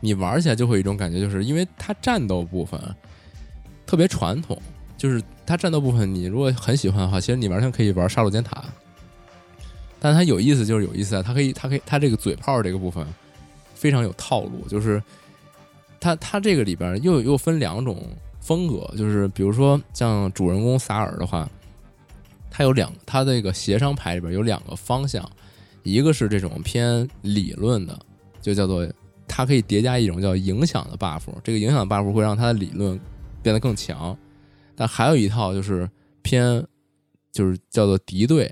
[0.00, 2.80] 你玩起来就会有一种感觉，就是因为它战斗部分
[3.84, 4.56] 特别传统，
[4.96, 8.60] 就是它战斗部分，你如果很喜欢的话，其实你完全可以玩《杀戮尖塔》，
[10.00, 13.06] 但它有意思就是有意思啊，它可以，它可以，它这个嘴炮这个部分
[13.74, 15.02] 非常有套路，就是
[16.00, 18.06] 它它这个里边又又分两种。
[18.40, 21.46] 风格就是，比如说像主人公萨尔的话，
[22.50, 25.22] 他有两，他这个协商牌里边有两个方向，
[25.82, 27.98] 一个是这种偏理论的，
[28.40, 28.88] 就叫做
[29.26, 32.98] 它可以叠加一种叫影响的 buff，这个影响 buff 会让他的理论
[33.42, 34.16] 变得更强，
[34.74, 35.86] 但还有一套就是
[36.22, 36.64] 偏，
[37.30, 38.50] 就是叫做敌对，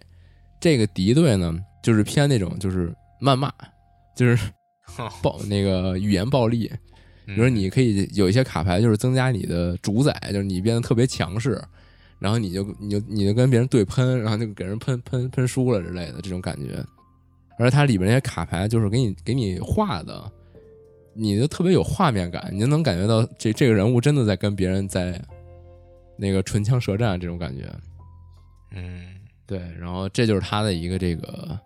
[0.60, 3.52] 这个敌对呢，就是偏那种就是谩骂，
[4.14, 4.50] 就是
[5.22, 6.70] 暴那个语言暴力。
[7.24, 11.60] 比如说，你可以有一些卡牌，就是增加你的主宰，就是你变得特别强势，
[12.20, 16.84] 然后你就你就你就跟别人对喷，然后就给人喷喷喷输了之类的这种感觉。
[17.58, 20.30] 而它里边那些卡牌，就是给你给你画的，
[21.14, 25.20] 你就特别有画面感，你就能感觉到这这个人物真的在跟别人在
[26.16, 27.64] 那个唇枪舌战这种感觉。
[28.70, 29.15] 嗯，
[29.46, 31.58] 对，然后这就是他的一个这个。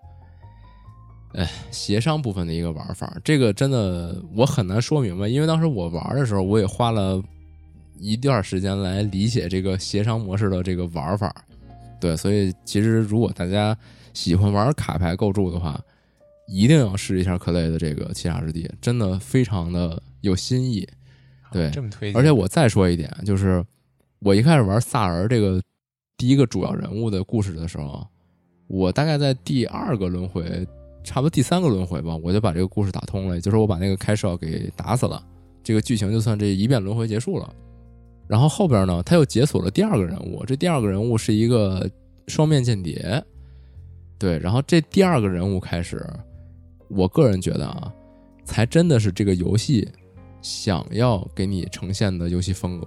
[1.32, 7.22] 哎，协商部分的一个玩法，这个真的我很难说明白，因为当时我玩的时候，我也花了
[8.00, 11.32] 一段时间来理解这个协商模式的这个玩法。
[12.00, 13.78] 对，所以其实如果大家
[14.12, 15.80] 喜欢玩卡牌构筑的话，
[16.48, 20.84] 一定要试一下克雷的这个《欺诈之地》，真的非常的有新意。
[21.52, 22.20] 对，这么推荐。
[22.20, 23.64] 而且我再说一点，就是
[24.18, 25.62] 我一开始玩萨尔这个
[26.20, 28.06] 第一个主要人物的故事的时候，
[28.66, 30.68] 我大概在第二个轮回。
[31.02, 35.24] 差不多第三个轮回吧，我就把这个故事打通了，也就是我把那个开设给打死了，
[35.64, 37.50] 这个剧情就算这一遍轮回结束了。
[38.28, 41.90] 然后后边呢，他又解锁了第二个人物，这第二个人物是一个
[42.28, 43.24] 双面间谍。
[44.18, 46.06] 对，然后这第二个人物开始，
[46.88, 47.90] 我个人觉得啊，
[48.44, 49.88] 才真的是这个游戏
[50.42, 52.86] 想要给你呈现的游戏风格，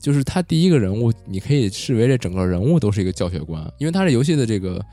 [0.00, 4.84] 就是他第一个人物，你可以视为这整个人物都是一个教学观，因为他这游戏的这个。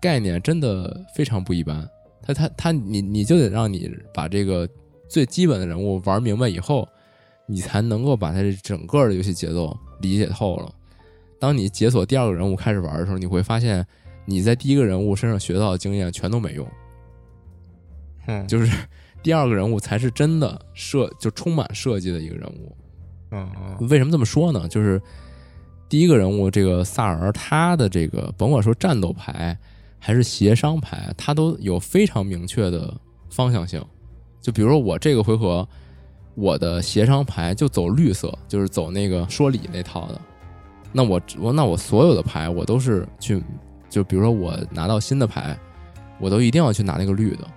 [0.00, 1.88] 概念真的非常不一般，
[2.20, 4.68] 他他他，你你就得让你把这个
[5.08, 6.86] 最基本的人物玩明白以后，
[7.46, 10.70] 你才能够把他这整个的游戏节奏理解透了。
[11.40, 13.82] 当你解锁第二个人物开始玩的时候，你会发现
[14.26, 16.68] 你在第一个人物身上学到的经验全都没用，
[18.26, 18.76] 嗯，就是
[19.22, 22.76] 第二个人物才是真的设就充满设计的一个人物，
[23.34, 24.68] 嗯，为什么这么说呢？
[24.68, 25.02] 就是
[25.88, 29.58] 第一个人物这个萨尔，他的这个甭管说战斗牌。
[30.06, 32.92] 还是协商牌，他都有非常明确的
[33.30, 33.82] 方向性。
[34.38, 35.66] 就比如说我这个回合，
[36.34, 40.20] 我的协商牌就走绿色，就是走那个说理那套的。
[40.92, 43.42] 那我我那我所有的牌我都是去，
[43.88, 45.58] 就比如说我拿到新的牌，
[46.20, 47.48] 我都一定要去拿那个绿的。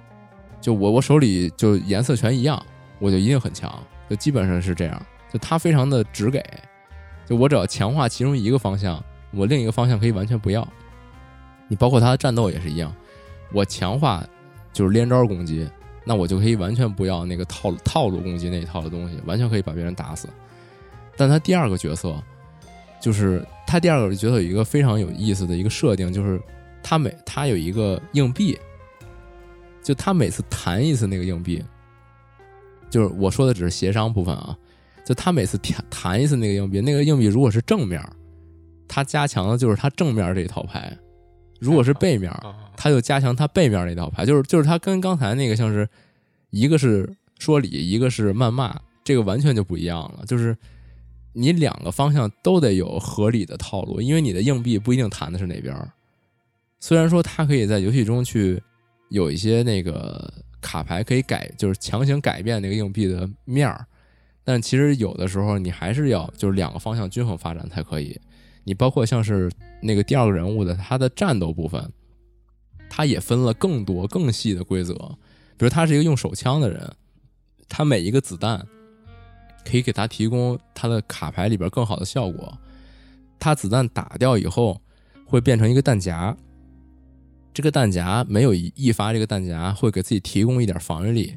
[0.62, 2.66] 就我我手里就颜色全一样，
[3.00, 3.70] 我就一定很强。
[4.10, 5.06] 就基本上是这样。
[5.32, 6.44] 就他非常的直给，
[7.26, 10.68] 就我只要强化其中一个方向，我另一个方向可以完全不要。
[11.68, 12.94] 你包括他的战斗也是一样，
[13.52, 14.26] 我强化
[14.72, 15.70] 就是连招攻击，
[16.06, 20.30] 那我就可以完全不要那个套套路攻击那一套的东西，完全可以把别人打死。
[21.18, 22.16] 但他第二个角色，
[23.02, 26.42] 就是他第二个角色有一个非常有意思的一个设定，就是
[26.82, 28.58] 他每他有一个硬币，
[29.84, 31.62] 就他每次弹一次那个硬币，
[32.90, 34.58] 就是我说的只是协商部分啊，
[35.08, 38.04] 就他每次弹弹一次那个硬币，那个硬币如果是正面，
[38.90, 40.92] 他加强的就是他正面这一套牌。
[41.62, 42.30] 如果是背面，
[42.76, 45.88] 他就加强他背面那套牌，就是就是他跟刚才那个像是
[46.50, 47.10] 一个是
[47.40, 50.26] 说理，一个是谩骂，这个完全就不一样了。
[50.26, 50.54] 就是
[51.32, 55.74] 你两个方向都得有合理的套路，因为你的硬币不一定弹的是哪边。
[56.82, 58.62] 虽然说它可以在游戏中去
[59.10, 60.30] 有一些那个
[60.60, 63.88] 卡牌可以改，就是强行改变那个硬币的面儿，
[64.48, 68.18] 但其实有的时候你还是要就是两个方向均衡发展才可以。
[68.64, 69.52] 你包括像是
[69.82, 71.92] 那个第二个人物的他的战斗部分，
[72.90, 74.94] 他也分了更多更细的规则。
[75.58, 76.90] 比如他是一个用手枪的人，
[77.68, 78.66] 他每一个子弹
[79.66, 82.58] 可以给他提供他的卡牌里边更好的效果。
[83.38, 84.82] 他子弹打掉以后
[85.26, 86.38] 会变成一个弹夹，
[87.54, 91.36] 这个弹夹没有一发，这个弹夹会给自己提供一点防御力。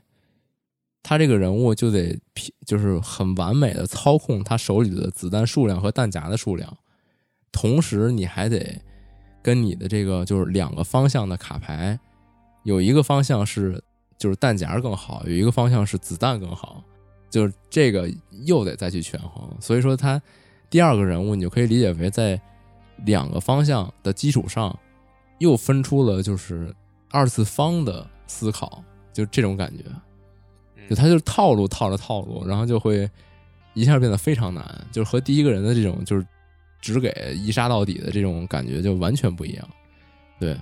[1.02, 2.18] 他这个人物就得
[2.66, 6.76] 就是很完美的操控他手里的子弹数量和弹夹的数量。
[7.52, 8.80] 同时，你还得
[9.42, 11.98] 跟你的这个就是两个方向的卡牌，
[12.62, 13.82] 有一个方向是
[14.18, 16.84] 就是弹夹更好，有一个方向是子弹更好，
[17.28, 18.08] 就是这个
[18.44, 19.50] 又得再去权衡。
[19.60, 20.20] 所以说，他
[20.68, 22.40] 第二个人物你就可以理解为在
[23.06, 24.78] 两个方向的基础上，
[25.38, 26.72] 又分出了就是
[27.10, 29.84] 二次方的思考，就这种感觉。
[30.90, 33.08] 就他就是套路套着套路，然后就会
[33.72, 34.62] 一下变得非常难，
[34.92, 36.26] 就是和第一个人的这种就是。
[36.82, 39.68] 只给一杀到底的这种感觉就完全不一样，
[40.38, 40.56] 对，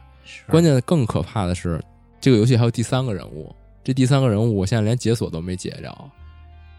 [0.48, 1.80] 关键更可怕的是，
[2.20, 5.96] 这个游戏还有第三个人物，这第三个人物我现在连解锁都没解着，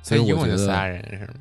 [0.03, 1.33] 所以我觉得仨人是吗？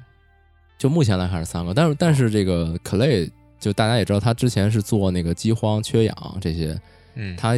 [0.78, 3.28] 就目前来看是三个，但是但是这个 Clay
[3.58, 6.80] 就大家也知道，他之前是做那个饥荒、缺氧这些，
[7.16, 7.56] 嗯，他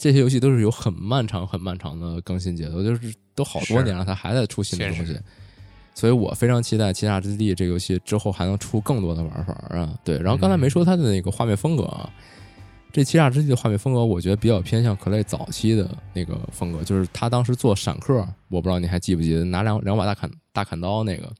[0.00, 5.14] 这些游戏都是有很漫长、很漫长的更新节奏，就是都好多年了，它还在出新的东西。
[5.94, 9.94] 所以我非常期待《七煞之地》这个游戏之后还能出更多的玩法啊！
[10.02, 12.10] 对，然后刚才没说它的那个画面风格啊，
[12.90, 21.30] 这《七煞之地》的画面风格，我觉得比较偏向 Clay 早期的那个风格，就是他当时做闪客，我不知道你还记不记得，拿两两把大砍大砍刀那个，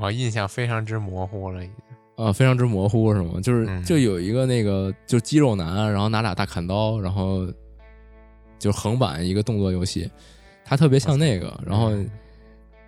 [0.00, 1.76] 我印象非常之模糊了，已经
[2.16, 3.40] 啊，非常之模糊是吗？
[3.42, 7.46] 就是就有一个那个就肌肉男，然后拿俩大砍刀，然后
[8.58, 10.10] 就横版一个动作游戏，
[10.64, 11.92] 他特别像那个，然后。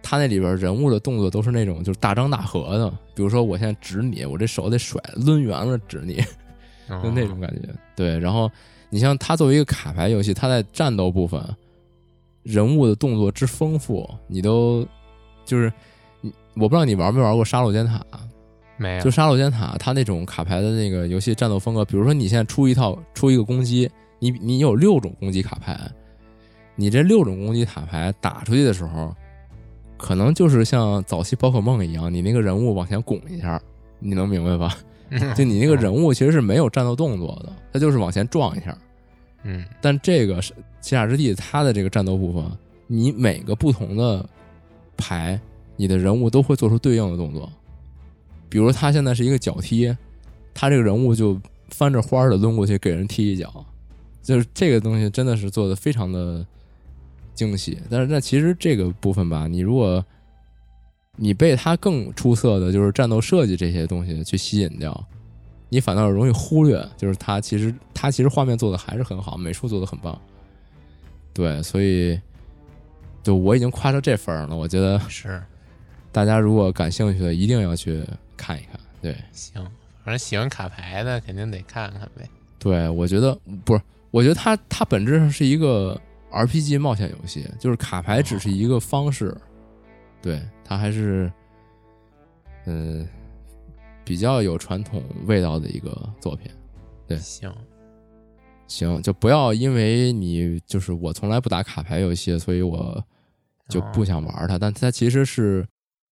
[0.01, 6.15] 他那里边人物的动作都是那种就是大张大合的，比如说我现在指你，我这手得甩抡圆了指你，
[7.03, 7.69] 就那种感觉。
[7.95, 8.51] 对，然后
[8.89, 11.43] 你像他作为一个卡牌游戏，他在战斗部分
[12.43, 14.87] 人物的动作之丰富，你都
[15.45, 15.71] 就是
[16.23, 18.01] 你，我不知道你玩没玩过杀戮尖塔？
[18.79, 19.03] 没有。
[19.03, 25.79] 就杀戮尖塔，它那种卡牌的那个游戏战斗风格，比如说你现在出一套出一个攻击，你你有六种攻击卡牌，
[26.77, 29.15] 你这六种攻击卡牌打出去的时候。
[30.01, 33.61] 可能就是像早期宝可梦一样，你那个人物往前拱一下，
[33.99, 34.79] 你能明白吧？
[35.35, 38.79] 就你那个人物其实是没有战斗动作的，他就是往前撞一下。
[39.43, 42.45] 嗯，但这个是七煞之地，它的这个战斗部分，
[42.87, 44.25] 你每个不同的
[44.97, 45.41] 牌，
[45.75, 47.51] 你的人物都会做出对应的动作。
[48.49, 49.97] 比如他现在是一个脚踢，
[50.55, 53.65] 他这个人物就翻着花儿的抡过去给人踢一脚，
[54.23, 56.47] 就是这个东西真的是做的非常的。
[57.35, 60.05] 惊喜，但是那其实这个部分吧，你如果
[61.15, 65.07] 你被他更出色的就是战斗设计这些东西去吸引掉，
[65.69, 70.21] 你反倒容易忽略，就是他其实他其实画面做的还是很好，美术做的很棒。
[71.33, 72.21] 对，所以
[73.23, 75.41] 就我已经夸到这份儿了，我觉得是
[76.11, 78.03] 大家如果感兴趣的，一定要去
[78.39, 78.81] 看一看。
[79.03, 79.63] 对，行，
[80.03, 82.27] 反正喜欢卡牌的肯定得看看呗。
[82.59, 86.01] 对，我觉得不是，我觉得它它本质上是一个。
[86.31, 89.35] RPG 冒险游戏就是卡牌只是一个方式，
[90.21, 91.33] 对它还是
[92.67, 93.09] 嗯
[94.05, 95.91] 比较有传统味道的一个
[96.21, 96.51] 作品。
[97.07, 97.51] 对，行
[98.67, 103.03] 行，就不要因为你就是我从来不打卡牌游戏，所以我
[103.71, 104.59] 就不想玩它。
[104.59, 105.67] 但它其实是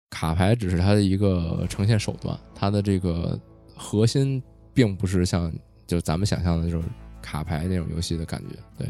[0.09, 3.39] 卡牌，只是它的一个呈现手段，它的这个
[3.75, 4.41] 核心
[4.73, 5.51] 并不是像
[5.85, 6.81] 就咱们想象的那种
[7.21, 8.55] 卡牌那种游戏的感觉。
[8.77, 8.87] 对，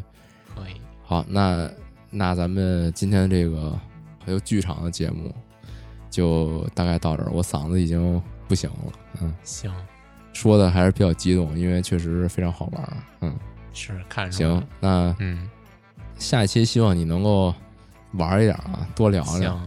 [0.54, 0.74] 可以。
[1.04, 1.70] 好，那
[2.10, 3.78] 那咱们今天这个
[4.24, 5.34] 还有剧场的节目
[6.10, 7.32] 就大概到这儿。
[7.32, 9.74] 我嗓子已经不行了，嗯，行，
[10.32, 13.36] 说的还是比较激动，因为确实非常好玩，嗯，
[13.74, 15.50] 是看行，那嗯，
[16.18, 17.54] 下一期希望你能够
[18.14, 19.60] 玩一点啊，多聊聊。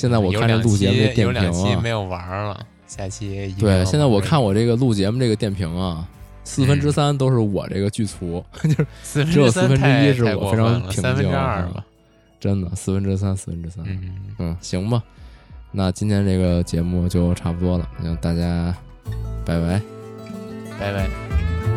[0.00, 6.08] 现在我看这录节目这电瓶啊，没有玩了，下期对，现在我看我这个录节目这个电瓶啊。
[6.42, 11.30] 四分之三都是我这个剧粗， 就是只有四分之一是我非常平静。
[12.40, 13.84] 真的四分之三，四分之三。
[13.86, 15.02] 嗯嗯，行吧，
[15.70, 18.74] 那今天这个节目就差不多了，那大家
[19.44, 19.80] 拜拜，
[20.80, 21.69] 拜拜。